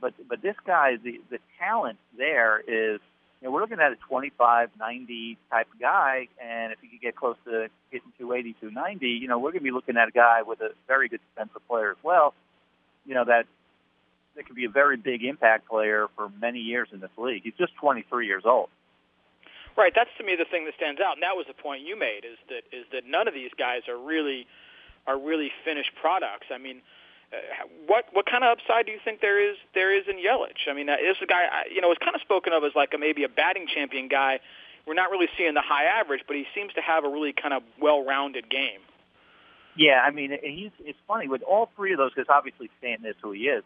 But 0.00 0.14
but 0.28 0.42
this 0.42 0.56
guy, 0.66 0.96
the 1.02 1.20
the 1.30 1.38
talent 1.58 1.98
there 2.16 2.60
is 2.60 3.00
you 3.40 3.48
know, 3.48 3.52
we're 3.52 3.62
looking 3.62 3.80
at 3.80 3.90
a 3.90 3.96
25, 3.96 4.70
90 4.78 5.38
type 5.50 5.66
guy, 5.80 6.28
and 6.42 6.72
if 6.72 6.78
he 6.82 6.88
could 6.88 7.00
get 7.00 7.16
close 7.16 7.36
to 7.46 7.68
hitting 7.90 8.12
280, 8.18 8.54
290, 8.60 9.06
you 9.06 9.28
know, 9.28 9.38
we're 9.38 9.50
going 9.50 9.60
to 9.60 9.64
be 9.64 9.70
looking 9.70 9.96
at 9.96 10.08
a 10.08 10.10
guy 10.10 10.42
with 10.42 10.60
a 10.60 10.72
very 10.86 11.08
good 11.08 11.20
defensive 11.34 11.66
player 11.66 11.92
as 11.92 11.96
well. 12.02 12.34
You 13.06 13.14
know 13.14 13.24
that 13.24 13.46
that 14.40 14.46
could 14.46 14.56
be 14.56 14.64
a 14.64 14.70
very 14.70 14.96
big 14.96 15.22
impact 15.22 15.68
player 15.68 16.06
for 16.16 16.30
many 16.40 16.60
years 16.60 16.88
in 16.92 17.00
this 17.00 17.10
league. 17.18 17.42
He's 17.44 17.52
just 17.58 17.74
23 17.76 18.26
years 18.26 18.44
old. 18.46 18.70
Right, 19.76 19.92
that's 19.94 20.08
to 20.16 20.24
me 20.24 20.34
the 20.34 20.46
thing 20.50 20.64
that 20.64 20.74
stands 20.76 20.98
out, 20.98 21.14
and 21.14 21.22
that 21.22 21.36
was 21.36 21.44
the 21.46 21.54
point 21.54 21.82
you 21.86 21.98
made 21.98 22.24
is 22.24 22.38
that 22.48 22.64
is 22.72 22.86
that 22.92 23.04
none 23.06 23.28
of 23.28 23.34
these 23.34 23.50
guys 23.56 23.82
are 23.86 23.96
really 24.00 24.46
are 25.06 25.18
really 25.18 25.52
finished 25.64 25.90
products. 26.00 26.48
I 26.50 26.58
mean, 26.58 26.80
uh, 27.32 27.36
what 27.86 28.06
what 28.12 28.24
kind 28.24 28.42
of 28.42 28.58
upside 28.58 28.86
do 28.86 28.92
you 28.92 28.98
think 29.04 29.20
there 29.20 29.38
is 29.38 29.56
there 29.74 29.96
is 29.96 30.04
in 30.08 30.16
Yelich? 30.16 30.68
I 30.68 30.74
mean, 30.74 30.88
uh, 30.88 30.96
this 30.96 31.16
is 31.16 31.22
a 31.22 31.26
guy 31.26 31.44
you 31.72 31.80
know 31.80 31.92
is 31.92 31.98
kind 32.00 32.16
of 32.16 32.20
spoken 32.20 32.52
of 32.52 32.64
as 32.64 32.72
like 32.74 32.92
a 32.94 32.98
maybe 32.98 33.24
a 33.24 33.28
batting 33.28 33.66
champion 33.72 34.08
guy. 34.08 34.40
We're 34.86 34.98
not 34.98 35.10
really 35.10 35.28
seeing 35.38 35.54
the 35.54 35.62
high 35.62 35.84
average, 35.84 36.22
but 36.26 36.34
he 36.34 36.46
seems 36.54 36.72
to 36.74 36.80
have 36.80 37.04
a 37.04 37.08
really 37.08 37.32
kind 37.32 37.52
of 37.54 37.62
well-rounded 37.80 38.48
game. 38.50 38.80
Yeah, 39.76 40.02
I 40.04 40.10
mean, 40.10 40.36
he's 40.42 40.72
it's 40.80 40.98
funny 41.06 41.28
with 41.28 41.42
all 41.42 41.70
three 41.76 41.92
of 41.92 41.98
those 41.98 42.10
because 42.12 42.28
obviously 42.28 42.70
Stanton 42.78 43.06
is 43.06 43.14
who 43.22 43.32
he 43.32 43.42
is, 43.42 43.62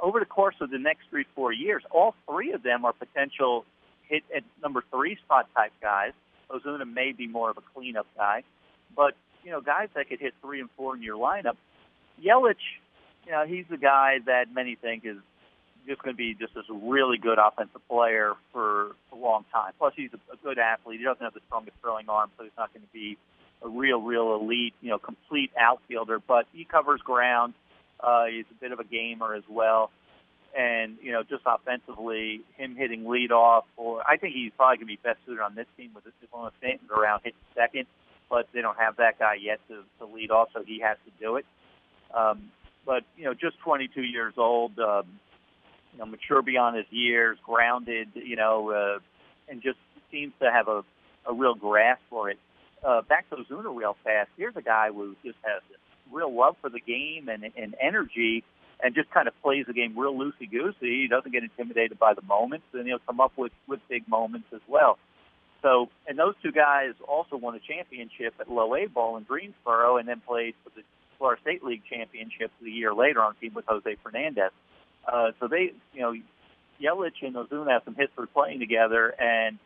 over 0.00 0.20
the 0.20 0.26
course 0.26 0.56
of 0.60 0.70
the 0.70 0.78
next 0.78 1.08
three 1.10 1.26
four 1.34 1.52
years, 1.52 1.82
all 1.90 2.14
three 2.28 2.52
of 2.52 2.62
them 2.62 2.84
are 2.84 2.92
potential 2.92 3.64
hit 4.08 4.22
at 4.34 4.42
number 4.62 4.82
three 4.90 5.16
spot 5.24 5.48
type 5.54 5.72
guys. 5.80 6.12
Ozuna 6.50 6.90
may 6.90 7.12
be 7.12 7.26
more 7.26 7.50
of 7.50 7.56
a 7.56 7.62
cleanup 7.74 8.06
guy, 8.16 8.42
but 8.94 9.14
you 9.44 9.50
know, 9.50 9.60
guys 9.60 9.88
that 9.94 10.08
could 10.08 10.20
hit 10.20 10.34
three 10.40 10.60
and 10.60 10.70
four 10.76 10.96
in 10.96 11.02
your 11.02 11.18
lineup 11.18 11.56
Yelich, 12.22 12.56
you 13.26 13.32
know, 13.32 13.44
he's 13.46 13.64
the 13.70 13.76
guy 13.76 14.18
that 14.26 14.46
many 14.52 14.76
think 14.76 15.04
is 15.04 15.16
just 15.86 16.02
going 16.02 16.14
to 16.14 16.16
be 16.16 16.34
just 16.34 16.56
as 16.56 16.64
really 16.70 17.18
good 17.18 17.38
offensive 17.38 17.86
player 17.88 18.34
for 18.52 18.92
a 19.12 19.16
long 19.16 19.44
time. 19.52 19.72
Plus, 19.78 19.92
he's 19.96 20.10
a, 20.12 20.32
a 20.32 20.36
good 20.42 20.58
athlete. 20.58 20.98
He 20.98 21.04
doesn't 21.04 21.22
have 21.22 21.34
the 21.34 21.40
strongest 21.46 21.76
throwing 21.82 22.08
arm, 22.08 22.30
so 22.36 22.44
he's 22.44 22.52
not 22.56 22.72
going 22.72 22.86
to 22.86 22.92
be 22.92 23.18
a 23.62 23.68
real, 23.68 24.00
real 24.00 24.34
elite, 24.34 24.74
you 24.80 24.90
know, 24.90 24.98
complete 24.98 25.50
outfielder. 25.58 26.20
But 26.26 26.46
he 26.52 26.64
covers 26.64 27.00
ground. 27.00 27.54
Uh, 28.00 28.26
he's 28.26 28.44
a 28.50 28.60
bit 28.60 28.72
of 28.72 28.80
a 28.80 28.84
gamer 28.84 29.34
as 29.34 29.44
well. 29.48 29.90
And, 30.56 30.98
you 31.02 31.10
know, 31.10 31.22
just 31.22 31.42
offensively, 31.46 32.42
him 32.56 32.76
hitting 32.76 33.04
leadoff, 33.04 33.62
or 33.76 34.02
I 34.08 34.16
think 34.18 34.34
he's 34.34 34.52
probably 34.56 34.76
going 34.76 34.86
to 34.86 34.92
be 34.92 35.00
best 35.02 35.18
suited 35.26 35.40
on 35.40 35.56
this 35.56 35.66
team 35.76 35.90
with 35.94 36.04
Dylan 36.04 36.52
Stanton 36.58 36.88
around 36.96 37.22
hitting 37.24 37.38
second, 37.56 37.86
but 38.30 38.48
they 38.54 38.60
don't 38.60 38.78
have 38.78 38.96
that 38.96 39.18
guy 39.18 39.34
yet 39.34 39.58
to, 39.68 39.82
to 39.98 40.12
lead 40.12 40.30
off, 40.30 40.48
so 40.54 40.62
he 40.64 40.80
has 40.80 40.96
to 41.06 41.24
do 41.24 41.36
it. 41.36 41.46
Um, 42.14 42.52
but 42.86 43.02
you 43.16 43.24
know, 43.24 43.34
just 43.34 43.58
22 43.64 44.02
years 44.02 44.34
old, 44.36 44.78
um, 44.78 45.06
you 45.92 45.98
know, 45.98 46.06
mature 46.06 46.42
beyond 46.42 46.76
his 46.76 46.86
years, 46.90 47.38
grounded, 47.44 48.08
you 48.14 48.36
know, 48.36 48.70
uh, 48.70 48.98
and 49.50 49.62
just 49.62 49.78
seems 50.10 50.32
to 50.40 50.50
have 50.50 50.68
a, 50.68 50.84
a 51.26 51.32
real 51.32 51.54
grasp 51.54 52.02
for 52.10 52.30
it. 52.30 52.38
Uh, 52.84 53.02
back 53.02 53.28
to 53.30 53.36
Ozuna 53.36 53.74
real 53.74 53.96
fast. 54.04 54.30
Here's 54.36 54.56
a 54.56 54.62
guy 54.62 54.90
who 54.92 55.16
just 55.24 55.38
has 55.42 55.62
real 56.12 56.34
love 56.34 56.56
for 56.60 56.70
the 56.70 56.80
game 56.80 57.28
and, 57.28 57.44
and 57.56 57.74
energy, 57.80 58.44
and 58.82 58.94
just 58.94 59.10
kind 59.10 59.28
of 59.28 59.34
plays 59.42 59.66
the 59.66 59.72
game 59.72 59.98
real 59.98 60.14
loosey 60.14 60.50
goosey. 60.50 61.02
He 61.02 61.08
doesn't 61.08 61.32
get 61.32 61.42
intimidated 61.42 61.98
by 61.98 62.14
the 62.14 62.22
moments, 62.22 62.66
and 62.72 62.86
he'll 62.86 62.98
come 63.06 63.20
up 63.20 63.32
with 63.36 63.52
with 63.66 63.80
big 63.88 64.08
moments 64.08 64.48
as 64.54 64.60
well. 64.68 64.98
So, 65.62 65.88
and 66.06 66.18
those 66.18 66.34
two 66.42 66.52
guys 66.52 66.92
also 67.08 67.36
won 67.36 67.54
a 67.54 67.60
championship 67.60 68.34
at 68.38 68.50
low 68.50 68.74
A 68.74 68.86
ball 68.86 69.16
in 69.16 69.22
Greensboro, 69.24 69.96
and 69.96 70.06
then 70.06 70.20
played 70.26 70.54
for 70.62 70.70
the 70.76 70.82
Florida 71.16 71.40
State 71.40 71.64
League 71.64 71.82
championship 71.90 72.50
the 72.60 72.70
year 72.70 72.92
later 72.92 73.22
on 73.22 73.34
team 73.36 73.54
with 73.54 73.64
Jose 73.66 73.96
Fernandez. 74.02 74.50
Uh, 75.10 75.32
so 75.40 75.48
they, 75.48 75.72
you 75.94 76.00
know, 76.00 76.14
Yelich 76.82 77.22
and 77.22 77.34
Ozuna 77.34 77.70
have 77.70 77.82
some 77.84 77.94
history 77.94 78.26
playing 78.26 78.58
together, 78.58 79.14
and 79.18 79.58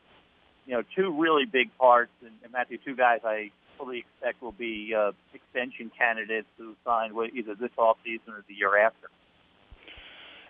you 0.66 0.74
know, 0.74 0.82
two 0.94 1.18
really 1.18 1.46
big 1.46 1.76
parts. 1.78 2.12
And, 2.20 2.32
and 2.44 2.52
Matthew, 2.52 2.78
two 2.84 2.94
guys 2.94 3.20
I 3.24 3.50
fully 3.78 3.98
expect 3.98 4.42
will 4.42 4.52
be 4.52 4.94
uh, 4.94 5.12
extension 5.32 5.90
candidates 5.96 6.48
who 6.58 6.74
sign 6.84 7.12
either 7.34 7.54
this 7.54 7.70
offseason 7.78 8.28
or 8.28 8.44
the 8.48 8.54
year 8.54 8.76
after. 8.76 9.08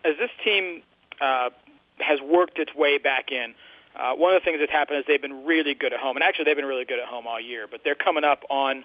As 0.04 0.14
this 0.18 0.30
team 0.44 0.82
uh, 1.20 1.50
has 1.98 2.20
worked 2.20 2.58
its 2.58 2.74
way 2.74 2.98
back 2.98 3.30
in, 3.30 3.54
uh, 3.96 4.14
one 4.14 4.34
of 4.34 4.40
the 4.40 4.44
things 4.44 4.58
that's 4.60 4.72
happened 4.72 4.98
is 4.98 5.04
they've 5.06 5.20
been 5.20 5.44
really 5.44 5.74
good 5.74 5.92
at 5.92 6.00
home, 6.00 6.16
and 6.16 6.22
actually 6.22 6.44
they've 6.44 6.56
been 6.56 6.64
really 6.64 6.84
good 6.84 7.00
at 7.00 7.06
home 7.06 7.26
all 7.26 7.40
year. 7.40 7.66
But 7.70 7.80
they're 7.84 7.96
coming 7.96 8.24
up 8.24 8.44
on 8.48 8.84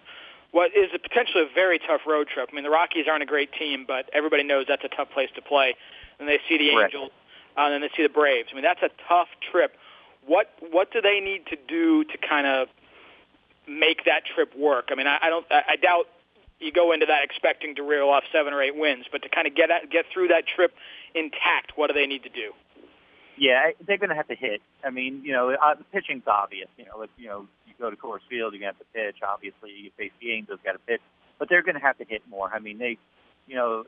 what 0.51 0.71
is 0.75 0.89
a 0.93 0.99
potentially 0.99 1.43
a 1.43 1.53
very 1.53 1.79
tough 1.79 2.01
road 2.07 2.27
trip. 2.27 2.49
I 2.51 2.55
mean, 2.55 2.63
the 2.63 2.69
Rockies 2.69 3.05
aren't 3.09 3.23
a 3.23 3.27
great 3.27 3.51
team, 3.53 3.85
but 3.87 4.09
everybody 4.13 4.43
knows 4.43 4.65
that's 4.67 4.83
a 4.83 4.95
tough 4.95 5.09
place 5.11 5.29
to 5.35 5.41
play. 5.41 5.75
And 6.19 6.27
they 6.27 6.39
see 6.47 6.57
the 6.57 6.71
Correct. 6.71 6.93
Angels, 6.93 7.11
uh, 7.57 7.61
and 7.61 7.73
then 7.73 7.81
they 7.81 7.89
see 7.95 8.03
the 8.03 8.13
Braves. 8.13 8.49
I 8.51 8.55
mean, 8.55 8.63
that's 8.63 8.81
a 8.81 8.89
tough 9.07 9.29
trip. 9.51 9.75
What 10.25 10.51
what 10.71 10.91
do 10.91 11.01
they 11.01 11.19
need 11.19 11.45
to 11.47 11.57
do 11.67 12.03
to 12.05 12.17
kind 12.17 12.47
of 12.47 12.69
make 13.67 14.05
that 14.05 14.23
trip 14.25 14.55
work? 14.57 14.89
I 14.91 14.95
mean, 14.95 15.07
I, 15.07 15.17
I 15.21 15.29
don't. 15.29 15.45
I, 15.51 15.63
I 15.69 15.75
doubt 15.75 16.05
you 16.59 16.71
go 16.71 16.91
into 16.91 17.05
that 17.07 17.23
expecting 17.23 17.75
to 17.75 17.83
reel 17.83 18.09
off 18.09 18.23
seven 18.31 18.53
or 18.53 18.61
eight 18.61 18.75
wins, 18.75 19.05
but 19.11 19.21
to 19.23 19.29
kind 19.29 19.47
of 19.47 19.55
get 19.55 19.69
at, 19.69 19.89
get 19.89 20.05
through 20.13 20.29
that 20.29 20.45
trip 20.47 20.73
intact, 21.13 21.73
what 21.75 21.87
do 21.87 21.93
they 21.93 22.07
need 22.07 22.23
to 22.23 22.29
do? 22.29 22.53
Yeah, 23.37 23.71
they're 23.85 23.97
going 23.97 24.11
to 24.11 24.15
have 24.15 24.27
to 24.27 24.35
hit. 24.35 24.61
I 24.85 24.91
mean, 24.91 25.21
you 25.25 25.33
know, 25.33 25.49
uh, 25.51 25.75
pitching's 25.91 26.27
obvious. 26.27 26.67
You 26.77 26.85
know, 26.85 27.01
if, 27.01 27.09
you 27.17 27.27
know, 27.27 27.47
you 27.65 27.73
go 27.79 27.89
to 27.89 27.95
Coors 27.95 28.19
Field, 28.29 28.53
you're 28.53 28.61
going 28.61 28.61
to 28.61 28.65
have 28.65 28.77
to 28.77 28.85
pitch. 28.93 29.17
Obviously, 29.27 29.71
you 29.71 29.91
face 29.97 30.11
the 30.21 30.31
Angels, 30.31 30.59
got 30.63 30.73
to 30.73 30.79
pitch, 30.79 31.01
but 31.39 31.49
they're 31.49 31.63
going 31.63 31.75
to 31.75 31.81
have 31.81 31.97
to 31.97 32.05
hit 32.05 32.21
more. 32.29 32.49
I 32.53 32.59
mean, 32.59 32.77
they, 32.77 32.97
you 33.47 33.55
know, 33.55 33.85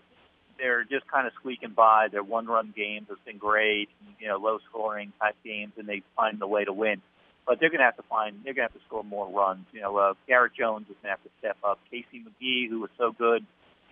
they're 0.58 0.84
just 0.84 1.08
kind 1.08 1.28
of 1.28 1.34
squeaking 1.40 1.74
by. 1.76 2.08
Their 2.12 2.24
one-run 2.24 2.74
games 2.76 3.08
has 3.10 3.20
been 3.26 3.38
great. 3.38 3.90
You 4.20 4.30
know, 4.30 4.38
low-scoring 4.38 5.14
type 5.22 5.36
games, 5.46 5.74
and 5.78 5.88
they 5.88 6.02
find 6.16 6.40
the 6.40 6.48
way 6.48 6.66
to 6.66 6.74
win. 6.74 7.02
But 7.46 7.60
they're 7.60 7.70
going 7.70 7.80
to 7.80 7.86
have 7.86 7.98
to 7.98 8.04
find. 8.10 8.38
They're 8.44 8.54
going 8.54 8.68
to 8.68 8.74
have 8.74 8.82
to 8.82 8.86
score 8.88 9.04
more 9.04 9.30
runs. 9.30 9.66
You 9.72 9.82
know, 9.82 9.98
uh, 9.98 10.14
Garrett 10.28 10.54
Jones 10.58 10.88
is 10.90 10.96
going 11.02 11.14
to 11.14 11.18
have 11.18 11.24
to 11.24 11.30
step 11.40 11.58
up. 11.64 11.80
Casey 11.92 12.24
McGehee, 12.26 12.70
who 12.70 12.80
was 12.80 12.90
so 12.98 13.12
good, 13.12 13.46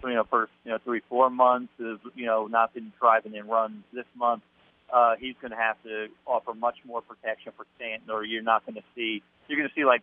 you 0.04 0.14
know, 0.14 0.24
first 0.30 0.52
you 0.66 0.72
know 0.72 0.80
three 0.84 1.02
four 1.08 1.30
months, 1.30 1.72
has 1.80 2.00
you 2.16 2.26
know 2.26 2.48
not 2.48 2.74
been 2.74 2.92
driving 3.00 3.36
in 3.36 3.48
runs 3.48 3.84
this 3.94 4.06
month 4.16 4.42
uh, 4.94 5.16
he's 5.20 5.36
going 5.42 5.52
to 5.52 5.58
have 5.58 5.82
to 5.84 6.08
offer 6.26 6.54
much 6.54 6.78
more 6.86 7.02
protection 7.02 7.52
for 7.58 7.66
Stanton, 7.76 8.10
or 8.12 8.24
you're 8.24 8.44
not 8.44 8.64
going 8.66 8.76
to 8.76 8.86
see. 8.96 9.24
You're 9.48 9.58
going 9.58 9.68
to 9.68 9.76
see 9.76 9.86
like 9.86 10.02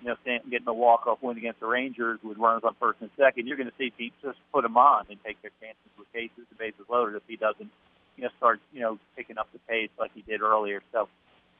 you 0.00 0.08
know 0.08 0.14
Stanton 0.22 0.50
getting 0.50 0.68
a 0.68 0.72
walk 0.72 1.06
off 1.08 1.18
win 1.20 1.36
against 1.36 1.58
the 1.58 1.66
Rangers 1.66 2.20
with 2.22 2.38
runners 2.38 2.62
on 2.64 2.76
first 2.78 3.00
and 3.00 3.10
second. 3.18 3.48
You're 3.48 3.56
going 3.56 3.68
to 3.68 3.74
see 3.76 3.90
teams 3.90 4.14
just 4.22 4.38
put 4.54 4.64
him 4.64 4.76
on 4.76 5.06
and 5.10 5.18
take 5.26 5.42
their 5.42 5.50
chances 5.60 5.90
with 5.98 6.06
cases 6.12 6.46
the 6.48 6.54
bases 6.56 6.86
loaded 6.88 7.16
if 7.16 7.22
he 7.26 7.36
doesn't 7.36 7.70
you 8.16 8.22
know 8.22 8.30
start 8.38 8.60
you 8.72 8.80
know 8.80 8.98
picking 9.16 9.36
up 9.36 9.48
the 9.52 9.58
pace 9.68 9.90
like 9.98 10.12
he 10.14 10.22
did 10.22 10.40
earlier. 10.40 10.80
So. 10.92 11.08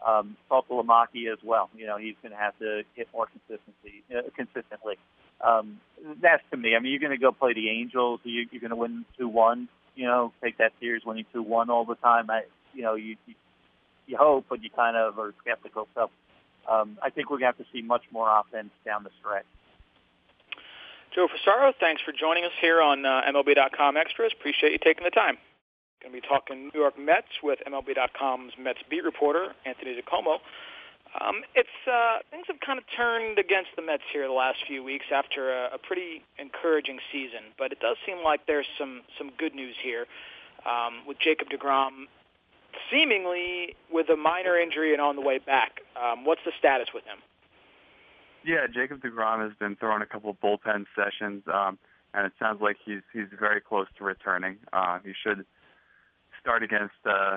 Um, 0.07 0.37
Saltalamacchia 0.51 1.33
as 1.33 1.39
well. 1.45 1.69
You 1.77 1.87
know, 1.87 1.99
he's 1.99 2.15
going 2.23 2.33
to 2.33 2.39
have 2.39 2.59
to 2.59 2.83
hit 2.95 3.09
more 3.13 3.27
consistency, 3.27 4.03
uh, 4.11 4.23
consistently. 4.35 4.97
Um, 5.43 5.81
that's 6.23 6.43
to 6.51 6.57
me. 6.57 6.75
I 6.75 6.79
mean, 6.79 6.93
you're 6.93 7.01
going 7.01 7.13
to 7.13 7.19
go 7.19 7.33
play 7.33 7.53
the 7.53 7.69
Angels. 7.69 8.21
You, 8.25 8.47
you're 8.51 8.61
going 8.61 8.71
to 8.71 8.77
win 8.77 9.05
two 9.19 9.29
one. 9.29 9.69
You 9.95 10.07
know, 10.07 10.33
take 10.43 10.59
that 10.59 10.73
series 10.81 11.05
winning 11.05 11.27
two 11.33 11.43
one 11.43 11.69
all 11.69 11.85
the 11.85 11.97
time. 11.97 12.31
I, 12.31 12.43
you 12.73 12.83
know, 12.83 12.95
you, 12.95 13.17
you 13.27 13.35
you 14.07 14.17
hope, 14.17 14.47
but 14.49 14.63
you 14.63 14.71
kind 14.71 14.97
of 14.97 15.19
are 15.19 15.33
skeptical. 15.41 15.87
So 15.95 16.11
um, 16.69 16.99
I 17.03 17.11
think 17.11 17.31
we're 17.31 17.39
going 17.39 17.53
to 17.53 17.59
have 17.59 17.67
to 17.67 17.73
see 17.73 17.83
much 17.83 18.03
more 18.13 18.29
offense 18.29 18.71
down 18.85 19.05
the 19.05 19.11
stretch. 19.21 19.45
Joe 21.15 21.27
Fusaro, 21.27 21.73
thanks 21.79 22.03
for 22.03 22.13
joining 22.13 22.45
us 22.45 22.53
here 22.61 22.81
on 22.81 23.05
uh, 23.05 23.23
MLB.com 23.29 23.97
Extras. 23.97 24.33
Appreciate 24.39 24.73
you 24.73 24.79
taking 24.79 25.05
the 25.05 25.11
time. 25.11 25.39
Going 26.03 26.15
to 26.15 26.21
be 26.21 26.27
talking 26.27 26.71
New 26.73 26.81
York 26.81 26.99
Mets 26.99 27.29
with 27.43 27.59
MLB.com's 27.67 28.53
Mets 28.59 28.79
beat 28.89 29.05
reporter 29.05 29.53
Anthony 29.67 30.01
DiComo. 30.01 30.39
Um, 31.21 31.43
it's 31.55 31.69
uh, 31.91 32.19
things 32.31 32.45
have 32.49 32.61
kind 32.65 32.79
of 32.79 32.85
turned 32.97 33.39
against 33.39 33.71
the 33.77 33.83
Mets 33.83 34.05
here 34.13 34.27
the 34.27 34.33
last 34.33 34.59
few 34.67 34.83
weeks 34.83 35.07
after 35.13 35.53
a, 35.53 35.75
a 35.75 35.79
pretty 35.79 36.23
encouraging 36.39 37.01
season, 37.13 37.53
but 37.59 37.73
it 37.73 37.81
does 37.81 37.97
seem 38.07 38.23
like 38.25 38.47
there's 38.47 38.69
some 38.79 39.03
some 39.19 39.33
good 39.37 39.55
news 39.55 39.75
here 39.83 40.07
um, 40.65 41.03
with 41.07 41.19
Jacob 41.19 41.49
Degrom 41.49 42.07
seemingly 42.91 43.75
with 43.93 44.09
a 44.09 44.17
minor 44.17 44.57
injury 44.57 44.93
and 44.93 45.03
on 45.03 45.17
the 45.17 45.23
way 45.23 45.39
back. 45.39 45.81
Um, 46.01 46.25
what's 46.25 46.43
the 46.45 46.53
status 46.59 46.89
with 46.95 47.05
him? 47.05 47.19
Yeah, 48.45 48.67
Jacob 48.73 49.03
Degrom 49.03 49.43
has 49.43 49.53
been 49.59 49.77
throwing 49.77 50.03
a 50.03 50.07
couple 50.07 50.31
of 50.31 50.41
bullpen 50.41 50.87
sessions, 50.97 51.43
um, 51.53 51.79
and 52.15 52.25
it 52.25 52.33
sounds 52.39 52.61
like 52.63 52.77
he's 52.85 53.03
he's 53.13 53.27
very 53.39 53.61
close 53.61 53.87
to 53.99 54.05
returning. 54.05 54.57
Uh, 54.73 54.99
he 55.05 55.13
should 55.23 55.45
start 56.41 56.63
against. 56.63 56.95
Uh, 57.05 57.37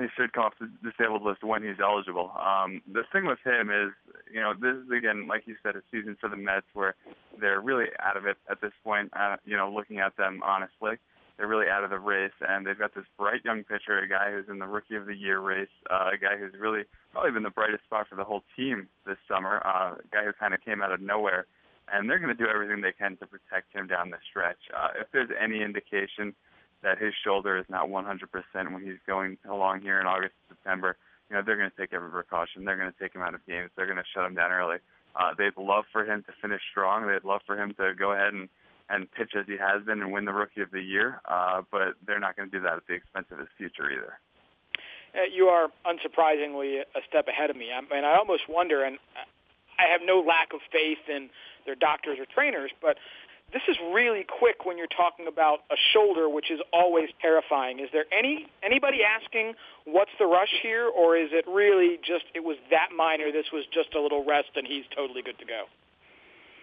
he 0.00 0.06
should 0.16 0.32
come 0.32 0.44
off 0.44 0.54
the 0.58 0.70
disabled 0.82 1.22
list 1.22 1.44
when 1.44 1.62
he's 1.62 1.76
eligible. 1.82 2.32
Um, 2.40 2.80
the 2.90 3.02
thing 3.12 3.26
with 3.26 3.38
him 3.44 3.68
is, 3.68 3.92
you 4.32 4.40
know, 4.40 4.54
this 4.54 4.76
is 4.76 4.90
again, 4.96 5.26
like 5.28 5.42
you 5.46 5.56
said, 5.62 5.76
a 5.76 5.82
season 5.90 6.16
for 6.18 6.30
the 6.30 6.36
Mets 6.36 6.66
where 6.72 6.94
they're 7.38 7.60
really 7.60 7.86
out 8.02 8.16
of 8.16 8.24
it 8.24 8.38
at 8.50 8.62
this 8.62 8.72
point. 8.82 9.10
Uh, 9.14 9.36
you 9.44 9.56
know, 9.56 9.70
looking 9.70 9.98
at 9.98 10.16
them 10.16 10.40
honestly 10.42 10.96
they're 11.36 11.48
really 11.48 11.68
out 11.68 11.82
of 11.82 11.90
the 11.90 11.98
race, 11.98 12.32
and 12.40 12.66
they've 12.66 12.78
got 12.78 12.94
this 12.94 13.04
bright 13.18 13.44
young 13.44 13.64
pitcher, 13.64 13.98
a 13.98 14.08
guy 14.08 14.30
who's 14.30 14.48
in 14.48 14.58
the 14.58 14.66
Rookie 14.66 14.94
of 14.94 15.06
the 15.06 15.16
Year 15.16 15.40
race, 15.40 15.68
uh, 15.90 16.10
a 16.14 16.18
guy 16.18 16.36
who's 16.38 16.52
really 16.58 16.84
probably 17.12 17.32
been 17.32 17.42
the 17.42 17.50
brightest 17.50 17.84
spot 17.84 18.06
for 18.08 18.14
the 18.14 18.24
whole 18.24 18.42
team 18.56 18.88
this 19.06 19.18
summer, 19.28 19.60
uh, 19.66 19.94
a 19.94 20.08
guy 20.12 20.24
who 20.24 20.32
kind 20.32 20.54
of 20.54 20.60
came 20.64 20.80
out 20.80 20.92
of 20.92 21.00
nowhere, 21.00 21.46
and 21.92 22.08
they're 22.08 22.20
going 22.20 22.34
to 22.34 22.40
do 22.40 22.48
everything 22.48 22.80
they 22.80 22.92
can 22.92 23.16
to 23.16 23.26
protect 23.26 23.74
him 23.74 23.86
down 23.86 24.10
the 24.10 24.18
stretch. 24.30 24.70
Uh, 24.76 24.88
if 25.00 25.08
there's 25.12 25.30
any 25.42 25.62
indication 25.62 26.34
that 26.84 26.98
his 26.98 27.12
shoulder 27.24 27.56
is 27.58 27.64
not 27.68 27.88
100% 27.88 28.72
when 28.72 28.82
he's 28.84 29.00
going 29.06 29.36
along 29.50 29.80
here 29.80 30.00
in 30.00 30.06
August, 30.06 30.34
September, 30.48 30.96
you 31.28 31.34
know 31.34 31.42
they're 31.44 31.56
going 31.56 31.70
to 31.70 31.76
take 31.76 31.92
every 31.92 32.10
precaution. 32.10 32.64
They're 32.64 32.76
going 32.76 32.92
to 32.92 32.98
take 33.00 33.14
him 33.14 33.22
out 33.22 33.34
of 33.34 33.44
games. 33.46 33.70
They're 33.74 33.86
going 33.86 33.98
to 33.98 34.04
shut 34.14 34.24
him 34.24 34.34
down 34.34 34.52
early. 34.52 34.76
Uh, 35.16 35.32
they'd 35.36 35.56
love 35.56 35.84
for 35.90 36.04
him 36.04 36.22
to 36.24 36.32
finish 36.40 36.60
strong. 36.70 37.06
They'd 37.06 37.24
love 37.24 37.40
for 37.46 37.56
him 37.60 37.74
to 37.78 37.94
go 37.98 38.12
ahead 38.12 38.34
and 38.34 38.48
and 38.90 39.10
pitch 39.12 39.32
as 39.34 39.46
he 39.46 39.56
has 39.56 39.82
been 39.86 40.02
and 40.02 40.12
win 40.12 40.26
the 40.26 40.32
Rookie 40.32 40.60
of 40.60 40.70
the 40.70 40.82
Year. 40.82 41.22
Uh, 41.24 41.62
but 41.72 41.94
they're 42.06 42.20
not 42.20 42.36
going 42.36 42.50
to 42.50 42.56
do 42.58 42.62
that 42.62 42.74
at 42.74 42.86
the 42.86 42.92
expense 42.92 43.26
of 43.32 43.38
his 43.38 43.48
future 43.56 43.90
either. 43.90 44.18
Uh, 45.14 45.24
you 45.32 45.46
are 45.46 45.68
unsurprisingly 45.86 46.80
a 46.80 47.00
step 47.08 47.26
ahead 47.26 47.48
of 47.48 47.56
me. 47.56 47.68
I 47.72 47.80
mean, 47.80 48.04
I 48.04 48.16
almost 48.16 48.42
wonder, 48.46 48.84
and 48.84 48.98
I 49.78 49.90
have 49.90 50.02
no 50.04 50.20
lack 50.20 50.52
of 50.52 50.60
faith 50.70 50.98
in 51.08 51.30
their 51.64 51.76
doctors 51.76 52.18
or 52.18 52.26
trainers, 52.26 52.72
but 52.82 52.98
this 53.54 53.62
is 53.68 53.76
really 53.94 54.26
quick 54.26 54.66
when 54.66 54.76
you're 54.76 54.90
talking 54.90 55.28
about 55.28 55.60
a 55.70 55.76
shoulder, 55.94 56.28
which 56.28 56.50
is 56.50 56.58
always 56.72 57.08
terrifying. 57.22 57.78
Is 57.78 57.88
there 57.92 58.04
any 58.10 58.46
anybody 58.64 58.98
asking 59.06 59.54
what's 59.84 60.10
the 60.18 60.26
rush 60.26 60.52
here, 60.60 60.90
or 60.90 61.16
is 61.16 61.30
it 61.30 61.46
really 61.46 61.98
just 62.02 62.24
it 62.34 62.42
was 62.42 62.56
that 62.70 62.88
minor? 62.94 63.30
This 63.30 63.46
was 63.52 63.64
just 63.72 63.94
a 63.94 64.00
little 64.00 64.24
rest, 64.26 64.50
and 64.56 64.66
he's 64.66 64.84
totally 64.94 65.22
good 65.22 65.38
to 65.38 65.46
go. 65.46 65.64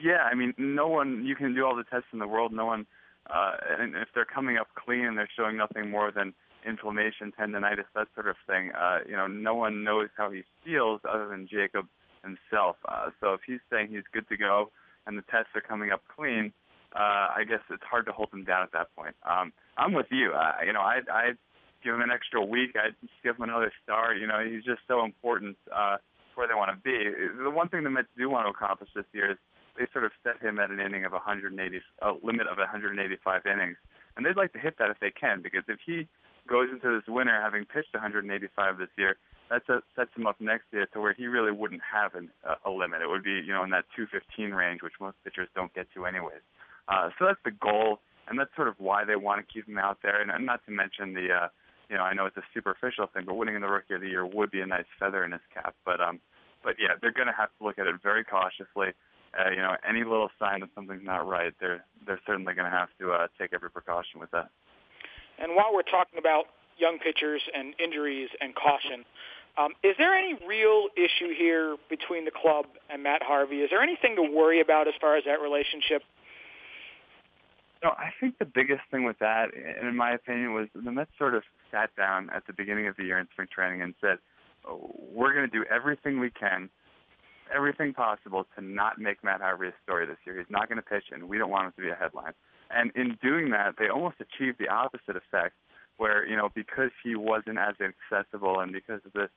Yeah, 0.03 0.27
I 0.29 0.35
mean, 0.35 0.53
no 0.57 0.89
one. 0.89 1.25
You 1.25 1.33
can 1.33 1.55
do 1.55 1.65
all 1.65 1.77
the 1.77 1.85
tests 1.85 2.11
in 2.11 2.19
the 2.19 2.27
world. 2.27 2.51
No 2.51 2.65
one, 2.65 2.85
uh, 3.33 3.53
and 3.79 3.95
if 3.95 4.09
they're 4.13 4.25
coming 4.25 4.57
up 4.57 4.67
clean 4.75 5.05
and 5.05 5.17
they're 5.17 5.29
showing 5.37 5.55
nothing 5.55 5.89
more 5.89 6.11
than 6.11 6.33
inflammation, 6.67 7.31
tendonitis, 7.39 7.87
that 7.95 8.07
sort 8.15 8.27
of 8.27 8.35
thing, 8.45 8.71
uh, 8.77 8.99
you 9.07 9.15
know, 9.15 9.27
no 9.27 9.55
one 9.55 9.85
knows 9.85 10.09
how 10.17 10.29
he 10.29 10.43
feels 10.65 10.99
other 11.09 11.29
than 11.29 11.47
Jacob 11.47 11.87
himself. 12.21 12.75
Uh, 12.87 13.09
so 13.21 13.33
if 13.33 13.41
he's 13.47 13.61
saying 13.71 13.87
he's 13.89 14.03
good 14.11 14.27
to 14.27 14.37
go 14.37 14.71
and 15.07 15.17
the 15.17 15.23
tests 15.23 15.49
are 15.55 15.61
coming 15.61 15.91
up 15.91 16.03
clean, 16.15 16.53
uh, 16.95 17.31
I 17.35 17.43
guess 17.47 17.61
it's 17.69 17.83
hard 17.83 18.05
to 18.05 18.11
hold 18.11 18.29
him 18.33 18.43
down 18.43 18.63
at 18.63 18.71
that 18.73 18.87
point. 18.95 19.15
Um, 19.23 19.53
I'm 19.77 19.93
with 19.93 20.07
you. 20.11 20.33
Uh, 20.33 20.63
you 20.65 20.73
know, 20.73 20.81
I'd, 20.81 21.07
I'd 21.09 21.37
give 21.83 21.95
him 21.95 22.01
an 22.01 22.11
extra 22.11 22.43
week. 22.43 22.75
I'd 22.75 22.95
give 23.23 23.37
him 23.37 23.43
another 23.43 23.71
start. 23.83 24.17
You 24.17 24.27
know, 24.27 24.43
he's 24.43 24.63
just 24.63 24.81
so 24.87 25.03
important 25.03 25.57
uh, 25.73 25.97
where 26.35 26.47
they 26.47 26.53
want 26.53 26.71
to 26.71 26.79
be. 26.81 27.09
The 27.43 27.49
one 27.49 27.69
thing 27.69 27.83
the 27.83 27.89
Mets 27.89 28.07
do 28.17 28.29
want 28.29 28.45
to 28.45 28.51
accomplish 28.51 28.89
this 28.95 29.05
year 29.13 29.31
is 29.31 29.37
they 29.77 29.87
sort 29.93 30.03
of 30.03 30.11
set 30.23 30.41
him 30.41 30.59
at 30.59 30.69
an 30.69 30.79
inning 30.79 31.05
of 31.05 31.11
180, 31.11 31.47
a 32.01 32.11
limit 32.23 32.47
of 32.47 32.57
185 32.57 33.41
innings, 33.45 33.77
and 34.15 34.25
they'd 34.25 34.35
like 34.35 34.51
to 34.53 34.59
hit 34.59 34.77
that 34.79 34.91
if 34.91 34.99
they 34.99 35.11
can 35.11 35.41
because 35.41 35.63
if 35.67 35.79
he 35.85 36.07
goes 36.47 36.67
into 36.71 36.91
this 36.91 37.07
winter 37.07 37.39
having 37.39 37.65
pitched 37.65 37.93
185 37.93 38.77
this 38.77 38.89
year, 38.97 39.15
that 39.49 39.63
sets 39.67 40.11
him 40.15 40.27
up 40.27 40.39
next 40.39 40.65
year 40.71 40.87
to 40.93 40.99
where 40.99 41.13
he 41.13 41.27
really 41.27 41.51
wouldn't 41.51 41.81
have 41.83 42.15
an, 42.15 42.29
a, 42.43 42.69
a 42.69 42.71
limit. 42.71 43.01
It 43.01 43.09
would 43.09 43.23
be, 43.23 43.43
you 43.43 43.53
know, 43.53 43.63
in 43.63 43.69
that 43.71 43.85
215 43.95 44.51
range, 44.51 44.81
which 44.81 44.93
most 44.99 45.17
pitchers 45.23 45.49
don't 45.55 45.73
get 45.73 45.87
to 45.93 46.05
anyways. 46.05 46.39
Uh, 46.91 47.09
so 47.17 47.25
that's 47.25 47.39
the 47.45 47.51
goal, 47.51 47.99
and 48.27 48.37
that's 48.37 48.53
sort 48.55 48.67
of 48.67 48.75
why 48.77 49.05
they 49.05 49.15
want 49.15 49.39
to 49.39 49.53
keep 49.53 49.67
him 49.67 49.77
out 49.77 49.99
there. 50.03 50.21
And, 50.21 50.29
and 50.29 50.45
not 50.45 50.59
to 50.65 50.71
mention 50.71 51.13
the, 51.13 51.31
uh, 51.31 51.47
you 51.89 51.95
know, 51.95 52.03
I 52.03 52.13
know 52.13 52.25
it's 52.25 52.37
a 52.37 52.43
superficial 52.53 53.07
thing, 53.13 53.23
but 53.25 53.35
winning 53.35 53.55
in 53.55 53.61
the 53.61 53.69
Rookie 53.69 53.93
of 53.93 54.01
the 54.01 54.09
Year 54.09 54.25
would 54.25 54.51
be 54.51 54.59
a 54.59 54.65
nice 54.65 54.85
feather 54.99 55.23
in 55.23 55.31
his 55.31 55.41
cap. 55.53 55.73
But, 55.85 56.01
um, 56.01 56.19
but 56.63 56.75
yeah, 56.77 56.95
they're 57.01 57.13
going 57.13 57.27
to 57.27 57.33
have 57.37 57.49
to 57.59 57.63
look 57.63 57.79
at 57.79 57.87
it 57.87 57.95
very 58.03 58.23
cautiously. 58.23 58.91
Uh, 59.31 59.49
you 59.49 59.63
know, 59.63 59.75
any 59.87 60.03
little 60.03 60.29
sign 60.37 60.59
that 60.59 60.69
something's 60.75 61.05
not 61.05 61.25
right, 61.25 61.53
they're 61.61 61.85
they're 62.05 62.19
certainly 62.27 62.53
going 62.53 62.69
to 62.69 62.77
have 62.77 62.89
to 62.99 63.13
uh, 63.13 63.27
take 63.39 63.53
every 63.53 63.71
precaution 63.71 64.19
with 64.19 64.29
that. 64.31 64.49
And 65.39 65.55
while 65.55 65.73
we're 65.73 65.87
talking 65.87 66.19
about 66.19 66.45
young 66.77 66.99
pitchers 66.99 67.41
and 67.55 67.73
injuries 67.79 68.27
and 68.41 68.53
caution, 68.53 69.05
um, 69.57 69.71
is 69.83 69.95
there 69.97 70.13
any 70.13 70.35
real 70.45 70.87
issue 70.97 71.33
here 71.33 71.77
between 71.89 72.25
the 72.25 72.31
club 72.31 72.65
and 72.89 73.03
Matt 73.03 73.23
Harvey? 73.23 73.61
Is 73.61 73.69
there 73.69 73.81
anything 73.81 74.17
to 74.17 74.21
worry 74.21 74.59
about 74.59 74.89
as 74.89 74.93
far 74.99 75.15
as 75.15 75.23
that 75.23 75.39
relationship? 75.39 76.03
No, 77.83 77.89
I 77.91 78.11
think 78.19 78.37
the 78.37 78.45
biggest 78.45 78.81
thing 78.91 79.05
with 79.05 79.17
that, 79.19 79.49
and 79.55 79.87
in 79.87 79.95
my 79.95 80.11
opinion, 80.11 80.53
was 80.53 80.67
the 80.75 80.91
Mets 80.91 81.09
sort 81.17 81.33
of 81.33 81.43
sat 81.71 81.89
down 81.95 82.29
at 82.29 82.45
the 82.45 82.53
beginning 82.53 82.87
of 82.87 82.95
the 82.95 83.03
year 83.03 83.17
in 83.17 83.27
spring 83.31 83.47
training 83.53 83.81
and 83.81 83.95
said, 83.99 84.19
oh, 84.67 84.93
"We're 85.11 85.33
going 85.33 85.49
to 85.49 85.51
do 85.51 85.65
everything 85.65 86.19
we 86.19 86.29
can, 86.29 86.69
everything 87.53 87.93
possible 87.93 88.45
to 88.55 88.61
not 88.63 88.99
make 88.99 89.23
Matt 89.23 89.41
Harvey 89.41 89.67
a 89.67 89.73
story 89.83 90.05
this 90.05 90.17
year. 90.25 90.37
He's 90.37 90.49
not 90.49 90.69
going 90.69 90.77
to 90.77 90.83
pitch, 90.83 91.05
and 91.11 91.27
we 91.27 91.39
don't 91.39 91.49
want 91.49 91.65
him 91.67 91.73
to 91.77 91.81
be 91.81 91.89
a 91.89 91.95
headline." 91.95 92.33
And 92.69 92.91
in 92.95 93.17
doing 93.21 93.49
that, 93.49 93.75
they 93.79 93.89
almost 93.89 94.17
achieved 94.21 94.59
the 94.59 94.69
opposite 94.69 95.15
effect, 95.15 95.55
where 95.97 96.25
you 96.27 96.37
know 96.37 96.49
because 96.53 96.91
he 97.03 97.15
wasn't 97.15 97.57
as 97.57 97.73
accessible 97.81 98.59
and 98.59 98.71
because 98.71 99.01
of 99.05 99.13
this, 99.13 99.29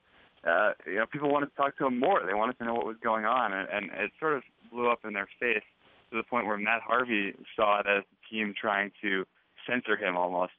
uh, 0.47 0.73
you 0.85 0.97
know 0.97 1.07
people 1.07 1.31
wanted 1.31 1.47
to 1.47 1.55
talk 1.55 1.75
to 1.79 1.87
him 1.87 1.99
more. 1.99 2.21
They 2.23 2.35
wanted 2.35 2.59
to 2.59 2.65
know 2.65 2.75
what 2.75 2.85
was 2.85 2.97
going 3.03 3.25
on, 3.25 3.53
and, 3.53 3.67
and 3.69 3.85
it 3.85 4.11
sort 4.19 4.33
of 4.37 4.43
blew 4.71 4.87
up 4.87 4.99
in 5.03 5.13
their 5.13 5.27
face 5.39 5.65
to 6.15 6.21
the 6.21 6.29
point 6.29 6.47
where 6.47 6.57
Matt 6.57 6.81
Harvey 6.81 7.33
saw 7.55 7.79
it 7.79 7.85
as 7.87 8.03
the 8.09 8.17
team 8.29 8.53
trying 8.59 8.91
to 9.01 9.25
censor 9.67 9.97
him 9.97 10.15
almost. 10.15 10.53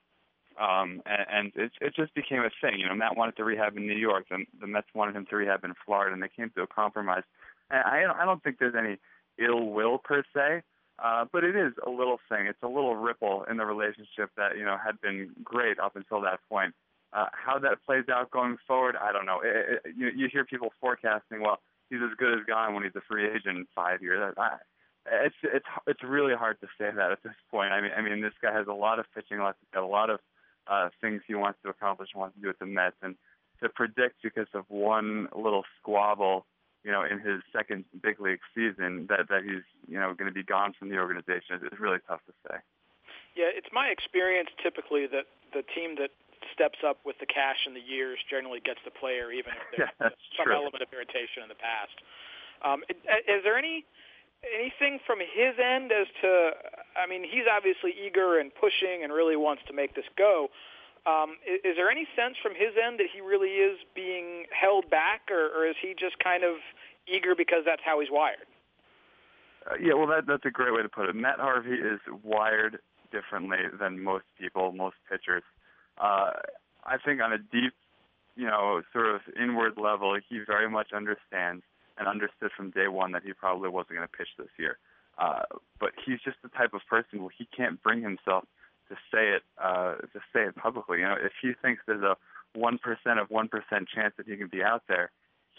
Um, 0.61 1.03
and, 1.05 1.27
and 1.31 1.53
it, 1.55 1.73
it 1.81 1.95
just 1.95 2.15
became 2.15 2.41
a 2.41 2.51
thing. 2.61 2.81
You 2.81 2.89
know, 2.89 2.95
Matt 2.95 3.17
wanted 3.17 3.37
to 3.37 3.45
rehab 3.45 3.77
in 3.77 3.87
New 3.87 3.97
York, 3.97 4.27
and 4.31 4.47
the 4.61 4.67
Mets 4.67 4.89
wanted 4.95 5.17
him 5.17 5.27
to 5.31 5.37
rehab 5.37 5.65
in 5.65 5.75
Florida, 5.85 6.15
and 6.15 6.23
they 6.23 6.31
came 6.35 6.51
to 6.57 6.63
a 6.63 6.67
compromise. 6.67 7.25
And 7.71 7.81
I, 7.81 8.23
I 8.23 8.25
don't 8.25 8.43
think 8.43 8.59
there's 8.59 8.75
any 8.75 8.97
ill 9.39 9.67
will 9.71 9.99
per 9.99 10.23
se, 10.35 10.63
uh, 11.03 11.27
but 11.31 11.45
it 11.45 11.57
is 11.57 11.73
a 11.87 11.91
little 11.91 12.19
thing. 12.29 12.47
It's 12.47 12.63
a 12.63 12.69
little 12.69 12.97
ripple 12.97 13.45
in 13.51 13.59
the 13.59 13.67
relationship 13.67 14.31
that 14.37 14.57
you 14.57 14.65
know 14.65 14.77
had 14.83 14.99
been 15.03 15.31
great 15.45 15.79
up 15.79 15.95
until 15.95 16.23
that 16.23 16.41
point. 16.49 16.75
Uh, 17.13 17.27
how 17.33 17.59
that 17.59 17.85
plays 17.85 18.05
out 18.11 18.31
going 18.31 18.57
forward, 18.67 18.97
I 19.01 19.13
don't 19.13 19.27
know. 19.27 19.41
It, 19.45 19.83
it, 19.85 19.95
you, 19.97 20.11
you 20.15 20.29
hear 20.31 20.45
people 20.45 20.73
forecasting, 20.81 21.41
well, 21.41 21.61
he's 21.91 22.01
as 22.03 22.17
good 22.19 22.39
as 22.39 22.45
gone 22.47 22.75
when 22.75 22.83
he's 22.83 22.97
a 22.97 23.01
free 23.09 23.27
agent 23.27 23.59
in 23.59 23.67
five 23.75 24.03
years. 24.03 24.35
I, 24.37 24.57
it's 25.11 25.37
it's 25.43 25.67
it's 25.87 26.03
really 26.03 26.35
hard 26.35 26.61
to 26.61 26.67
say 26.79 26.91
that 26.95 27.13
at 27.13 27.23
this 27.23 27.35
point. 27.51 27.73
I 27.73 27.81
mean, 27.81 27.93
I 27.97 28.03
mean, 28.03 28.21
this 28.21 28.35
guy 28.41 28.53
has 28.53 28.67
a 28.67 28.73
lot 28.73 28.99
of 28.99 29.07
pitching 29.15 29.43
left. 29.43 29.59
A 29.75 29.81
lot 29.81 30.11
of 30.11 30.21
uh, 30.67 30.89
things 31.01 31.23
he 31.27 31.35
wants 31.35 31.59
to 31.63 31.71
accomplish, 31.71 32.11
wants 32.15 32.35
to 32.37 32.41
do 32.41 32.49
with 32.49 32.59
the 32.59 32.67
Mets, 32.67 32.97
and 33.03 33.17
to 33.63 33.69
predict 33.69 34.17
because 34.23 34.49
of 34.55 34.65
one 34.69 35.29
little 35.35 35.65
squabble, 35.81 36.45
you 36.85 36.91
know, 36.91 37.03
in 37.03 37.21
his 37.21 37.43
second 37.53 37.85
big 38.03 38.21
league 38.21 38.41
season, 38.55 39.07
that 39.09 39.29
that 39.29 39.43
he's 39.45 39.65
you 39.89 39.99
know 39.99 40.15
going 40.15 40.29
to 40.29 40.35
be 40.35 40.45
gone 40.45 40.73
from 40.79 40.89
the 40.89 40.99
organization 40.99 41.57
is 41.63 41.79
really 41.79 41.99
tough 42.09 42.21
to 42.27 42.33
say. 42.49 42.59
Yeah, 43.37 43.53
it's 43.53 43.69
my 43.73 43.89
experience 43.89 44.49
typically 44.63 45.07
that 45.07 45.27
the 45.53 45.63
team 45.75 45.97
that 45.97 46.11
steps 46.53 46.81
up 46.87 46.99
with 47.05 47.17
the 47.19 47.27
cash 47.27 47.67
in 47.67 47.75
the 47.75 47.81
years 47.81 48.19
generally 48.29 48.61
gets 48.61 48.81
the 48.85 48.91
player, 48.91 49.33
even 49.33 49.53
if 49.53 49.65
there's 49.77 49.91
yeah, 50.01 50.09
some 50.37 50.47
true. 50.47 50.55
element 50.55 50.83
of 50.83 50.89
irritation 50.93 51.43
in 51.43 51.49
the 51.49 51.59
past. 51.59 51.97
Um, 52.65 52.83
is 53.29 53.45
there 53.45 53.59
any 53.59 53.85
anything 54.55 54.99
from 55.07 55.19
his 55.21 55.55
end 55.59 55.93
as 55.93 56.07
to? 56.23 56.51
I 56.97 57.07
mean, 57.07 57.23
he's 57.23 57.45
obviously 57.51 57.95
eager 57.95 58.39
and 58.39 58.53
pushing 58.55 59.03
and 59.03 59.13
really 59.13 59.37
wants 59.37 59.63
to 59.69 59.73
make 59.73 59.95
this 59.95 60.07
go. 60.17 60.49
Um, 61.07 61.37
is, 61.47 61.61
is 61.65 61.77
there 61.77 61.91
any 61.91 62.07
sense 62.17 62.37
from 62.43 62.53
his 62.55 62.75
end 62.75 62.99
that 62.99 63.07
he 63.13 63.21
really 63.21 63.63
is 63.63 63.79
being 63.95 64.45
held 64.51 64.91
back, 64.91 65.31
or, 65.31 65.51
or 65.55 65.67
is 65.67 65.77
he 65.81 65.95
just 65.99 66.19
kind 66.19 66.43
of 66.43 66.57
eager 67.07 67.35
because 67.35 67.63
that's 67.65 67.83
how 67.85 68.01
he's 68.01 68.11
wired? 68.11 68.47
Uh, 69.71 69.75
yeah, 69.81 69.95
well, 69.95 70.07
that 70.07 70.27
that's 70.27 70.45
a 70.45 70.51
great 70.51 70.73
way 70.75 70.83
to 70.83 70.89
put 70.89 71.09
it. 71.09 71.15
Matt 71.15 71.39
Harvey 71.39 71.75
is 71.75 72.01
wired 72.23 72.79
differently 73.13 73.59
than 73.79 74.03
most 74.03 74.25
people, 74.39 74.73
most 74.73 74.97
pitchers. 75.09 75.43
Uh, 75.99 76.33
I 76.85 76.99
think 77.05 77.21
on 77.21 77.33
a 77.33 77.39
deep, 77.39 77.73
you 78.37 78.47
know, 78.47 78.83
sort 78.93 79.15
of 79.15 79.21
inward 79.41 79.75
level, 79.77 80.17
he 80.29 80.41
very 80.47 80.69
much 80.69 80.93
understands 80.93 81.63
and 81.99 82.09
understood 82.09 82.51
from 82.57 82.71
day 82.71 82.89
one 82.89 83.13
that 83.13 83.23
he 83.25 83.33
probably 83.33 83.69
wasn't 83.69 83.97
going 83.97 84.09
to 84.09 84.17
pitch 84.17 84.29
this 84.39 84.53
year. 84.59 84.79
Uh, 85.19 85.43
but 85.81 85.93
he's 86.05 86.21
just 86.25 86.37
the 86.43 86.49
type 86.51 86.75
of 86.75 86.83
person 86.89 87.23
where 87.23 87.33
he 87.37 87.49
can't 87.57 87.83
bring 87.83 88.03
himself 88.03 88.45
to 88.89 88.95
say 89.13 89.31
it 89.35 89.43
uh, 89.63 89.95
to 89.97 90.21
say 90.33 90.45
it 90.45 90.57
publicly. 90.57 90.99
You 90.99 91.05
know, 91.05 91.17
if 91.21 91.33
he 91.41 91.53
thinks 91.61 91.83
there's 91.87 92.03
a 92.03 92.17
one 92.55 92.79
percent 92.79 93.19
of 93.19 93.31
one 93.31 93.49
percent 93.49 93.89
chance 93.93 94.15
that 94.17 94.27
he 94.27 94.37
can 94.37 94.49
be 94.49 94.63
out 94.63 94.83
there, 94.89 95.11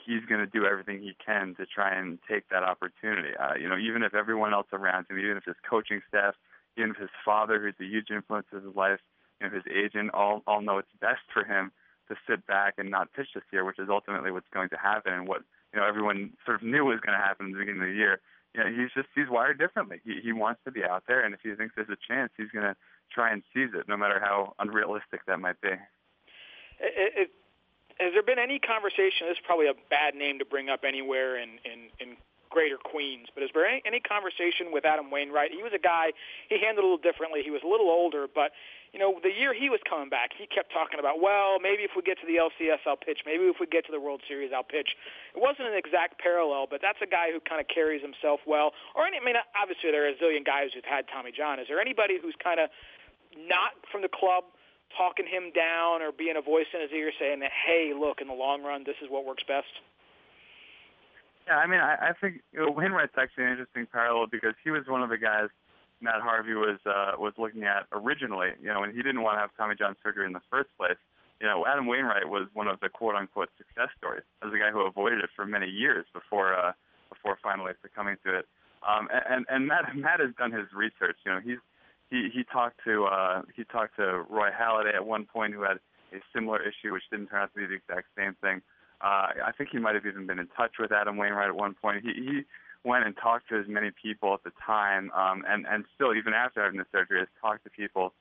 he's 0.06 0.24
going 0.30 0.40
to 0.40 0.48
do 0.48 0.66
everything 0.66 1.02
he 1.02 1.16
can 1.24 1.56
to 1.56 1.66
try 1.66 1.94
and 1.94 2.20
take 2.30 2.48
that 2.50 2.64
opportunity. 2.64 3.36
Uh, 3.36 3.56
you 3.60 3.68
know, 3.68 3.78
even 3.78 4.04
if 4.04 4.14
everyone 4.14 4.54
else 4.54 4.68
around 4.72 5.08
him, 5.10 5.20
even 5.20 5.38
if 5.38 5.44
his 5.44 5.56
coaching 5.68 6.02
staff, 6.08 6.36
even 6.78 6.92
if 6.92 6.98
his 6.98 7.10
father, 7.26 7.60
who's 7.60 7.76
a 7.82 7.90
huge 7.90 8.12
influence 8.12 8.48
in 8.54 8.62
his 8.62 8.76
life, 8.76 9.00
you 9.42 9.48
know, 9.48 9.54
his 9.54 9.64
agent, 9.74 10.12
all 10.14 10.44
all 10.48 10.62
know 10.62 10.78
it's 10.78 10.88
best 11.02 11.26
for 11.34 11.44
him 11.44 11.72
to 12.10 12.16
sit 12.30 12.46
back 12.48 12.76
and 12.78 12.90
not 12.90 13.12
pitch 13.14 13.28
this 13.34 13.44
year, 13.52 13.66
which 13.66 13.80
is 13.80 13.90
ultimately 13.90 14.32
what's 14.32 14.48
going 14.54 14.70
to 14.70 14.78
happen 14.78 15.14
and 15.14 15.28
what 15.28 15.42
you 15.78 15.84
know 15.84 15.88
everyone 15.88 16.34
sort 16.44 16.58
of 16.58 16.64
knew 16.66 16.86
was 16.86 17.00
going 17.06 17.14
to 17.16 17.24
happen 17.24 17.48
at 17.48 17.54
the 17.54 17.60
beginning 17.60 17.82
of 17.82 17.88
the 17.90 17.94
year. 17.94 18.20
You 18.56 18.64
know, 18.64 18.70
he's 18.74 18.90
just 18.96 19.08
he's 19.14 19.30
wired 19.30 19.60
differently. 19.60 20.02
He 20.04 20.18
he 20.24 20.34
wants 20.34 20.60
to 20.66 20.72
be 20.72 20.84
out 20.84 21.04
there, 21.08 21.22
and 21.24 21.36
if 21.36 21.42
he 21.44 21.54
thinks 21.54 21.76
there's 21.76 21.94
a 21.94 22.02
chance, 22.02 22.32
he's 22.36 22.50
going 22.50 22.66
to 22.66 22.76
try 23.14 23.32
and 23.32 23.44
seize 23.54 23.70
it, 23.78 23.88
no 23.88 23.96
matter 23.96 24.20
how 24.20 24.56
unrealistic 24.58 25.22
that 25.28 25.40
might 25.40 25.62
be. 25.62 25.70
It, 26.80 27.30
it, 27.30 27.30
has 28.00 28.14
there 28.14 28.24
been 28.24 28.40
any 28.40 28.58
conversation? 28.58 29.30
This 29.30 29.38
is 29.38 29.46
probably 29.46 29.68
a 29.68 29.78
bad 29.92 30.16
name 30.16 30.40
to 30.40 30.46
bring 30.46 30.68
up 30.68 30.82
anywhere 30.82 31.38
in 31.38 31.62
in, 31.62 31.94
in 32.00 32.18
Greater 32.50 32.78
Queens, 32.78 33.28
but 33.34 33.44
is 33.44 33.50
there 33.54 33.66
any, 33.66 33.82
any 33.86 34.00
conversation 34.00 34.72
with 34.72 34.86
Adam 34.86 35.12
Wainwright? 35.12 35.52
He 35.52 35.64
was 35.64 35.74
a 35.76 35.82
guy 35.82 36.12
he 36.50 36.58
handled 36.60 36.84
a 36.84 36.88
little 36.88 37.04
differently. 37.04 37.42
He 37.44 37.52
was 37.52 37.62
a 37.64 37.70
little 37.70 37.90
older, 37.90 38.28
but 38.28 38.52
you 38.96 39.00
know, 39.00 39.20
the 39.20 39.30
year 39.30 39.52
he 39.54 39.70
was 39.70 39.84
coming 39.84 40.08
back, 40.08 40.32
he 40.32 40.48
kept 40.48 40.72
talking 40.72 41.00
about, 41.00 41.20
well, 41.20 41.60
maybe 41.60 41.84
if 41.84 41.92
we 41.96 42.02
get 42.02 42.16
to 42.24 42.28
the 42.28 42.40
LCS, 42.40 42.88
I'll 42.88 42.98
pitch. 42.98 43.28
Maybe 43.28 43.44
if 43.52 43.60
we 43.60 43.68
get 43.68 43.86
to 43.88 43.92
the 43.92 44.00
World 44.00 44.24
Series, 44.28 44.56
I'll 44.56 44.66
pitch. 44.66 44.96
It 45.36 45.42
wasn't 45.44 45.68
an 45.68 45.76
exact 45.76 46.24
parallel, 46.24 46.68
but 46.72 46.80
that's 46.80 47.00
a 47.04 47.10
guy 47.10 47.36
who 47.36 47.44
kind 47.44 47.60
of 47.60 47.68
carries 47.68 48.00
himself 48.02 48.40
well. 48.48 48.72
Or 48.96 49.04
any, 49.04 49.20
I 49.20 49.24
mean, 49.24 49.36
obviously 49.60 49.92
there 49.92 50.08
are 50.08 50.16
a 50.16 50.18
zillion 50.18 50.48
guys 50.48 50.72
who've 50.72 50.88
had 50.88 51.06
Tommy 51.12 51.36
John. 51.36 51.60
Is 51.60 51.68
there 51.68 51.84
anybody 51.84 52.16
who's 52.16 52.36
kind 52.40 52.64
of 52.64 52.72
not 53.36 53.76
from 53.92 54.02
the 54.02 54.10
club 54.10 54.48
talking 54.96 55.28
him 55.28 55.52
down 55.52 56.02
or 56.02 56.16
being 56.16 56.40
a 56.40 56.42
voice 56.42 56.72
in 56.74 56.80
his 56.80 56.92
ear 56.96 57.12
saying 57.20 57.44
that, 57.44 57.52
hey, 57.52 57.92
look, 57.92 58.24
in 58.24 58.28
the 58.28 58.38
long 58.38 58.64
run, 58.64 58.88
this 58.88 58.96
is 59.04 59.12
what 59.12 59.28
works 59.28 59.44
best? 59.44 59.70
Yeah, 61.48 61.58
I 61.58 61.68
mean, 61.68 61.80
I, 61.80 62.12
I 62.12 62.12
think 62.20 62.42
you 62.52 62.60
know, 62.60 62.72
Wainwright's 62.72 63.16
actually 63.18 63.46
an 63.46 63.52
interesting 63.52 63.88
parallel 63.92 64.28
because 64.28 64.54
he 64.64 64.70
was 64.70 64.84
one 64.88 65.02
of 65.02 65.10
the 65.10 65.18
guys 65.18 65.48
Matt 66.02 66.22
Harvey 66.22 66.54
was 66.54 66.80
uh, 66.86 67.14
was 67.18 67.34
looking 67.38 67.64
at 67.64 67.88
originally. 67.92 68.50
You 68.62 68.68
know, 68.68 68.84
and 68.84 68.94
he 68.94 69.02
didn't 69.02 69.22
want 69.22 69.38
to 69.38 69.42
have 69.42 69.52
Tommy 69.58 69.76
John 69.76 69.96
surgery 70.04 70.26
in 70.26 70.34
the 70.34 70.44
first 70.50 70.70
place. 70.78 70.98
You 71.40 71.48
know, 71.48 71.66
Adam 71.66 71.86
Wainwright 71.88 72.28
was 72.28 72.48
one 72.54 72.68
of 72.68 72.80
the 72.82 72.90
quote 72.90 73.16
unquote 73.16 73.50
success 73.58 73.90
stories 73.98 74.24
as 74.44 74.52
a 74.54 74.58
guy 74.58 74.72
who 74.72 74.82
avoided 74.82 75.20
it 75.24 75.30
for 75.36 75.46
many 75.46 75.68
years 75.68 76.06
before 76.14 76.54
uh, 76.54 76.74
before 77.10 77.38
finally 77.42 77.74
succumbing 77.82 78.18
to 78.26 78.40
it. 78.40 78.46
Um, 78.88 79.08
and 79.12 79.46
and 79.50 79.68
Matt 79.68 79.96
Matt 79.96 80.20
has 80.20 80.36
done 80.38 80.52
his 80.52 80.68
research. 80.76 81.18
You 81.26 81.34
know, 81.34 81.40
he's 81.40 81.60
he 82.10 82.30
he 82.34 82.44
talked 82.44 82.80
to 82.86 83.06
uh, 83.06 83.42
he 83.56 83.64
talked 83.64 83.96
to 83.98 84.26
Roy 84.30 84.50
Halladay 84.52 84.96
at 84.96 85.06
one 85.06 85.26
point 85.26 85.54
who 85.54 85.62
had 85.62 85.80
a 86.14 86.20
similar 86.34 86.62
issue, 86.62 86.94
which 86.94 87.04
didn't 87.12 87.28
turn 87.28 87.42
out 87.42 87.54
to 87.54 87.60
be 87.60 87.66
the 87.66 87.76
exact 87.76 88.08
same 88.18 88.36
thing. 88.42 88.62
Uh, 89.02 89.30
I 89.46 89.52
think 89.58 89.70
he 89.72 89.80
might 89.80 89.96
have 89.96 90.06
even 90.06 90.26
been 90.26 90.40
in 90.40 90.48
touch 90.58 90.74
with 90.80 90.92
Adam 90.92 91.18
Wainwright 91.18 91.50
at 91.50 91.56
one 91.56 91.76
point. 91.76 92.04
He 92.04 92.14
he 92.14 92.42
went 92.84 93.06
and 93.06 93.16
talked 93.18 93.50
to 93.50 93.60
as 93.60 93.66
many 93.68 93.92
people 93.92 94.34
at 94.34 94.44
the 94.44 94.52
time, 94.66 95.12
um, 95.12 95.44
and 95.48 95.66
and 95.68 95.86
still 95.96 96.16
even 96.16 96.34
after 96.34 96.64
having 96.64 96.80
the 96.80 96.86
surgery, 96.92 97.20
has 97.20 97.28
talked 97.42 97.64
to 97.66 97.70
people 97.70 98.14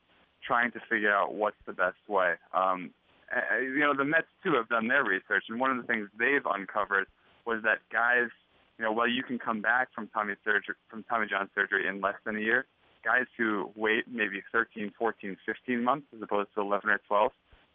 trying 0.47 0.71
to 0.73 0.81
figure 0.89 1.15
out 1.15 1.35
what's 1.35 1.57
the 1.67 1.73
best 1.73 1.97
way. 2.09 2.35
Um, 2.53 2.91
you 3.61 3.81
know, 3.81 3.95
the 3.97 4.05
Mets 4.05 4.29
too 4.45 4.55
have 4.55 4.69
done 4.69 4.89
their 4.89 5.05
research, 5.05 5.45
and 5.49 5.59
one 5.59 5.71
of 5.71 5.79
the 5.79 5.83
things 5.85 6.09
they've 6.19 6.45
uncovered 6.45 7.07
was 7.47 7.63
that 7.63 7.79
guys, 7.93 8.29
you 8.79 8.85
know, 8.85 8.93
while 8.93 9.09
you 9.09 9.23
can 9.23 9.39
come 9.39 9.61
back 9.61 9.89
from 9.95 10.09
Tommy 10.09 10.35
surgery 10.45 10.75
from 10.89 11.05
Tommy 11.05 11.27
John 11.29 11.49
surgery 11.55 11.89
in 11.89 12.01
less 12.01 12.17
than 12.25 12.37
a 12.37 12.41
year, 12.41 12.67
guys 13.05 13.27
who 13.37 13.71
wait 13.77 14.05
maybe 14.11 14.43
13, 14.53 14.93
14, 14.99 15.37
15 15.47 15.85
months 15.85 16.07
as 16.15 16.23
opposed 16.23 16.49
to 16.55 16.61
11 16.61 16.91
or 16.91 17.01
12 17.07 17.33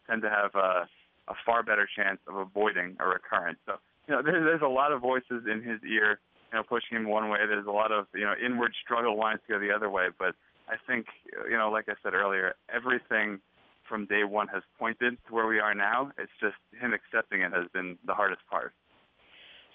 tend 0.07 0.21
to 0.21 0.29
have 0.29 0.53
a, 0.55 0.87
a 1.32 1.36
far 1.45 1.63
better 1.63 1.88
chance 1.95 2.19
of 2.27 2.36
avoiding 2.36 2.97
a 2.99 3.07
recurrence. 3.07 3.59
So, 3.65 3.75
you 4.07 4.15
know, 4.15 4.21
there, 4.21 4.43
there's 4.43 4.61
a 4.61 4.67
lot 4.67 4.91
of 4.91 5.01
voices 5.01 5.47
in 5.49 5.63
his 5.63 5.79
ear, 5.88 6.19
you 6.51 6.57
know, 6.57 6.63
pushing 6.63 6.97
him 6.97 7.07
one 7.07 7.29
way. 7.29 7.39
There's 7.47 7.67
a 7.67 7.71
lot 7.71 7.91
of, 7.91 8.07
you 8.13 8.25
know, 8.25 8.34
inward 8.43 8.73
struggle 8.84 9.15
wanting 9.15 9.39
to 9.47 9.53
go 9.53 9.59
the 9.59 9.71
other 9.71 9.89
way. 9.89 10.07
But 10.19 10.36
I 10.67 10.75
think, 10.86 11.07
you 11.49 11.57
know, 11.57 11.71
like 11.71 11.86
I 11.88 11.93
said 12.03 12.13
earlier, 12.13 12.55
everything 12.73 13.39
from 13.88 14.05
day 14.05 14.23
one 14.23 14.47
has 14.49 14.63
pointed 14.77 15.17
to 15.27 15.34
where 15.34 15.47
we 15.47 15.59
are 15.59 15.73
now. 15.73 16.11
It's 16.17 16.32
just 16.39 16.55
him 16.79 16.93
accepting 16.93 17.41
it 17.41 17.53
has 17.53 17.67
been 17.73 17.97
the 18.05 18.13
hardest 18.13 18.41
part. 18.49 18.73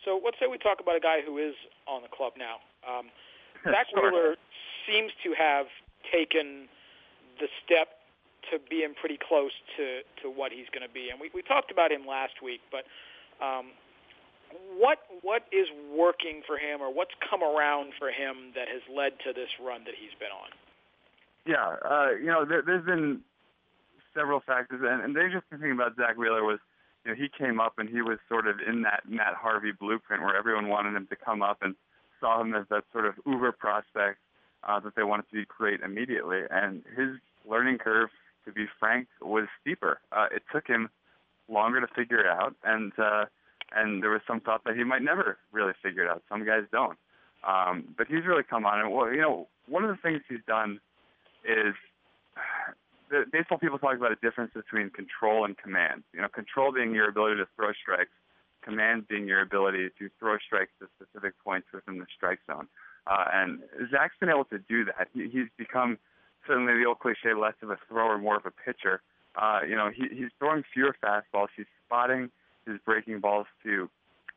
So 0.04 0.20
let's 0.22 0.36
say 0.38 0.46
we 0.46 0.58
talk 0.58 0.78
about 0.80 0.96
a 0.96 1.00
guy 1.00 1.18
who 1.24 1.38
is 1.38 1.54
on 1.88 2.02
the 2.02 2.08
club 2.08 2.34
now. 2.36 2.60
Um, 2.86 3.06
Zack 3.64 3.88
sure. 3.90 4.12
Wheeler 4.12 4.36
seems 4.86 5.12
to 5.24 5.34
have 5.36 5.66
taken 6.12 6.68
the 7.40 7.48
step 7.64 7.88
to 8.52 8.58
being 8.70 8.94
pretty 8.98 9.18
close 9.18 9.52
to, 9.76 10.02
to 10.22 10.30
what 10.30 10.52
he's 10.52 10.68
going 10.72 10.86
to 10.86 10.92
be. 10.92 11.08
And 11.10 11.20
we, 11.20 11.30
we 11.34 11.42
talked 11.42 11.70
about 11.70 11.90
him 11.90 12.06
last 12.06 12.42
week, 12.42 12.60
but 12.70 12.84
um, 13.44 13.72
what 14.78 14.98
what 15.22 15.42
is 15.52 15.66
working 15.94 16.42
for 16.46 16.56
him 16.56 16.80
or 16.80 16.92
what's 16.92 17.14
come 17.28 17.42
around 17.42 17.92
for 17.98 18.08
him 18.08 18.54
that 18.54 18.68
has 18.68 18.82
led 18.88 19.18
to 19.26 19.32
this 19.32 19.50
run 19.60 19.84
that 19.84 19.94
he's 19.98 20.14
been 20.18 20.32
on? 20.32 20.50
Yeah, 21.46 21.76
uh, 21.84 22.10
you 22.18 22.26
know, 22.26 22.44
there, 22.44 22.62
there's 22.62 22.84
been 22.84 23.20
several 24.14 24.40
factors, 24.40 24.80
and, 24.82 25.02
and 25.02 25.14
the 25.14 25.22
interesting 25.22 25.58
thing 25.58 25.72
about 25.72 25.94
Zack 25.96 26.16
Wheeler 26.16 26.42
was, 26.42 26.58
you 27.04 27.12
know, 27.12 27.16
he 27.16 27.28
came 27.28 27.60
up 27.60 27.74
and 27.78 27.88
he 27.88 28.02
was 28.02 28.18
sort 28.28 28.46
of 28.48 28.56
in 28.66 28.82
that 28.82 29.02
Matt 29.08 29.34
Harvey 29.34 29.72
blueprint 29.72 30.22
where 30.22 30.36
everyone 30.36 30.68
wanted 30.68 30.96
him 30.96 31.06
to 31.08 31.16
come 31.16 31.42
up 31.42 31.58
and 31.62 31.74
saw 32.20 32.40
him 32.40 32.54
as 32.54 32.64
that 32.70 32.84
sort 32.92 33.06
of 33.06 33.14
uber 33.26 33.52
prospect 33.52 34.18
uh, 34.64 34.80
that 34.80 34.96
they 34.96 35.02
wanted 35.02 35.26
to 35.32 35.44
create 35.46 35.80
immediately. 35.80 36.40
And 36.50 36.82
his 36.96 37.20
learning 37.48 37.78
curve, 37.78 38.08
to 38.46 38.52
be 38.52 38.66
frank, 38.78 39.08
was 39.20 39.46
steeper. 39.60 40.00
Uh, 40.12 40.26
it 40.34 40.42
took 40.52 40.66
him 40.66 40.88
longer 41.48 41.80
to 41.80 41.86
figure 41.94 42.20
it 42.20 42.26
out, 42.26 42.54
and 42.64 42.92
uh, 42.98 43.26
and 43.74 44.02
there 44.02 44.10
was 44.10 44.22
some 44.26 44.40
thought 44.40 44.62
that 44.64 44.76
he 44.76 44.84
might 44.84 45.02
never 45.02 45.38
really 45.52 45.72
figure 45.82 46.04
it 46.04 46.08
out. 46.08 46.22
Some 46.28 46.44
guys 46.44 46.62
don't. 46.72 46.98
Um, 47.46 47.94
but 47.96 48.06
he's 48.06 48.24
really 48.26 48.42
come 48.42 48.64
on, 48.64 48.80
and 48.80 48.92
well, 48.92 49.12
you 49.12 49.20
know, 49.20 49.48
one 49.68 49.84
of 49.84 49.90
the 49.90 50.00
things 50.02 50.22
he's 50.28 50.44
done 50.46 50.80
is 51.44 51.74
the 53.10 53.24
baseball 53.30 53.58
people 53.58 53.78
talk 53.78 53.96
about 53.96 54.12
a 54.12 54.16
difference 54.16 54.52
between 54.54 54.90
control 54.90 55.44
and 55.44 55.56
command. 55.58 56.02
You 56.12 56.22
know, 56.22 56.28
control 56.28 56.72
being 56.72 56.94
your 56.94 57.08
ability 57.08 57.36
to 57.36 57.46
throw 57.56 57.72
strikes, 57.72 58.10
command 58.62 59.08
being 59.08 59.28
your 59.28 59.42
ability 59.42 59.90
to 59.98 60.10
throw 60.18 60.38
strikes 60.38 60.72
to 60.80 60.88
specific 60.96 61.34
points 61.44 61.68
within 61.72 61.98
the 61.98 62.06
strike 62.16 62.40
zone. 62.46 62.68
Uh, 63.06 63.24
and 63.32 63.60
Zack's 63.90 64.14
been 64.18 64.28
able 64.28 64.44
to 64.46 64.58
do 64.58 64.84
that. 64.84 65.08
He, 65.14 65.28
he's 65.28 65.46
become 65.56 65.98
certainly 66.46 66.74
the 66.74 66.84
old 66.86 66.98
cliche, 66.98 67.34
less 67.34 67.54
of 67.62 67.70
a 67.70 67.78
thrower, 67.88 68.18
more 68.18 68.36
of 68.36 68.46
a 68.46 68.50
pitcher. 68.50 69.00
Uh, 69.34 69.60
you 69.68 69.76
know, 69.76 69.90
he, 69.94 70.08
he's 70.14 70.30
throwing 70.38 70.62
fewer 70.72 70.96
fastballs. 71.02 71.48
He's 71.56 71.66
spotting 71.84 72.30
his 72.66 72.78
breaking 72.84 73.20
balls 73.20 73.46
to 73.64 73.88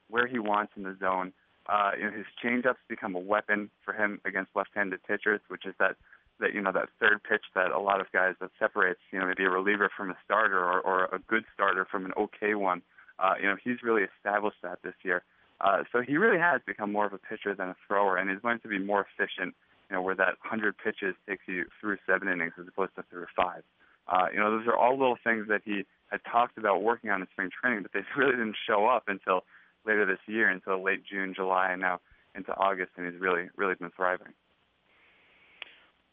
where 0.10 0.28
he 0.28 0.40
wants 0.40 0.74
in 0.76 0.84
the 0.84 0.96
zone. 1.00 1.34
Uh, 1.68 1.92
you 1.98 2.04
know, 2.04 2.12
his 2.12 2.26
changeups 2.44 2.82
become 2.88 3.16
a 3.16 3.20
weapon 3.20 3.70
for 3.86 3.94
him 3.94 4.20
against 4.26 4.52
left-handed 4.56 5.04
pitchers, 5.04 5.40
which 5.48 5.66
is 5.66 5.76
that 5.80 5.96
that 6.40 6.54
you 6.54 6.62
know 6.62 6.72
that 6.72 6.88
third 7.00 7.22
pitch 7.22 7.44
that 7.54 7.72
a 7.72 7.80
lot 7.80 8.00
of 8.00 8.12
guys 8.14 8.34
that 8.40 8.50
separates 8.58 9.00
you 9.12 9.20
know 9.20 9.28
maybe 9.28 9.44
a 9.44 9.50
reliever 9.50 9.90
from 9.96 10.10
a 10.10 10.18
starter 10.24 10.58
or, 10.58 10.80
or 10.80 11.06
a 11.06 11.20
good 11.28 11.44
starter 11.54 11.86
from 11.90 12.06
an 12.06 12.14
okay 12.18 12.56
one. 12.56 12.82
Uh, 13.20 13.34
you 13.40 13.48
know, 13.48 13.58
he's 13.62 13.84
really 13.84 14.04
established 14.04 14.58
that 14.64 14.80
this 14.82 14.94
year. 15.04 15.22
Uh, 15.62 15.84
so 15.92 16.02
he 16.02 16.16
really 16.16 16.40
has 16.40 16.62
become 16.66 16.92
more 16.92 17.06
of 17.06 17.12
a 17.12 17.18
pitcher 17.18 17.54
than 17.54 17.68
a 17.68 17.76
thrower, 17.86 18.16
and 18.16 18.30
he's 18.30 18.40
going 18.40 18.60
to 18.60 18.70
be 18.70 18.80
more 18.80 19.06
efficient. 19.12 19.54
You 19.90 19.96
know, 19.96 20.02
where 20.02 20.16
that 20.16 20.38
100 20.46 20.78
pitches 20.78 21.16
takes 21.28 21.44
you 21.48 21.66
through 21.82 21.98
seven 22.06 22.28
innings 22.28 22.54
as 22.60 22.68
opposed 22.68 22.96
to 22.96 23.04
through 23.10 23.26
five. 23.36 23.64
Uh, 24.08 24.26
you 24.34 24.40
know, 24.40 24.52
those 24.58 24.68
are 24.68 24.76
all 24.76 24.98
little 24.98 25.18
things 25.24 25.48
that 25.50 25.62
he 25.66 25.86
had 26.10 26.22
talked 26.30 26.58
about 26.58 26.82
working 26.82 27.10
on 27.10 27.22
in 27.22 27.28
spring 27.32 27.50
training, 27.50 27.84
but 27.84 27.94
they 27.94 28.02
really 28.18 28.32
didn't 28.32 28.58
show 28.68 28.88
up 28.88 29.04
until 29.08 29.44
later 29.86 30.06
this 30.06 30.20
year, 30.28 30.50
until 30.50 30.84
late 30.84 31.02
June, 31.06 31.34
July, 31.36 31.72
and 31.72 31.82
now 31.82 32.00
into 32.36 32.54
August, 32.56 32.92
and 32.98 33.12
he's 33.12 33.20
really, 33.20 33.50
really 33.56 33.76
been 33.76 33.90
thriving. 33.96 34.34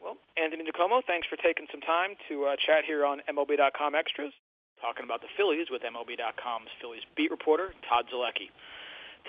Well, 0.01 0.17
Anthony 0.37 0.63
DiComo, 0.65 1.01
thanks 1.05 1.27
for 1.27 1.37
taking 1.37 1.65
some 1.71 1.81
time 1.81 2.15
to 2.29 2.45
uh, 2.45 2.55
chat 2.57 2.85
here 2.85 3.05
on 3.05 3.21
MLB.com 3.29 3.95
Extras, 3.95 4.33
talking 4.81 5.03
about 5.03 5.21
the 5.21 5.27
Phillies 5.35 5.67
with 5.69 5.81
MLB.com's 5.81 6.69
Phillies 6.81 7.01
beat 7.15 7.31
reporter, 7.31 7.73
Todd 7.89 8.05
Zolecki. 8.13 8.49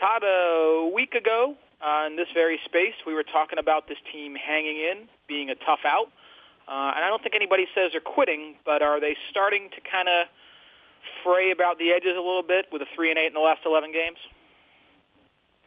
Todd, 0.00 0.22
a 0.24 0.90
week 0.94 1.14
ago 1.14 1.56
uh, 1.80 2.06
in 2.06 2.16
this 2.16 2.28
very 2.34 2.58
space, 2.64 2.94
we 3.06 3.14
were 3.14 3.22
talking 3.22 3.58
about 3.58 3.88
this 3.88 3.98
team 4.12 4.34
hanging 4.34 4.76
in, 4.76 5.08
being 5.26 5.50
a 5.50 5.54
tough 5.54 5.80
out. 5.84 6.10
Uh, 6.66 6.92
and 6.94 7.04
I 7.04 7.08
don't 7.08 7.22
think 7.22 7.34
anybody 7.34 7.66
says 7.74 7.92
they're 7.92 8.00
quitting, 8.00 8.56
but 8.64 8.82
are 8.82 9.00
they 9.00 9.16
starting 9.30 9.70
to 9.70 9.80
kind 9.80 10.08
of 10.08 10.26
fray 11.22 11.50
about 11.50 11.78
the 11.78 11.90
edges 11.92 12.14
a 12.14 12.20
little 12.20 12.42
bit 12.42 12.66
with 12.72 12.82
a 12.82 12.86
three 12.94 13.10
and 13.10 13.18
eight 13.18 13.28
in 13.28 13.34
the 13.34 13.40
last 13.40 13.60
11 13.64 13.92
games? 13.92 14.18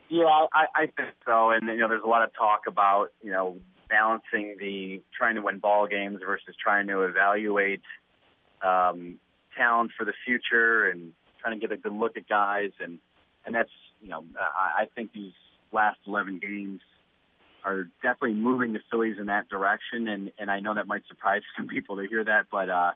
Yeah, 0.10 0.26
I, 0.54 0.66
I 0.76 0.86
think 0.98 1.10
so. 1.26 1.52
And 1.52 1.68
you 1.68 1.78
know, 1.78 1.88
there's 1.88 2.04
a 2.04 2.08
lot 2.08 2.22
of 2.24 2.34
talk 2.34 2.64
about 2.68 3.14
you 3.24 3.32
know 3.32 3.58
balancing 3.90 4.58
the 4.60 5.02
trying 5.18 5.36
to 5.36 5.42
win 5.42 5.60
ball 5.60 5.88
games 5.88 6.20
versus 6.26 6.54
trying 6.62 6.88
to 6.88 7.04
evaluate 7.04 7.82
um, 8.62 9.20
talent 9.58 9.92
for 9.98 10.04
the 10.04 10.14
future 10.26 10.90
and 10.90 11.14
trying 11.40 11.58
to 11.58 11.66
get 11.66 11.72
a 11.72 11.80
good 11.80 11.94
look 11.94 12.18
at 12.18 12.28
guys. 12.28 12.72
And 12.82 13.00
and 13.46 13.56
that's 13.56 13.72
you 14.02 14.10
know, 14.10 14.26
I, 14.38 14.82
I 14.84 14.86
think 14.94 15.14
these 15.14 15.32
last 15.72 16.00
11 16.08 16.40
games 16.40 16.82
are 17.64 17.88
definitely 18.02 18.34
moving 18.34 18.74
the 18.74 18.80
Phillies 18.90 19.18
in 19.20 19.28
that 19.28 19.50
direction. 19.50 20.08
And 20.08 20.32
and 20.40 20.50
I 20.50 20.60
know 20.60 20.74
that 20.74 20.88
might 20.88 21.04
surprise 21.08 21.42
some 21.58 21.68
people 21.68 21.98
to 21.98 22.08
hear 22.08 22.24
that, 22.24 22.48
but 22.52 22.70
uh, 22.70 22.92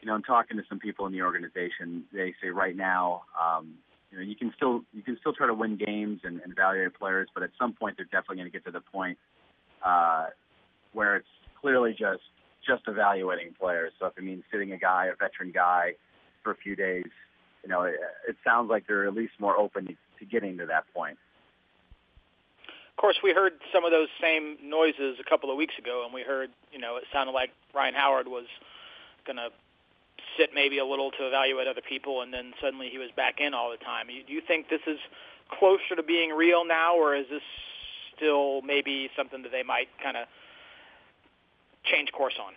you 0.00 0.08
know, 0.08 0.14
I'm 0.14 0.22
talking 0.22 0.56
to 0.56 0.62
some 0.68 0.78
people 0.78 1.06
in 1.06 1.12
the 1.12 1.22
organization. 1.22 2.04
They 2.12 2.34
say 2.42 2.48
right 2.48 2.76
now, 2.76 3.22
um, 3.40 3.74
you 4.10 4.18
know, 4.18 4.24
you 4.24 4.36
can 4.36 4.52
still 4.56 4.82
you 4.92 5.02
can 5.02 5.16
still 5.20 5.32
try 5.32 5.46
to 5.46 5.54
win 5.54 5.76
games 5.76 6.20
and, 6.24 6.40
and 6.40 6.52
evaluate 6.52 6.94
players, 6.94 7.28
but 7.34 7.42
at 7.42 7.50
some 7.58 7.72
point 7.72 7.96
they're 7.96 8.06
definitely 8.06 8.36
going 8.36 8.50
to 8.50 8.52
get 8.52 8.64
to 8.66 8.70
the 8.70 8.80
point 8.80 9.18
uh, 9.84 10.26
where 10.92 11.16
it's 11.16 11.28
clearly 11.60 11.92
just 11.92 12.22
just 12.66 12.82
evaluating 12.86 13.54
players. 13.58 13.92
So 13.98 14.06
if 14.06 14.16
it 14.16 14.24
means 14.24 14.42
sitting 14.50 14.72
a 14.72 14.78
guy, 14.78 15.06
a 15.06 15.16
veteran 15.16 15.52
guy, 15.52 15.92
for 16.42 16.52
a 16.52 16.56
few 16.56 16.76
days, 16.76 17.04
you 17.62 17.68
know, 17.68 17.82
it, 17.82 17.94
it 18.28 18.36
sounds 18.44 18.70
like 18.70 18.86
they're 18.86 19.06
at 19.06 19.14
least 19.14 19.32
more 19.38 19.58
open 19.58 19.86
to, 19.86 19.94
to 20.18 20.24
getting 20.24 20.58
to 20.58 20.66
that 20.66 20.84
point. 20.94 21.18
Of 22.96 23.00
course, 23.00 23.16
we 23.22 23.32
heard 23.32 23.54
some 23.72 23.84
of 23.84 23.90
those 23.90 24.08
same 24.20 24.56
noises 24.62 25.18
a 25.20 25.28
couple 25.28 25.50
of 25.50 25.56
weeks 25.56 25.74
ago, 25.78 26.04
and 26.04 26.14
we 26.14 26.22
heard, 26.22 26.50
you 26.72 26.78
know, 26.78 26.96
it 26.96 27.04
sounded 27.12 27.32
like 27.32 27.50
Ryan 27.74 27.94
Howard 27.94 28.28
was 28.28 28.46
going 29.26 29.36
to 29.36 29.48
sit 30.38 30.50
maybe 30.54 30.78
a 30.78 30.84
little 30.84 31.10
to 31.10 31.26
evaluate 31.26 31.66
other 31.66 31.82
people, 31.86 32.22
and 32.22 32.32
then 32.32 32.52
suddenly 32.62 32.88
he 32.88 32.98
was 32.98 33.10
back 33.16 33.40
in 33.40 33.52
all 33.52 33.70
the 33.70 33.84
time. 33.84 34.06
Do 34.06 34.32
you 34.32 34.40
think 34.46 34.68
this 34.68 34.80
is 34.86 34.98
closer 35.50 35.96
to 35.96 36.02
being 36.02 36.30
real 36.30 36.64
now, 36.64 36.96
or 36.96 37.16
is 37.16 37.26
this 37.30 37.42
still 38.16 38.62
maybe 38.62 39.10
something 39.16 39.42
that 39.42 39.50
they 39.52 39.64
might 39.64 39.88
kind 40.02 40.16
of 40.16 40.26
change 41.84 42.12
course 42.12 42.34
on? 42.40 42.52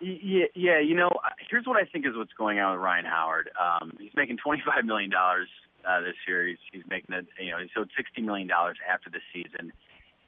Yeah, 0.00 0.46
yeah. 0.54 0.80
You 0.80 0.96
know, 0.96 1.10
here's 1.48 1.66
what 1.66 1.76
I 1.80 1.84
think 1.84 2.06
is 2.06 2.16
what's 2.16 2.32
going 2.32 2.58
on 2.58 2.72
with 2.72 2.82
Ryan 2.82 3.04
Howard. 3.04 3.50
Um, 3.60 3.92
he's 4.00 4.10
making 4.16 4.38
twenty-five 4.38 4.84
million 4.84 5.10
dollars 5.10 5.48
uh, 5.88 6.00
this 6.00 6.14
year. 6.26 6.46
He's, 6.48 6.58
he's 6.72 6.82
making 6.88 7.14
it. 7.14 7.26
You 7.40 7.52
know, 7.52 7.58
he's 7.58 7.70
owed 7.76 7.90
sixty 7.96 8.22
million 8.22 8.48
dollars 8.48 8.78
after 8.92 9.10
the 9.10 9.20
season, 9.32 9.72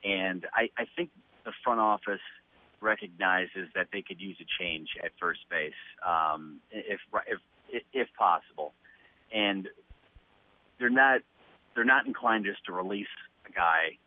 and 0.04 0.46
I, 0.54 0.68
I 0.78 0.86
think 0.96 1.10
the 1.44 1.52
front 1.64 1.80
office 1.80 2.20
recognizes 2.80 3.68
that 3.74 3.88
they 3.92 4.02
could 4.02 4.20
use 4.20 4.36
a 4.40 4.62
change 4.62 4.88
at 5.02 5.10
first 5.20 5.40
base, 5.50 5.72
um, 6.06 6.60
if 6.72 7.00
if 7.72 7.82
if 7.92 8.08
possible, 8.18 8.72
and 9.34 9.68
they're 10.78 10.90
not 10.90 11.20
they're 11.74 11.84
not 11.84 12.06
inclined 12.06 12.44
just 12.44 12.64
to 12.66 12.72
release 12.72 13.06
a 13.48 13.52
guy 13.52 13.98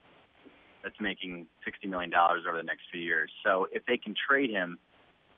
that's 0.83 0.99
making 0.99 1.47
sixty 1.65 1.87
million 1.87 2.09
dollars 2.09 2.43
over 2.47 2.57
the 2.57 2.63
next 2.63 2.83
few 2.91 3.01
years. 3.01 3.31
So 3.43 3.67
if 3.71 3.85
they 3.85 3.97
can 3.97 4.13
trade 4.27 4.49
him, 4.49 4.77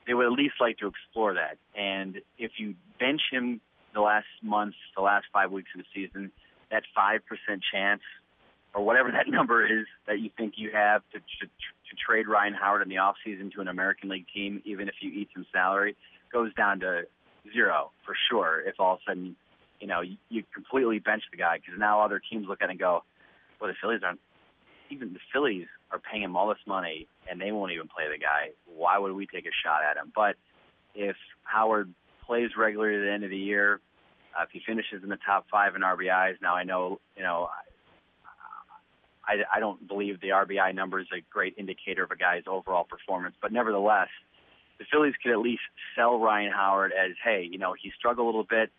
they 0.05 0.13
would 0.13 0.25
at 0.25 0.31
least 0.33 0.55
like 0.59 0.77
to 0.79 0.87
explore 0.87 1.33
that. 1.35 1.57
And 1.75 2.21
if 2.37 2.51
you 2.57 2.75
bench 2.99 3.21
him 3.31 3.61
the 3.93 4.01
last 4.01 4.27
month, 4.41 4.75
the 4.95 5.01
last 5.01 5.25
five 5.33 5.51
weeks 5.51 5.69
of 5.75 5.83
the 5.83 5.87
season, 5.93 6.31
that 6.69 6.83
five 6.95 7.21
percent 7.25 7.61
chance 7.71 8.01
or 8.73 8.83
whatever 8.83 9.11
that 9.11 9.27
number 9.31 9.65
is 9.65 9.85
that 10.07 10.19
you 10.19 10.29
think 10.37 10.53
you 10.57 10.71
have 10.73 11.01
to, 11.11 11.19
to, 11.19 11.45
to 11.45 11.95
trade 12.05 12.27
Ryan 12.27 12.53
Howard 12.53 12.81
in 12.81 12.89
the 12.89 12.95
offseason 12.95 13.51
to 13.53 13.61
an 13.61 13.67
American 13.67 14.09
League 14.09 14.27
team, 14.33 14.61
even 14.65 14.87
if 14.87 14.95
you 15.01 15.11
eat 15.11 15.29
some 15.33 15.45
salary, 15.51 15.95
goes 16.31 16.53
down 16.53 16.79
to 16.81 17.03
zero 17.53 17.91
for 18.05 18.15
sure. 18.29 18.61
If 18.65 18.75
all 18.79 18.93
of 18.93 18.99
a 19.05 19.11
sudden, 19.11 19.35
you 19.79 19.87
know, 19.87 20.01
you, 20.01 20.17
you 20.29 20.43
completely 20.53 20.99
bench 20.99 21.23
the 21.31 21.37
guy 21.37 21.57
because 21.57 21.79
now 21.79 22.01
other 22.01 22.21
teams 22.31 22.47
look 22.47 22.61
at 22.61 22.69
it 22.69 22.71
and 22.71 22.79
go, 22.79 23.03
well, 23.59 23.69
the 23.69 23.75
Phillies 23.81 24.01
aren't, 24.03 24.19
even 24.89 25.13
the 25.13 25.19
Phillies 25.33 25.67
are 25.91 25.99
paying 25.99 26.23
him 26.23 26.35
all 26.35 26.49
this 26.49 26.57
money 26.67 27.07
and 27.29 27.39
they 27.39 27.51
won't 27.51 27.71
even 27.71 27.87
play 27.87 28.05
the 28.11 28.17
guy. 28.17 28.49
Why 28.65 28.97
would 28.97 29.13
we 29.13 29.27
take 29.27 29.45
a 29.45 29.55
shot 29.63 29.81
at 29.83 29.97
him? 29.97 30.11
But 30.15 30.35
if 30.95 31.15
Howard 31.43 31.93
plays 32.25 32.51
regularly 32.57 32.97
at 32.97 33.05
the 33.05 33.11
end 33.11 33.23
of 33.23 33.29
the 33.29 33.37
year, 33.37 33.79
uh, 34.37 34.43
if 34.43 34.49
he 34.51 34.61
finishes 34.65 35.03
in 35.03 35.09
the 35.09 35.19
top 35.25 35.45
five 35.51 35.75
in 35.75 35.81
RBIs, 35.81 36.35
now 36.41 36.55
I 36.55 36.63
know, 36.63 36.99
you 37.15 37.23
know, 37.23 37.49
I, 39.27 39.43
I 39.53 39.59
don't 39.59 39.87
believe 39.87 40.19
the 40.21 40.29
RBI 40.29 40.73
number 40.73 40.99
is 40.99 41.07
a 41.13 41.21
great 41.29 41.55
indicator 41.57 42.03
of 42.03 42.11
a 42.11 42.15
guy's 42.15 42.43
overall 42.47 42.83
performance, 42.83 43.35
but 43.41 43.51
nevertheless, 43.51 44.09
the 44.79 44.85
Phillies 44.91 45.13
could 45.21 45.31
at 45.31 45.39
least 45.39 45.61
sell 45.95 46.19
Ryan 46.19 46.51
Howard 46.51 46.91
as, 46.91 47.11
hey, 47.23 47.47
you 47.49 47.59
know, 47.59 47.75
he 47.79 47.91
struggled 47.97 48.25
a 48.25 48.27
little 48.27 48.47
bit, 48.49 48.71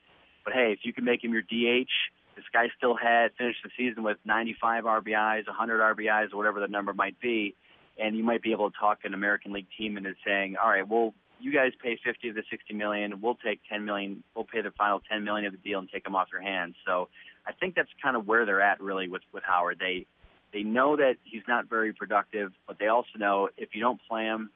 but 0.44 0.52
hey, 0.52 0.72
if 0.72 0.80
you 0.82 0.92
can 0.92 1.04
make 1.04 1.22
him 1.22 1.32
your 1.32 1.42
DH, 1.42 1.90
this 2.34 2.44
guy 2.52 2.68
still 2.76 2.96
had 2.96 3.32
finished 3.38 3.60
the 3.62 3.70
season 3.76 4.02
with 4.02 4.16
95 4.24 4.84
RBIs, 4.84 5.46
100 5.46 5.96
RBIs, 5.96 6.34
whatever 6.34 6.60
the 6.60 6.68
number 6.68 6.92
might 6.92 7.20
be, 7.20 7.54
and 7.98 8.16
you 8.16 8.24
might 8.24 8.42
be 8.42 8.52
able 8.52 8.70
to 8.70 8.76
talk 8.78 9.00
an 9.04 9.14
American 9.14 9.52
League 9.52 9.66
team 9.78 9.96
into 9.96 10.14
saying, 10.26 10.56
all 10.62 10.70
right, 10.70 10.88
well, 10.88 11.14
you 11.42 11.52
guys 11.52 11.72
pay 11.82 11.98
50 12.02 12.28
of 12.30 12.34
the 12.34 12.42
60 12.50 12.74
million, 12.74 13.20
we'll 13.20 13.34
take 13.34 13.60
10 13.68 13.84
million, 13.84 14.22
we'll 14.34 14.44
pay 14.44 14.62
the 14.62 14.70
final 14.70 15.00
10 15.10 15.24
million 15.24 15.46
of 15.46 15.52
the 15.52 15.58
deal 15.58 15.78
and 15.78 15.88
take 15.90 16.04
them 16.04 16.14
off 16.14 16.28
your 16.32 16.40
hands. 16.40 16.74
So 16.86 17.08
I 17.46 17.52
think 17.52 17.74
that's 17.74 17.90
kind 18.02 18.16
of 18.16 18.26
where 18.26 18.46
they're 18.46 18.60
at 18.62 18.80
really 18.80 19.08
with 19.08 19.22
with 19.32 19.42
Howard. 19.44 19.78
They 19.80 20.06
they 20.52 20.62
know 20.62 20.96
that 20.96 21.16
he's 21.24 21.42
not 21.48 21.68
very 21.68 21.92
productive, 21.92 22.52
but 22.66 22.78
they 22.78 22.88
also 22.88 23.18
know 23.18 23.48
if 23.56 23.74
you 23.74 23.80
don't 23.80 24.00
play 24.08 24.24
him, 24.24 24.50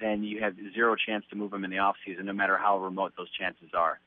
then 0.00 0.22
you 0.22 0.40
have 0.42 0.54
zero 0.74 0.96
chance 0.96 1.24
to 1.30 1.36
move 1.36 1.52
him 1.52 1.64
in 1.64 1.70
the 1.70 1.78
off 1.78 1.96
season, 2.04 2.26
no 2.26 2.32
matter 2.32 2.58
how 2.58 2.78
remote 2.78 3.12
those 3.16 3.30
chances 3.30 3.70
are. 3.74 3.98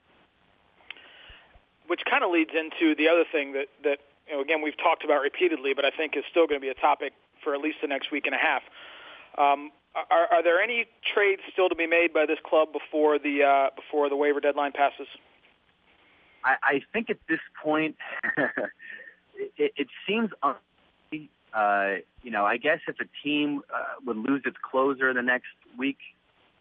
Which 1.88 2.02
kind 2.10 2.24
of 2.24 2.32
leads 2.32 2.52
into 2.54 2.94
the 2.96 3.08
other 3.08 3.24
thing 3.32 3.54
that 3.54 3.68
that 3.84 4.00
you 4.28 4.36
know, 4.36 4.42
again 4.42 4.62
we've 4.62 4.78
talked 4.78 5.04
about 5.04 5.22
repeatedly, 5.22 5.74
but 5.74 5.86
I 5.86 5.92
think 5.92 6.16
is 6.16 6.24
still 6.30 6.46
going 6.46 6.60
to 6.60 6.66
be 6.66 6.70
a 6.70 6.80
topic 6.80 7.14
for 7.44 7.56
at 7.56 7.62
least 7.62 7.78
the 7.82 7.88
next 7.88 8.12
week 8.12 8.26
and 8.26 8.36
a 8.36 8.38
half. 8.38 8.62
Um, 9.38 9.72
are, 9.96 10.28
are 10.32 10.44
there 10.44 10.62
any 10.62 10.86
trades 11.14 11.42
still 11.52 11.70
to 11.70 11.76
be 11.76 11.88
made 11.88 12.14
by 12.14 12.26
this 12.26 12.40
club 12.46 12.70
before 12.72 13.20
the 13.20 13.44
uh, 13.44 13.70
before 13.76 14.10
the 14.10 14.16
waiver 14.16 14.40
deadline 14.40 14.72
passes? 14.72 15.08
I, 16.44 16.56
I 16.64 16.82
think 16.94 17.10
at 17.10 17.18
this 17.28 17.40
point, 17.62 17.96
it, 19.58 19.74
it 19.76 19.88
seems 20.08 20.32
uh, 21.54 21.96
you 22.22 22.32
know, 22.32 22.46
I 22.46 22.58
guess 22.58 22.80
if 22.88 22.98
a 23.00 23.06
team 23.24 23.62
uh, 23.74 23.96
would 24.06 24.18
lose 24.18 24.44
its 24.46 24.58
closer 24.62 25.14
the 25.14 25.22
next 25.22 25.48
week, 25.78 25.98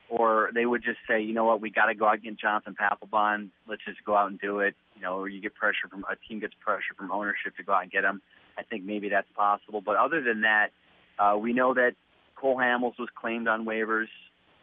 or 0.09 0.51
they 0.55 0.65
would 0.65 0.83
just 0.83 0.99
say, 1.07 1.21
you 1.21 1.35
know 1.35 1.45
what, 1.45 1.61
we 1.61 1.71
got 1.71 1.87
to 1.87 1.95
go 1.95 2.07
out 2.07 2.15
and 2.15 2.23
get 2.23 2.39
Jonathan 2.39 2.75
Papelbon. 2.75 3.51
Let's 3.69 3.83
just 3.85 4.03
go 4.05 4.17
out 4.17 4.31
and 4.31 4.41
do 4.41 4.61
it. 4.61 4.75
You 4.97 5.03
know, 5.03 5.19
or 5.19 5.29
you 5.29 5.41
get 5.41 5.55
pressure 5.55 5.89
from 5.91 6.05
a 6.11 6.17
team 6.29 6.41
gets 6.41 6.55
pressure 6.65 6.95
from 6.97 7.13
ownership 7.13 7.57
to 7.59 7.63
go 7.63 7.73
out 7.73 7.83
and 7.83 7.91
get 7.91 8.05
him. 8.05 8.23
I 8.57 8.63
think 8.63 8.85
maybe 8.85 9.09
that's 9.09 9.29
possible. 9.37 9.81
But 9.81 9.97
other 9.97 10.23
than 10.23 10.41
that, 10.41 10.71
uh, 11.19 11.37
we 11.37 11.53
know 11.53 11.75
that 11.75 11.95
Cole 12.41 12.57
Hamels 12.57 12.99
was 12.99 13.09
claimed 13.15 13.49
on 13.49 13.65
waivers. 13.65 14.07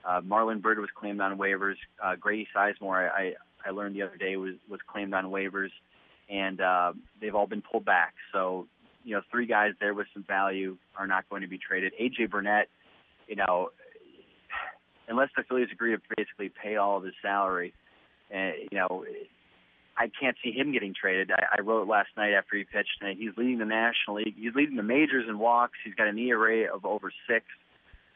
Uh, 0.08 0.22
Marlon 0.22 0.62
Byrd 0.62 0.80
was 0.80 0.90
claimed 0.96 1.20
on 1.20 1.38
waivers. 1.38 1.76
Uh, 2.04 2.16
Grady 2.16 2.48
Sizemore, 2.56 3.10
I, 3.12 3.22
I, 3.22 3.34
I 3.68 3.70
learned 3.72 3.96
the 3.96 4.04
other 4.04 4.18
day, 4.18 4.38
was 4.38 4.54
was 4.70 4.80
claimed 4.88 5.14
on 5.14 5.26
waivers, 5.26 5.72
and 6.30 6.62
uh, 6.62 6.94
they've 7.20 7.36
all 7.36 7.48
been 7.48 7.64
pulled 7.64 7.86
back. 7.86 8.14
So 8.32 8.68
you 9.04 9.16
know, 9.16 9.22
three 9.32 9.46
guys 9.46 9.74
there 9.80 9.94
with 9.94 10.08
some 10.14 10.24
value 10.24 10.78
are 10.98 11.08
not 11.08 11.30
going 11.30 11.42
to 11.42 11.48
be 11.48 11.58
traded. 11.58 11.94
AJ 12.02 12.32
Burnett, 12.32 12.70
you 13.28 13.36
know, 13.36 13.70
unless 15.08 15.30
the 15.36 15.44
Phillies 15.44 15.70
agree 15.72 15.96
to 15.96 16.02
basically 16.16 16.50
pay 16.50 16.76
all 16.76 16.98
of 16.98 17.04
his 17.04 17.14
salary, 17.22 17.74
uh, 18.34 18.52
you 18.72 18.78
know, 18.78 19.06
I 19.98 20.10
can't 20.20 20.36
see 20.44 20.52
him 20.52 20.72
getting 20.72 20.94
traded. 21.00 21.32
I, 21.32 21.58
I 21.58 21.62
wrote 21.62 21.88
last 21.88 22.10
night 22.18 22.34
after 22.34 22.58
he 22.58 22.64
pitched, 22.64 23.02
and 23.02 23.18
he's 23.18 23.32
leading 23.38 23.60
the 23.60 23.66
National 23.66 24.18
League. 24.18 24.36
He's 24.38 24.54
leading 24.56 24.76
the 24.76 24.84
majors 24.84 25.26
in 25.30 25.40
walks. 25.40 25.78
He's 25.84 25.96
got 25.96 26.08
an 26.08 26.18
ERA 26.18 26.74
of 26.74 26.86
over 26.86 27.12
six 27.28 27.46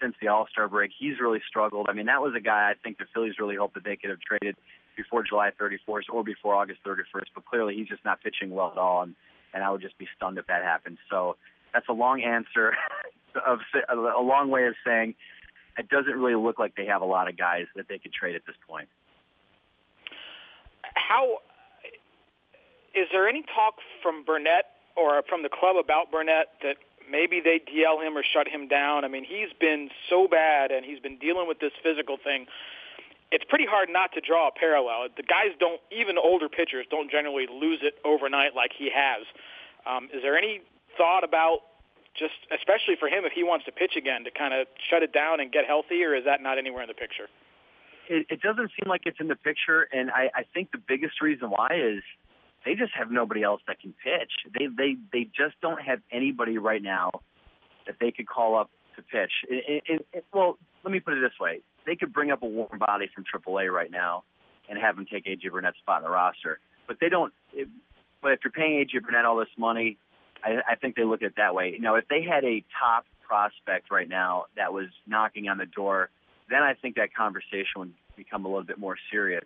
since 0.02 0.16
the 0.22 0.28
All 0.28 0.47
Star 0.52 0.68
break. 0.68 0.91
He's 0.97 1.20
really 1.20 1.41
struggled. 1.47 1.88
I 1.89 1.93
mean, 1.93 2.08
that 2.08 2.22
was 2.22 2.34
a 2.36 2.41
guy 2.41 2.72
I 2.72 2.74
think 2.82 2.97
the 2.97 3.06
Phillies 3.14 3.36
really 3.39 3.56
hoped 3.56 3.76
that 3.76 3.84
they 3.84 3.95
could 3.95 4.10
have 4.10 4.20
traded 4.20 4.56
before 4.95 5.24
July 5.24 5.52
31st 5.60 6.04
or 6.12 6.24
before 6.24 6.56
August 6.56 6.80
31st. 6.86 7.28
But 7.34 7.45
clearly, 7.45 7.76
he's 7.76 7.88
just 7.88 8.04
not 8.04 8.22
pitching 8.22 8.50
well 8.52 8.72
at 8.72 8.78
all. 8.78 9.04
And 9.04 9.16
and 9.54 9.64
I 9.64 9.72
would 9.72 9.82
just 9.82 9.97
be 9.97 10.08
stunned 10.16 10.38
if 10.38 10.47
that 10.47 10.64
happened. 10.64 10.97
So 11.10 11.36
that's 11.74 11.88
a 11.89 11.93
long 11.93 12.22
answer 12.22 12.74
of 13.45 13.60
a 13.89 14.22
long 14.22 14.50
way 14.50 14.66
of 14.68 14.76
saying 14.86 15.16
it 15.78 15.89
doesn't 15.89 16.14
really 16.14 16.36
look 16.36 16.60
like 16.60 16.76
they 16.76 16.86
have 16.86 17.02
a 17.02 17.06
lot 17.06 17.30
of 17.30 17.38
guys 17.38 17.66
that 17.76 17.88
they 17.88 17.97
could 17.97 18.14
trade 18.14 18.36
at 18.36 18.45
this 18.45 18.56
point. 18.68 18.89
How 20.95 21.39
is 22.93 23.08
there 23.12 23.28
any 23.28 23.43
talk 23.43 23.76
from 24.02 24.24
Burnett 24.26 24.66
or 24.97 25.24
from 25.30 25.43
the 25.43 25.50
club 25.50 25.78
about 25.78 26.12
Burnett 26.12 26.47
that 26.64 26.76
maybe 27.10 27.41
they 27.41 27.60
DL 27.60 28.05
him 28.05 28.18
or 28.18 28.24
shut 28.24 28.47
him 28.47 28.68
down? 28.68 29.05
I 29.05 29.07
mean, 29.07 29.26
he's 29.26 29.51
been 29.60 29.89
so 30.10 30.28
bad 30.28 30.72
and 30.72 30.86
he's 30.86 30.99
been 30.99 31.18
dealing 31.18 31.47
with 31.47 31.60
this 31.60 31.74
physical 31.84 32.18
thing 32.18 32.47
it's 33.32 33.43
pretty 33.47 33.66
hard 33.66 33.89
not 33.89 34.12
to 34.14 34.22
draw 34.22 34.47
a 34.47 34.51
parallel. 34.51 35.07
The 35.16 35.24
guys 35.24 35.53
don't, 35.60 35.80
even 35.91 36.18
older 36.18 36.49
pitchers 36.49 36.86
don't 36.89 37.12
generally 37.12 37.45
lose 37.47 37.80
it 37.82 37.95
overnight 38.03 38.55
like 38.55 38.72
he 38.78 38.89
has. 38.93 39.26
Um, 39.86 40.10
is 40.14 40.22
there 40.22 40.38
any 40.38 40.62
thought 40.97 41.24
about 41.24 41.60
just, 42.18 42.34
especially 42.51 42.95
for 42.99 43.07
him, 43.07 43.26
if 43.26 43.32
he 43.34 43.43
wants 43.43 43.66
to 43.66 43.72
pitch 43.72 43.95
again, 43.95 44.24
to 44.24 44.32
kind 44.32 44.53
of 44.53 44.68
shut 44.89 45.03
it 45.03 45.14
down 45.14 45.39
and 45.39 45.51
get 45.51 45.66
healthy, 45.66 46.03
or 46.03 46.16
is 46.16 46.26
that 46.26 46.41
not 46.41 46.57
anywhere 46.57 46.82
in 46.82 46.88
the 46.88 46.97
picture? 46.97 47.30
It, 48.10 48.26
it 48.30 48.41
doesn't 48.41 48.72
seem 48.74 48.89
like 48.89 49.01
it's 49.05 49.20
in 49.20 49.28
the 49.28 49.36
picture, 49.36 49.88
and 49.93 50.10
I, 50.10 50.32
I 50.34 50.43
think 50.53 50.72
the 50.72 50.82
biggest 50.86 51.22
reason 51.22 51.51
why 51.51 51.70
is 51.78 52.01
they 52.70 52.76
just 52.76 52.93
have 52.93 53.09
nobody 53.09 53.41
else 53.41 53.61
that 53.67 53.80
can 53.82 53.95
pitch. 54.03 54.32
They 54.53 54.67
they 54.67 54.95
they 55.11 55.24
just 55.24 55.59
don't 55.59 55.82
have 55.82 56.01
anybody 56.11 56.59
right 56.59 56.84
now 56.84 57.09
that 57.88 57.95
they 57.99 58.11
could 58.11 58.28
call 58.28 58.55
up 58.55 58.70
to 58.95 59.01
pitch. 59.01 59.32
It, 59.49 59.84
it, 59.88 60.05
it, 60.13 60.26
well, 60.32 60.59
let 60.84 60.91
me 60.91 60.99
put 60.99 61.15
it 61.15 61.22
this 61.22 61.39
way: 61.39 61.61
they 61.88 61.95
could 61.95 62.13
bring 62.13 62.30
up 62.30 62.43
a 62.43 62.45
warm 62.45 62.78
body 62.78 63.09
from 63.13 63.24
AAA 63.26 63.72
right 63.72 63.89
now 63.89 64.24
and 64.70 64.78
have 64.78 64.99
him 64.99 65.07
take 65.11 65.26
AJ 65.26 65.51
Burnett's 65.51 65.80
spot 65.80 66.01
in 66.01 66.03
the 66.03 66.11
roster. 66.11 66.59
But 66.88 66.97
they 67.01 67.09
don't. 67.09 67.34
It, 67.53 67.67
but 68.22 68.34
if 68.34 68.41
you're 68.43 68.51
paying 68.51 68.86
AJ 68.86 69.03
Burnett 69.03 69.26
all 69.26 69.38
this 69.38 69.47
money, 69.57 69.97
I, 70.43 70.57
I 70.70 70.76
think 70.76 70.95
they 70.95 71.05
look 71.05 71.24
at 71.24 71.30
it 71.30 71.34
that 71.38 71.55
way. 71.55 71.72
You 71.74 71.82
know, 71.82 71.95
if 71.95 72.07
they 72.07 72.22
had 72.22 72.43
a 72.43 72.63
top 72.80 73.05
prospect 73.28 73.89
right 73.89 74.07
now 74.07 74.45
that 74.57 74.74
was 74.74 74.89
knocking 75.07 75.49
on 75.49 75.57
the 75.57 75.65
door, 75.65 76.11
then 76.51 76.61
I 76.61 76.76
think 76.76 76.97
that 76.97 77.15
conversation 77.15 77.78
would 77.78 77.93
become 78.15 78.45
a 78.45 78.47
little 78.47 78.63
bit 78.63 78.78
more 78.78 78.97
serious. 79.11 79.45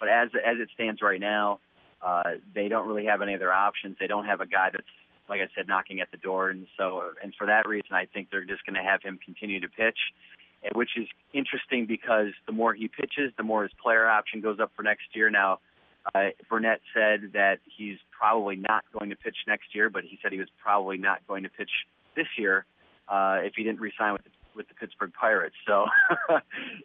But 0.00 0.08
as 0.08 0.30
as 0.34 0.56
it 0.58 0.68
stands 0.74 1.00
right 1.00 1.20
now, 1.20 1.60
uh, 2.02 2.34
they 2.54 2.68
don't 2.68 2.86
really 2.86 3.06
have 3.06 3.22
any 3.22 3.34
other 3.34 3.52
options. 3.52 3.96
They 3.98 4.06
don't 4.06 4.26
have 4.26 4.40
a 4.40 4.46
guy 4.46 4.70
that's, 4.72 4.84
like 5.28 5.40
I 5.40 5.48
said, 5.56 5.66
knocking 5.68 6.00
at 6.00 6.10
the 6.10 6.18
door, 6.18 6.50
and 6.50 6.66
so 6.76 7.02
and 7.22 7.34
for 7.36 7.46
that 7.46 7.66
reason, 7.66 7.92
I 7.92 8.06
think 8.06 8.28
they're 8.30 8.44
just 8.44 8.64
going 8.64 8.76
to 8.76 8.82
have 8.82 9.02
him 9.02 9.18
continue 9.24 9.60
to 9.60 9.68
pitch 9.68 9.98
which 10.74 10.90
is 10.96 11.06
interesting 11.32 11.86
because 11.86 12.32
the 12.46 12.52
more 12.52 12.74
he 12.74 12.88
pitches, 12.88 13.32
the 13.36 13.42
more 13.42 13.62
his 13.62 13.72
player 13.82 14.08
option 14.08 14.40
goes 14.40 14.58
up 14.60 14.72
for 14.74 14.82
next 14.82 15.04
year. 15.14 15.30
Now, 15.30 15.60
uh, 16.14 16.28
Burnett 16.48 16.80
said 16.94 17.32
that 17.34 17.58
he's 17.64 17.98
probably 18.16 18.56
not 18.56 18.84
going 18.92 19.10
to 19.10 19.16
pitch 19.16 19.36
next 19.46 19.74
year, 19.74 19.90
but 19.90 20.04
he 20.04 20.18
said 20.22 20.32
he 20.32 20.38
was 20.38 20.48
probably 20.62 20.98
not 20.98 21.26
going 21.26 21.42
to 21.42 21.48
pitch 21.48 21.70
this 22.14 22.26
year 22.38 22.64
uh, 23.08 23.38
if 23.42 23.54
he 23.56 23.62
didn't 23.62 23.80
resign 23.80 24.12
with 24.12 24.24
the, 24.24 24.30
with 24.56 24.68
the 24.68 24.74
Pittsburgh 24.74 25.12
Pirates. 25.12 25.54
So, 25.66 25.86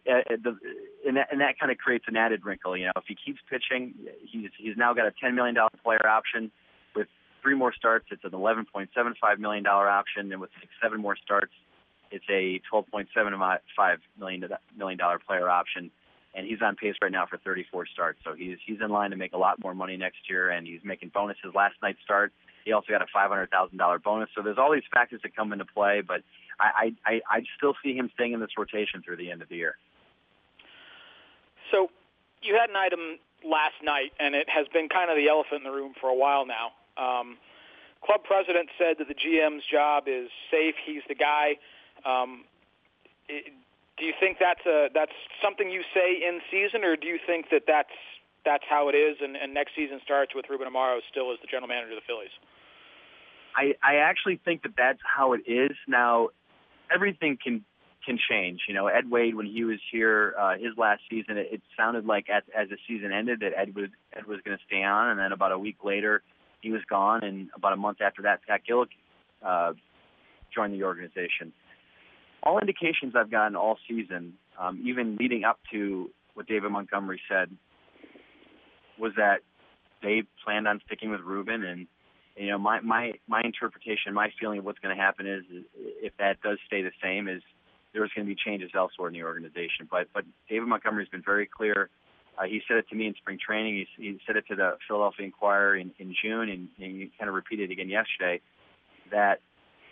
and 0.06 1.18
that, 1.18 1.28
and 1.32 1.42
that 1.42 1.58
kind 1.60 1.72
of 1.72 1.78
creates 1.78 2.06
an 2.08 2.16
added 2.16 2.46
wrinkle. 2.46 2.76
You 2.78 2.86
know, 2.86 2.92
if 2.98 3.06
he 3.08 3.16
keeps 3.16 3.40
pitching, 3.50 3.94
he's 4.30 4.50
he's 4.58 4.78
now 4.78 4.94
got 4.94 5.08
a 5.08 5.14
ten 5.22 5.36
million 5.36 5.56
dollar 5.56 5.72
player 5.84 6.06
option. 6.08 6.52
With 6.96 7.08
three 7.42 7.56
more 7.56 7.74
starts, 7.74 8.06
it's 8.12 8.24
an 8.24 8.34
eleven 8.34 8.66
point 8.66 8.90
seven 8.96 9.14
five 9.20 9.40
million 9.40 9.64
dollar 9.64 9.90
option, 9.90 10.32
and 10.32 10.42
with 10.42 10.52
six, 10.60 10.72
seven 10.82 11.02
more 11.02 11.16
starts, 11.16 11.54
it's 12.12 12.26
a 12.30 12.62
$12.75 12.72 13.98
million 14.20 14.44
million 14.78 14.98
dollar 14.98 15.20
player 15.20 15.50
option, 15.50 15.90
and 16.36 16.46
he's 16.46 16.62
on 16.62 16.76
pace 16.76 16.96
right 17.02 17.12
now 17.12 17.26
for 17.26 17.38
34 17.38 17.88
starts. 17.88 18.20
So 18.24 18.34
he's 18.36 18.58
he's 18.66 18.80
in 18.84 18.90
line 18.90 19.12
to 19.12 19.16
make 19.16 19.34
a 19.34 19.38
lot 19.38 19.62
more 19.64 19.74
money 19.74 19.98
next 19.98 20.30
year, 20.30 20.50
and 20.50 20.68
he's 20.68 20.82
making 20.84 21.12
bonuses. 21.14 21.54
Last 21.56 21.76
night's 21.82 22.00
start, 22.04 22.34
he 22.66 22.74
also 22.74 22.88
got 22.90 23.02
a 23.02 23.06
$500,000 23.16 24.04
bonus. 24.04 24.30
So 24.36 24.42
there's 24.42 24.58
all 24.58 24.72
these 24.72 24.84
factors 24.94 25.22
that 25.24 25.36
come 25.36 25.54
into 25.54 25.66
play, 25.66 26.02
but 26.06 26.22
I, 26.62 26.96
I 27.06 27.22
I 27.30 27.44
still 27.58 27.76
see 27.84 27.96
him 27.96 28.10
staying 28.14 28.34
in 28.34 28.40
this 28.40 28.52
rotation 28.58 29.02
through 29.04 29.18
the 29.18 29.32
end 29.32 29.42
of 29.42 29.50
the 29.50 29.56
year. 29.56 29.76
So 31.72 31.90
you 32.42 32.58
had 32.60 32.70
an 32.70 32.76
item 32.76 33.18
last 33.44 33.82
night, 33.84 34.12
and 34.20 34.36
it 34.36 34.50
has 34.50 34.68
been 34.74 34.90
kind 34.90 35.10
of 35.10 35.18
the 35.18 35.28
elephant 35.28 35.64
in 35.64 35.64
the 35.64 35.76
room 35.76 35.94
for 36.00 36.10
a 36.10 36.16
while 36.16 36.46
now. 36.46 36.72
Um, 36.98 37.38
club 38.06 38.24
president 38.24 38.70
said 38.78 38.98
that 39.00 39.08
the 39.08 39.16
GM's 39.16 39.64
job 39.66 40.04
is 40.08 40.30
safe. 40.52 40.76
He's 40.86 41.02
the 41.08 41.16
guy. 41.16 41.58
Um, 42.06 42.46
it, 43.28 43.54
do 43.98 44.06
you 44.06 44.14
think 44.20 44.38
that's 44.40 44.66
a 44.66 44.90
that's 44.94 45.14
something 45.44 45.70
you 45.70 45.84
say 45.94 46.22
in 46.28 46.42
season, 46.50 46.84
or 46.84 46.96
do 46.96 47.08
you 47.08 47.20
think 47.26 47.50
that 47.52 47.64
that's 47.68 47.94
that's 48.44 48.64
how 48.68 48.90
it 48.90 48.96
is, 48.96 49.18
and, 49.22 49.38
and 49.38 49.54
next 49.54 49.76
season 49.76 50.00
starts 50.04 50.34
with 50.34 50.46
Ruben 50.50 50.68
Amaro 50.68 51.00
still 51.10 51.32
as 51.32 51.38
the 51.42 51.48
general 51.48 51.68
manager 51.68 51.94
of 51.94 52.02
the 52.02 52.08
Phillies? 52.08 52.34
I 53.56 53.76
I 53.84 53.98
actually 53.98 54.40
think 54.44 54.64
that 54.64 54.74
that's 54.76 55.02
how 55.04 55.34
it 55.34 55.42
is 55.46 55.78
now. 55.88 56.30
Everything 56.94 57.38
can 57.42 57.64
can 58.06 58.18
change. 58.30 58.62
You 58.68 58.74
know, 58.74 58.88
Ed 58.88 59.10
Wade 59.10 59.36
when 59.36 59.46
he 59.46 59.64
was 59.64 59.80
here 59.92 60.34
uh, 60.40 60.54
his 60.54 60.78
last 60.78 61.02
season, 61.10 61.38
it, 61.38 61.50
it 61.52 61.62
sounded 61.78 62.06
like 62.06 62.28
as 62.30 62.44
as 62.58 62.70
the 62.70 62.78
season 62.88 63.12
ended 63.12 63.42
that 63.42 63.52
Ed 63.56 63.76
was 63.76 63.90
Ed 64.16 64.26
was 64.26 64.40
going 64.44 64.58
to 64.58 64.64
stay 64.66 64.84
on, 64.84 65.10
and 65.10 65.20
then 65.20 65.32
about 65.32 65.52
a 65.52 65.60
week 65.60 65.78
later 65.84 66.22
he 66.62 66.72
was 66.72 66.82
gone, 66.90 67.24
and 67.24 67.50
about 67.56 67.74
a 67.74 67.78
month 67.78 68.02
after 68.02 68.22
that, 68.24 68.42
Pat 68.48 68.62
Gillick 68.70 68.90
uh, 69.46 69.74
joined 70.54 70.74
the 70.74 70.84
organization. 70.84 71.54
All 72.44 72.60
indications 72.60 73.14
I've 73.16 73.32
gotten 73.32 73.56
all 73.56 73.78
season, 73.88 74.34
um, 74.60 74.82
even 74.86 75.18
leading 75.18 75.44
up 75.44 75.60
to 75.72 76.10
what 76.34 76.48
David 76.48 76.72
Montgomery 76.72 77.22
said, 77.30 77.50
was 79.00 79.14
that 79.18 79.42
they 80.02 80.24
planned 80.44 80.68
on 80.68 80.82
sticking 80.86 81.12
with 81.12 81.22
Ruben 81.22 81.64
and 81.64 81.88
you 82.36 82.50
know 82.50 82.58
my 82.58 82.80
my 82.82 83.14
my 83.28 83.42
interpretation 83.44 84.14
my 84.14 84.30
feeling 84.40 84.60
of 84.60 84.66
what's 84.66 84.80
going 84.80 84.96
to 84.96 85.02
happen 85.02 85.28
is, 85.28 85.44
is 85.52 85.64
if 85.76 86.14
that 86.18 86.42
does 86.42 86.58
stay 86.68 86.82
the 86.82 86.92
same 87.02 87.28
is 87.28 87.42
there's 87.94 88.12
going 88.16 88.26
to 88.26 88.34
be 88.34 88.40
changes 88.40 88.72
elsewhere 88.76 89.10
in 89.10 89.14
the 89.14 89.24
organization. 89.24 89.88
But 89.90 90.08
but 90.14 90.24
David 90.50 90.68
Montgomery's 90.68 91.10
been 91.10 91.24
very 91.24 91.46
clear. 91.46 91.90
Uh, 92.38 92.44
he 92.44 92.62
said 92.68 92.78
it 92.78 92.88
to 92.90 92.96
me 92.96 93.08
in 93.08 93.14
spring 93.16 93.38
training. 93.46 93.86
He, 93.98 94.04
he 94.04 94.20
said 94.26 94.38
it 94.38 94.46
to 94.48 94.56
the 94.56 94.78
Philadelphia 94.88 95.26
Inquirer 95.26 95.76
in, 95.76 95.92
in 96.00 96.16
June 96.24 96.50
and, 96.50 96.70
and 96.80 97.02
he 97.02 97.12
kind 97.20 97.28
of 97.28 97.36
repeated 97.36 97.70
it 97.70 97.74
again 97.74 97.90
yesterday 97.90 98.42
that 99.12 99.42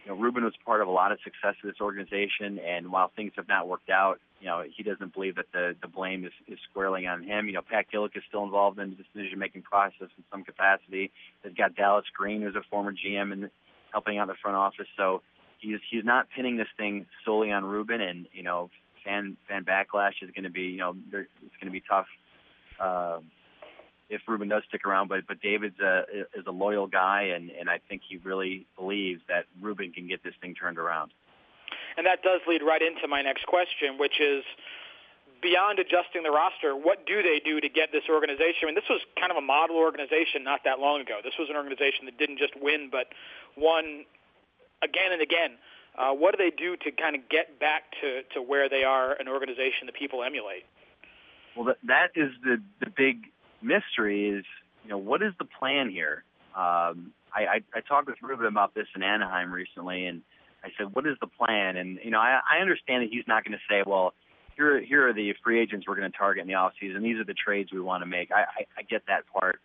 you 0.05 0.11
know 0.11 0.17
Ruben 0.17 0.43
was 0.43 0.53
part 0.65 0.81
of 0.81 0.87
a 0.87 0.91
lot 0.91 1.11
of 1.11 1.19
success 1.23 1.55
of 1.61 1.69
this 1.69 1.81
organization 1.81 2.59
and 2.59 2.91
while 2.91 3.11
things 3.15 3.33
have 3.35 3.47
not 3.47 3.67
worked 3.67 3.89
out 3.89 4.19
you 4.39 4.47
know, 4.47 4.63
he 4.75 4.83
doesn't 4.83 5.13
believe 5.13 5.35
that 5.35 5.51
the 5.51 5.75
the 5.81 5.87
blame 5.87 6.25
is, 6.25 6.31
is 6.47 6.59
squarely 6.69 7.05
on 7.05 7.23
him. 7.23 7.47
You 7.47 7.53
know, 7.53 7.61
Pat 7.61 7.85
Gillick 7.93 8.15
is 8.15 8.23
still 8.27 8.43
involved 8.43 8.79
in 8.79 8.91
the 8.91 8.95
decision 8.95 9.37
making 9.37 9.63
process 9.63 10.07
in 10.17 10.23
some 10.31 10.43
capacity. 10.43 11.11
They've 11.43 11.55
got 11.55 11.75
Dallas 11.75 12.05
Green, 12.15 12.41
who's 12.41 12.55
a 12.55 12.63
former 12.69 12.93
GM 12.93 13.33
and 13.33 13.49
helping 13.91 14.17
out 14.17 14.27
the 14.27 14.35
front 14.41 14.55
office. 14.55 14.87
So 14.97 15.21
he's 15.59 15.79
he's 15.89 16.05
not 16.05 16.27
pinning 16.35 16.57
this 16.57 16.67
thing 16.77 17.05
solely 17.25 17.51
on 17.51 17.65
Ruben, 17.65 18.01
and 18.01 18.27
you 18.31 18.43
know, 18.43 18.69
fan 19.03 19.37
fan 19.47 19.65
backlash 19.65 20.21
is 20.21 20.31
going 20.31 20.43
to 20.43 20.49
be 20.49 20.63
you 20.63 20.77
know 20.77 20.95
it's 21.11 21.55
going 21.59 21.65
to 21.65 21.71
be 21.71 21.83
tough. 21.87 22.07
Uh, 22.79 23.19
if 24.09 24.21
Ruben 24.27 24.47
does 24.47 24.63
stick 24.67 24.85
around, 24.85 25.07
but 25.07 25.27
but 25.27 25.39
David's 25.41 25.79
a 25.79 26.03
is 26.33 26.45
a 26.47 26.51
loyal 26.51 26.87
guy, 26.87 27.33
and 27.35 27.51
and 27.51 27.69
I 27.69 27.79
think 27.89 28.01
he 28.07 28.17
really 28.17 28.65
believes 28.77 29.21
that 29.27 29.45
Ruben 29.61 29.91
can 29.91 30.07
get 30.07 30.23
this 30.23 30.33
thing 30.41 30.55
turned 30.55 30.77
around. 30.77 31.11
And 31.99 32.07
that 32.07 32.23
does 32.23 32.39
lead 32.47 32.63
right 32.63 32.81
into 32.81 33.09
my 33.09 33.21
next 33.21 33.45
question, 33.45 33.97
which 33.99 34.21
is 34.21 34.45
beyond 35.41 35.79
adjusting 35.79 36.23
the 36.23 36.31
roster, 36.31 36.71
what 36.73 37.05
do 37.05 37.21
they 37.21 37.41
do 37.43 37.59
to 37.59 37.67
get 37.67 37.91
this 37.91 38.03
organization? 38.07 38.63
I 38.63 38.65
mean, 38.67 38.75
this 38.75 38.87
was 38.89 39.01
kind 39.19 39.33
of 39.33 39.37
a 39.37 39.41
model 39.41 39.75
organization 39.75 40.45
not 40.45 40.61
that 40.63 40.79
long 40.79 41.01
ago. 41.01 41.19
This 41.21 41.33
was 41.37 41.49
an 41.49 41.57
organization 41.57 42.05
that 42.05 42.17
didn't 42.17 42.37
just 42.39 42.53
win, 42.55 42.87
but 42.89 43.07
won 43.57 44.05
again 44.81 45.11
and 45.11 45.21
again. 45.21 45.59
Uh, 45.97 46.13
what 46.13 46.31
do 46.31 46.37
they 46.37 46.55
do 46.55 46.77
to 46.77 46.91
kind 46.91 47.17
of 47.17 47.27
get 47.27 47.59
back 47.59 47.91
to, 47.99 48.23
to 48.33 48.41
where 48.41 48.69
they 48.69 48.85
are 48.85 49.19
an 49.19 49.27
organization 49.27 49.87
that 49.87 49.95
people 49.95 50.23
emulate? 50.23 50.63
Well, 51.53 51.65
that, 51.65 51.79
that 51.83 52.09
is 52.15 52.31
the, 52.45 52.63
the 52.79 52.89
big 52.95 53.27
mystery 53.61 54.29
is, 54.29 54.45
you 54.85 54.89
know, 54.89 54.97
what 54.97 55.21
is 55.21 55.33
the 55.37 55.43
plan 55.59 55.89
here? 55.89 56.23
Um, 56.55 57.11
I, 57.35 57.59
I, 57.59 57.61
I 57.75 57.81
talked 57.85 58.07
with 58.07 58.21
Ruben 58.21 58.45
about 58.45 58.73
this 58.73 58.87
in 58.95 59.03
Anaheim 59.03 59.51
recently, 59.51 60.05
and– 60.05 60.21
I 60.63 60.69
said, 60.77 60.93
"What 60.93 61.07
is 61.07 61.17
the 61.21 61.27
plan?" 61.27 61.77
And 61.77 61.99
you 62.03 62.11
know, 62.11 62.19
I, 62.19 62.39
I 62.57 62.61
understand 62.61 63.03
that 63.03 63.09
he's 63.11 63.27
not 63.27 63.43
going 63.43 63.57
to 63.57 63.63
say, 63.69 63.83
"Well, 63.85 64.13
here 64.55 64.81
here 64.81 65.07
are 65.07 65.13
the 65.13 65.33
free 65.43 65.59
agents 65.59 65.87
we're 65.87 65.95
going 65.95 66.11
to 66.11 66.17
target 66.17 66.41
in 66.41 66.47
the 66.47 66.55
off 66.55 66.73
season. 66.79 67.03
These 67.03 67.17
are 67.17 67.25
the 67.25 67.33
trades 67.33 67.71
we 67.71 67.79
want 67.79 68.01
to 68.01 68.07
make." 68.07 68.31
I, 68.31 68.41
I, 68.41 68.65
I 68.79 68.81
get 68.83 69.03
that 69.07 69.23
part, 69.27 69.59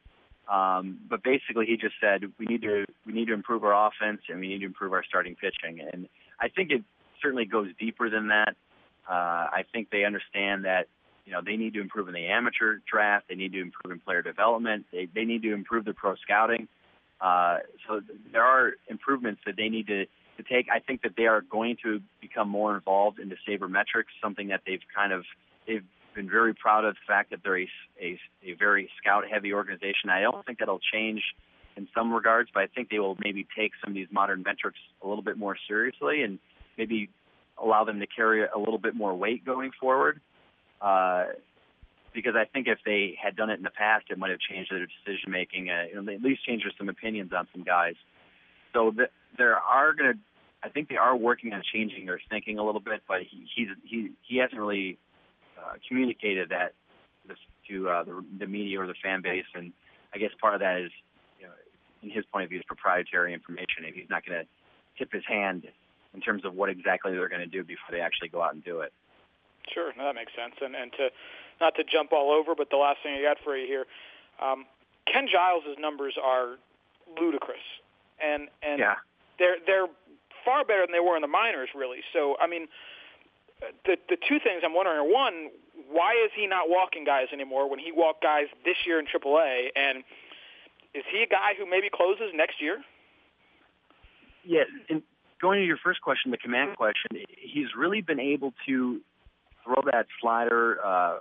um, 0.49 0.99
but 1.09 1.23
basically, 1.23 1.67
he 1.67 1.77
just 1.77 1.95
said 2.01 2.23
we 2.39 2.47
need 2.47 2.63
to 2.63 2.85
we 3.07 3.13
need 3.13 3.27
to 3.27 3.35
improve 3.35 3.65
our 3.65 3.89
offense 3.89 4.21
and 4.29 4.41
we 4.41 4.49
need 4.49 4.61
to 4.61 4.67
improve 4.67 4.93
our 4.93 5.05
starting 5.05 5.35
pitching. 5.35 5.81
And 5.93 6.09
I 6.41 6.49
think 6.49 6.71
it 6.71 6.83
certainly 7.23 7.45
goes 7.45 7.69
deeper 7.79 8.11
than 8.11 8.29
that. 8.29 8.55
Uh, 9.09 9.13
I 9.53 9.65
think 9.73 9.91
they 9.91 10.05
understand 10.05 10.65
that 10.65 10.87
you 11.25 11.33
know 11.33 11.41
they 11.45 11.57
need 11.57 11.75
to 11.75 11.81
improve 11.81 12.09
in 12.09 12.15
the 12.15 12.27
amateur 12.27 12.79
draft. 12.91 13.27
They 13.29 13.35
need 13.35 13.53
to 13.53 13.61
improve 13.61 13.93
in 13.93 14.01
player 14.01 14.23
development. 14.23 14.87
They 14.93 15.09
they 15.15 15.25
need 15.25 15.43
to 15.43 15.55
improve 15.55 15.85
their 15.85 15.95
pro 15.95 16.15
scouting. 16.17 16.69
Uh, 17.21 17.59
so 17.89 18.01
there 18.33 18.45
are 18.45 18.73
improvements 18.89 19.41
that 19.47 19.57
they 19.57 19.69
need 19.69 19.87
to 19.87 20.05
to 20.37 20.43
take. 20.43 20.67
I 20.73 20.81
think 20.81 21.03
that 21.03 21.13
they 21.17 21.27
are 21.27 21.41
going 21.41 21.77
to 21.83 22.01
become 22.21 22.49
more 22.49 22.75
involved 22.75 23.19
in 23.19 23.29
the 23.29 23.37
sabermetrics, 23.49 24.13
something 24.23 24.49
that 24.49 24.63
they've 24.67 24.83
kind 24.95 25.13
of 25.13 25.25
they've 25.67 25.85
been 26.15 26.31
very 26.31 26.55
proud 26.55 26.85
of 26.85 26.95
the 26.95 27.01
fact 27.07 27.31
that 27.31 27.41
they're 27.43 27.59
a, 27.59 27.69
a, 28.01 28.19
a 28.45 28.53
very 28.59 28.89
scout 29.01 29.25
heavy 29.31 29.53
organization. 29.53 30.11
I 30.11 30.21
don't 30.21 30.45
think 30.47 30.59
that'll 30.59 30.81
change 30.93 31.23
in 31.77 31.89
some 31.95 32.13
regards, 32.13 32.51
but 32.55 32.63
I 32.63 32.67
think 32.69 32.89
they 32.91 32.99
will 32.99 33.17
maybe 33.23 33.47
take 33.57 33.73
some 33.83 33.91
of 33.91 33.95
these 33.95 34.07
modern 34.13 34.43
metrics 34.43 34.79
a 35.03 35.09
little 35.09 35.25
bit 35.25 35.37
more 35.37 35.57
seriously 35.67 36.23
and 36.23 36.39
maybe 36.79 37.11
allow 37.63 37.85
them 37.85 38.01
to 38.01 38.07
carry 38.07 38.45
a 38.45 38.59
little 38.59 38.79
bit 38.79 38.95
more 38.95 39.15
weight 39.15 39.45
going 39.45 39.71
forward. 39.81 40.21
Uh, 40.81 41.25
because 42.13 42.35
I 42.37 42.45
think 42.45 42.69
if 42.69 42.79
they 42.87 43.19
had 43.21 43.35
done 43.35 43.51
it 43.51 43.55
in 43.55 43.65
the 43.65 43.71
past, 43.71 44.05
it 44.09 44.19
might 44.19 44.31
have 44.31 44.39
changed 44.39 44.71
their 44.71 44.87
decision 44.87 45.33
making. 45.33 45.69
Uh, 45.69 45.87
at 45.99 46.23
least 46.23 46.45
changed 46.47 46.65
some 46.79 46.89
opinions 46.89 47.33
on 47.37 47.49
some 47.53 47.65
guys. 47.65 47.95
So 48.73 48.93
the, 48.95 49.09
there 49.37 49.57
are 49.57 49.93
going 49.93 50.15
to, 50.15 50.19
I 50.63 50.69
think 50.69 50.89
they 50.89 50.97
are 50.97 51.17
working 51.17 51.53
on 51.53 51.63
changing 51.73 52.07
their 52.07 52.21
thinking 52.31 52.59
a 52.59 52.65
little 52.65 52.81
bit, 52.81 53.03
but 53.07 53.23
he 53.23 53.47
he's, 53.55 53.69
he 53.85 54.11
he 54.23 54.39
hasn't 54.39 54.59
really 54.59 54.99
uh, 55.59 55.75
communicated 55.89 56.51
that 56.51 56.75
to 57.69 57.89
uh, 57.89 58.05
the, 58.05 58.25
the 58.39 58.47
media 58.47 58.81
or 58.81 58.87
the 58.87 58.95
fan 59.03 59.23
base, 59.23 59.47
and 59.55 59.73
I 60.15 60.19
guess 60.19 60.31
part 60.41 60.55
of 60.55 60.61
that 60.61 60.81
is, 60.81 60.91
you 61.41 61.47
know, 61.47 61.53
in 62.03 62.11
his 62.11 62.25
point 62.27 62.45
of 62.45 62.51
view, 62.51 62.59
is 62.59 62.65
proprietary 62.67 63.33
information, 63.33 63.85
and 63.87 63.95
he's 63.95 64.09
not 64.11 64.25
going 64.25 64.41
to 64.41 64.47
tip 64.99 65.13
his 65.13 65.25
hand 65.27 65.67
in 66.13 66.21
terms 66.21 66.45
of 66.45 66.55
what 66.55 66.69
exactly 66.69 67.13
they're 67.13 67.29
going 67.29 67.41
to 67.41 67.47
do 67.47 67.65
before 67.65 67.91
they 67.91 68.01
actually 68.01 68.29
go 68.29 68.43
out 68.43 68.55
and 68.55 68.63
do 68.65 68.81
it. 68.81 68.93
Sure, 69.73 69.93
no, 69.97 70.05
that 70.05 70.15
makes 70.15 70.33
sense. 70.37 70.55
And 70.61 70.77
and 70.77 70.93
to 70.93 71.09
not 71.61 71.75
to 71.77 71.85
jump 71.85 72.13
all 72.13 72.31
over, 72.31 72.55
but 72.55 72.71
the 72.71 72.77
last 72.77 72.99
thing 73.03 73.15
I 73.15 73.23
got 73.23 73.39
for 73.43 73.57
you 73.57 73.67
here, 73.67 73.87
um, 74.43 74.67
Ken 75.11 75.27
Giles' 75.31 75.65
numbers 75.79 76.17
are 76.23 76.57
ludicrous, 77.19 77.65
and 78.23 78.49
and 78.63 78.79
yeah 78.79 78.97
they're 79.39 79.57
they're 79.67 79.87
far 80.45 80.65
better 80.65 80.87
than 80.87 80.93
they 80.93 81.01
were 81.01 81.17
in 81.17 81.23
the 81.23 81.29
minors, 81.29 81.71
really. 81.75 82.01
So, 82.13 82.37
I 82.41 82.47
mean, 82.47 82.67
the 83.85 83.97
the 84.09 84.17
two 84.17 84.39
things 84.39 84.63
I'm 84.65 84.75
wondering 84.75 84.99
are 84.99 85.05
one, 85.05 85.51
why 85.91 86.13
is 86.25 86.31
he 86.35 86.47
not 86.47 86.69
walking 86.69 87.05
guys 87.05 87.29
anymore 87.33 87.69
when 87.69 87.79
he 87.79 87.93
walked 87.93 88.23
guys 88.23 88.47
this 88.65 88.77
year 88.87 88.99
in 88.99 89.07
AAA, 89.07 89.69
and 89.77 90.05
is 90.95 91.05
he 91.11 91.23
a 91.23 91.27
guy 91.27 91.55
who 91.59 91.69
maybe 91.69 91.89
closes 91.93 92.31
next 92.35 92.61
year? 92.61 92.83
Yeah, 94.45 94.65
and 94.89 95.03
going 95.41 95.61
to 95.61 95.67
your 95.67 95.79
first 95.79 96.01
question, 96.03 96.31
the 96.31 96.37
command 96.37 96.77
question, 96.77 97.25
he's 97.39 97.69
really 97.77 98.03
been 98.03 98.21
able 98.21 98.53
to 98.67 99.01
throw 99.65 99.83
that 99.91 100.07
slider. 100.21 100.85
Uh, 100.85 101.19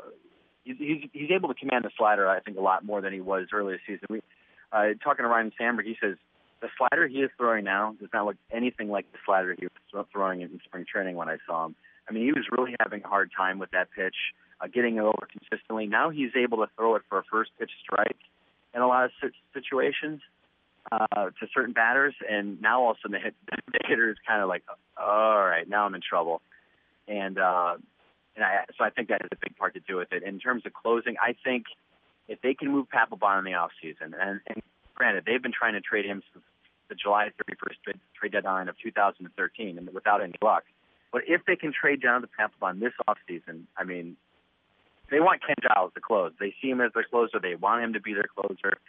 he's, 0.64 0.76
he's 0.78 1.09
he's 1.14 1.32
able 1.32 1.47
to 1.47 1.55
command 1.55 1.86
the 1.86 1.91
slider, 1.97 2.28
I 2.28 2.41
think, 2.41 2.57
a 2.57 2.61
lot 2.61 2.84
more 2.84 3.01
than 3.01 3.14
he 3.14 3.22
was 3.22 3.47
earlier 3.53 3.78
this 3.78 3.82
season. 3.88 4.07
We 4.09 4.22
uh, 4.72 4.93
talking 5.03 5.24
to 5.24 5.30
Ryne 5.30 5.51
Sandberg, 5.57 5.86
he 5.86 5.95
says 6.01 6.18
the 6.64 6.70
slider 6.78 7.07
he 7.07 7.18
is 7.18 7.30
throwing 7.38 7.66
now 7.66 7.93
does 7.99 8.09
not 8.14 8.26
look 8.26 8.38
anything 8.49 8.89
like 8.89 9.11
the 9.11 9.18
slider 9.26 9.53
he 9.59 9.68
was 9.93 10.05
throwing 10.14 10.41
in 10.41 10.59
spring 10.64 10.86
training 10.89 11.18
when 11.18 11.28
I 11.28 11.38
saw 11.45 11.66
him. 11.66 11.76
I 12.09 12.14
mean, 12.14 12.24
he 12.24 12.32
was 12.32 12.45
really 12.57 12.74
having 12.80 13.03
a 13.03 13.07
hard 13.07 13.32
time 13.36 13.59
with 13.59 13.72
that 13.72 13.89
pitch, 13.91 14.16
uh, 14.61 14.68
getting 14.68 14.95
it 14.95 15.01
over 15.01 15.28
consistently. 15.30 15.88
Now 15.88 16.09
he's 16.09 16.32
able 16.36 16.59
to 16.59 16.68
throw 16.78 16.95
it 16.95 17.01
for 17.09 17.20
a 17.20 17.24
first 17.30 17.51
pitch 17.59 17.72
strike 17.84 18.18
in 18.74 18.82
a 18.82 18.88
lot 18.88 19.05
of 19.05 19.11
situations 19.53 20.22
uh, 20.89 21.05
to 21.07 21.47
certain 21.53 21.74
batters, 21.74 22.16
and 22.30 22.61
now 22.61 22.82
all 22.82 22.91
of 22.91 22.97
a 22.97 22.99
sudden 23.01 23.11
the, 23.11 23.20
hit, 23.20 23.36
the 23.72 23.80
hitter 23.86 24.09
is 24.09 24.18
kind 24.26 24.41
of 24.41 24.47
like, 24.47 24.64
all 24.97 25.43
right, 25.45 25.68
now 25.68 25.86
I'm 25.86 25.95
in 25.95 26.01
trouble. 26.01 26.41
And 27.09 27.38
uh, 27.38 27.76
and 28.38 28.45
I, 28.45 28.64
so 28.78 28.86
I 28.86 28.89
think 28.89 29.09
that 29.09 29.22
has 29.22 29.30
a 29.34 29.38
big 29.41 29.57
part 29.57 29.74
to 29.74 29.82
do 29.82 29.97
with 29.97 30.14
it. 30.14 30.24
In 30.24 30.39
terms 30.39 30.64
of 30.66 30.74
closing, 30.74 31.16
I 31.22 31.36
think 31.43 31.66
if 32.30 32.41
they 32.41 32.53
can 32.53 32.72
move 32.72 32.88
Papelbon 32.88 33.39
in 33.39 33.43
the 33.43 33.53
off 33.55 33.72
season, 33.82 34.16
and, 34.18 34.39
and 34.47 34.64
granted, 34.95 35.26
they've 35.28 35.43
been 35.43 35.51
trying 35.51 35.74
to 35.74 35.82
trade 35.82 36.05
him 36.05 36.24
since 36.32 36.43
the 36.90 36.96
July 36.96 37.30
31st 37.40 37.96
trade, 38.16 38.32
deadline 38.32 38.68
of 38.68 38.76
2013 38.84 39.78
and 39.78 39.90
without 39.94 40.22
any 40.22 40.34
luck. 40.42 40.64
But 41.12 41.24
if 41.28 41.42
they 41.46 41.56
can 41.56 41.72
trade 41.72 42.02
down 42.02 42.22
to 42.22 42.28
Papelbon 42.28 42.80
this 42.80 42.94
offseason, 43.08 43.64
I 43.78 43.84
mean, 43.84 44.18
they 45.12 45.20
want 45.20 45.42
Ken 45.46 45.56
Giles 45.62 45.92
to 45.94 46.02
close. 46.02 46.32
They 46.40 46.56
see 46.62 46.70
him 46.70 46.82
as 46.82 46.92
their 46.94 47.04
closer. 47.04 47.40
They 47.40 47.56
want 47.56 47.84
him 47.84 47.94
to 47.94 48.02
be 48.02 48.14
their 48.14 48.30
closer. 48.36 48.80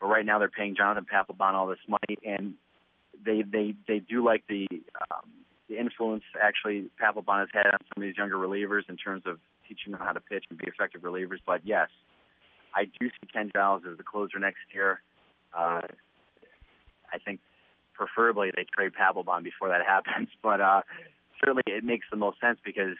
But 0.00 0.06
right 0.06 0.24
now 0.24 0.38
they're 0.38 0.48
paying 0.48 0.76
Jonathan 0.76 1.06
Papelbon 1.12 1.54
all 1.54 1.66
this 1.66 1.78
money, 1.88 2.18
and 2.24 2.54
they 3.24 3.42
they 3.42 3.74
they 3.88 3.98
do 3.98 4.24
like 4.24 4.44
the 4.48 4.66
um, 4.70 5.30
the 5.68 5.78
influence 5.78 6.24
actually 6.40 6.90
Papelbon 7.00 7.40
has 7.40 7.48
had 7.52 7.66
on 7.66 7.78
some 7.94 8.02
of 8.02 8.02
these 8.02 8.16
younger 8.16 8.36
relievers 8.36 8.82
in 8.88 8.96
terms 8.96 9.22
of 9.26 9.38
teaching 9.68 9.92
them 9.92 10.00
how 10.00 10.12
to 10.12 10.20
pitch 10.20 10.44
and 10.50 10.58
be 10.58 10.66
effective 10.66 11.02
relievers. 11.02 11.38
But 11.44 11.62
yes, 11.64 11.88
I 12.74 12.84
do 12.84 13.08
see 13.08 13.26
Ken 13.32 13.50
Giles 13.52 13.82
as 13.90 13.96
the 13.96 14.02
closer 14.02 14.38
next 14.38 14.60
year. 14.74 15.00
Uh, 15.56 15.82
I 17.12 17.18
think 17.18 17.40
preferably 17.94 18.50
they 18.54 18.64
trade 18.74 18.92
Papelbon 18.98 19.44
before 19.44 19.68
that 19.68 19.84
happens, 19.86 20.28
but 20.42 20.60
uh, 20.60 20.82
certainly 21.38 21.62
it 21.66 21.84
makes 21.84 22.06
the 22.10 22.16
most 22.16 22.40
sense 22.40 22.58
because 22.64 22.96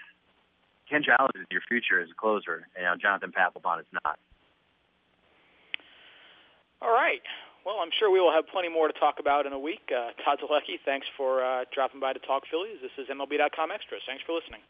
Ken 0.88 1.02
Giles 1.02 1.30
is 1.34 1.46
your 1.50 1.62
future 1.68 2.00
as 2.00 2.10
a 2.10 2.14
closer, 2.14 2.68
and 2.76 2.82
you 2.82 2.84
know, 2.84 2.96
Jonathan 3.00 3.32
Papelbon 3.32 3.80
is 3.80 3.86
not. 4.04 4.18
All 6.82 6.92
right. 6.92 7.22
Well, 7.64 7.78
I'm 7.78 7.94
sure 7.96 8.10
we 8.10 8.20
will 8.20 8.32
have 8.32 8.48
plenty 8.50 8.68
more 8.68 8.88
to 8.88 8.98
talk 8.98 9.20
about 9.20 9.46
in 9.46 9.52
a 9.52 9.58
week. 9.58 9.86
Uh, 9.86 10.10
Todd 10.24 10.42
Zolecki, 10.42 10.82
thanks 10.84 11.06
for 11.16 11.44
uh, 11.44 11.64
dropping 11.72 12.00
by 12.00 12.12
to 12.12 12.18
talk 12.18 12.42
Phillies. 12.50 12.82
This 12.82 12.90
is 12.98 13.06
MLB.com 13.08 13.70
Extras. 13.70 14.02
Thanks 14.04 14.24
for 14.26 14.34
listening. 14.34 14.60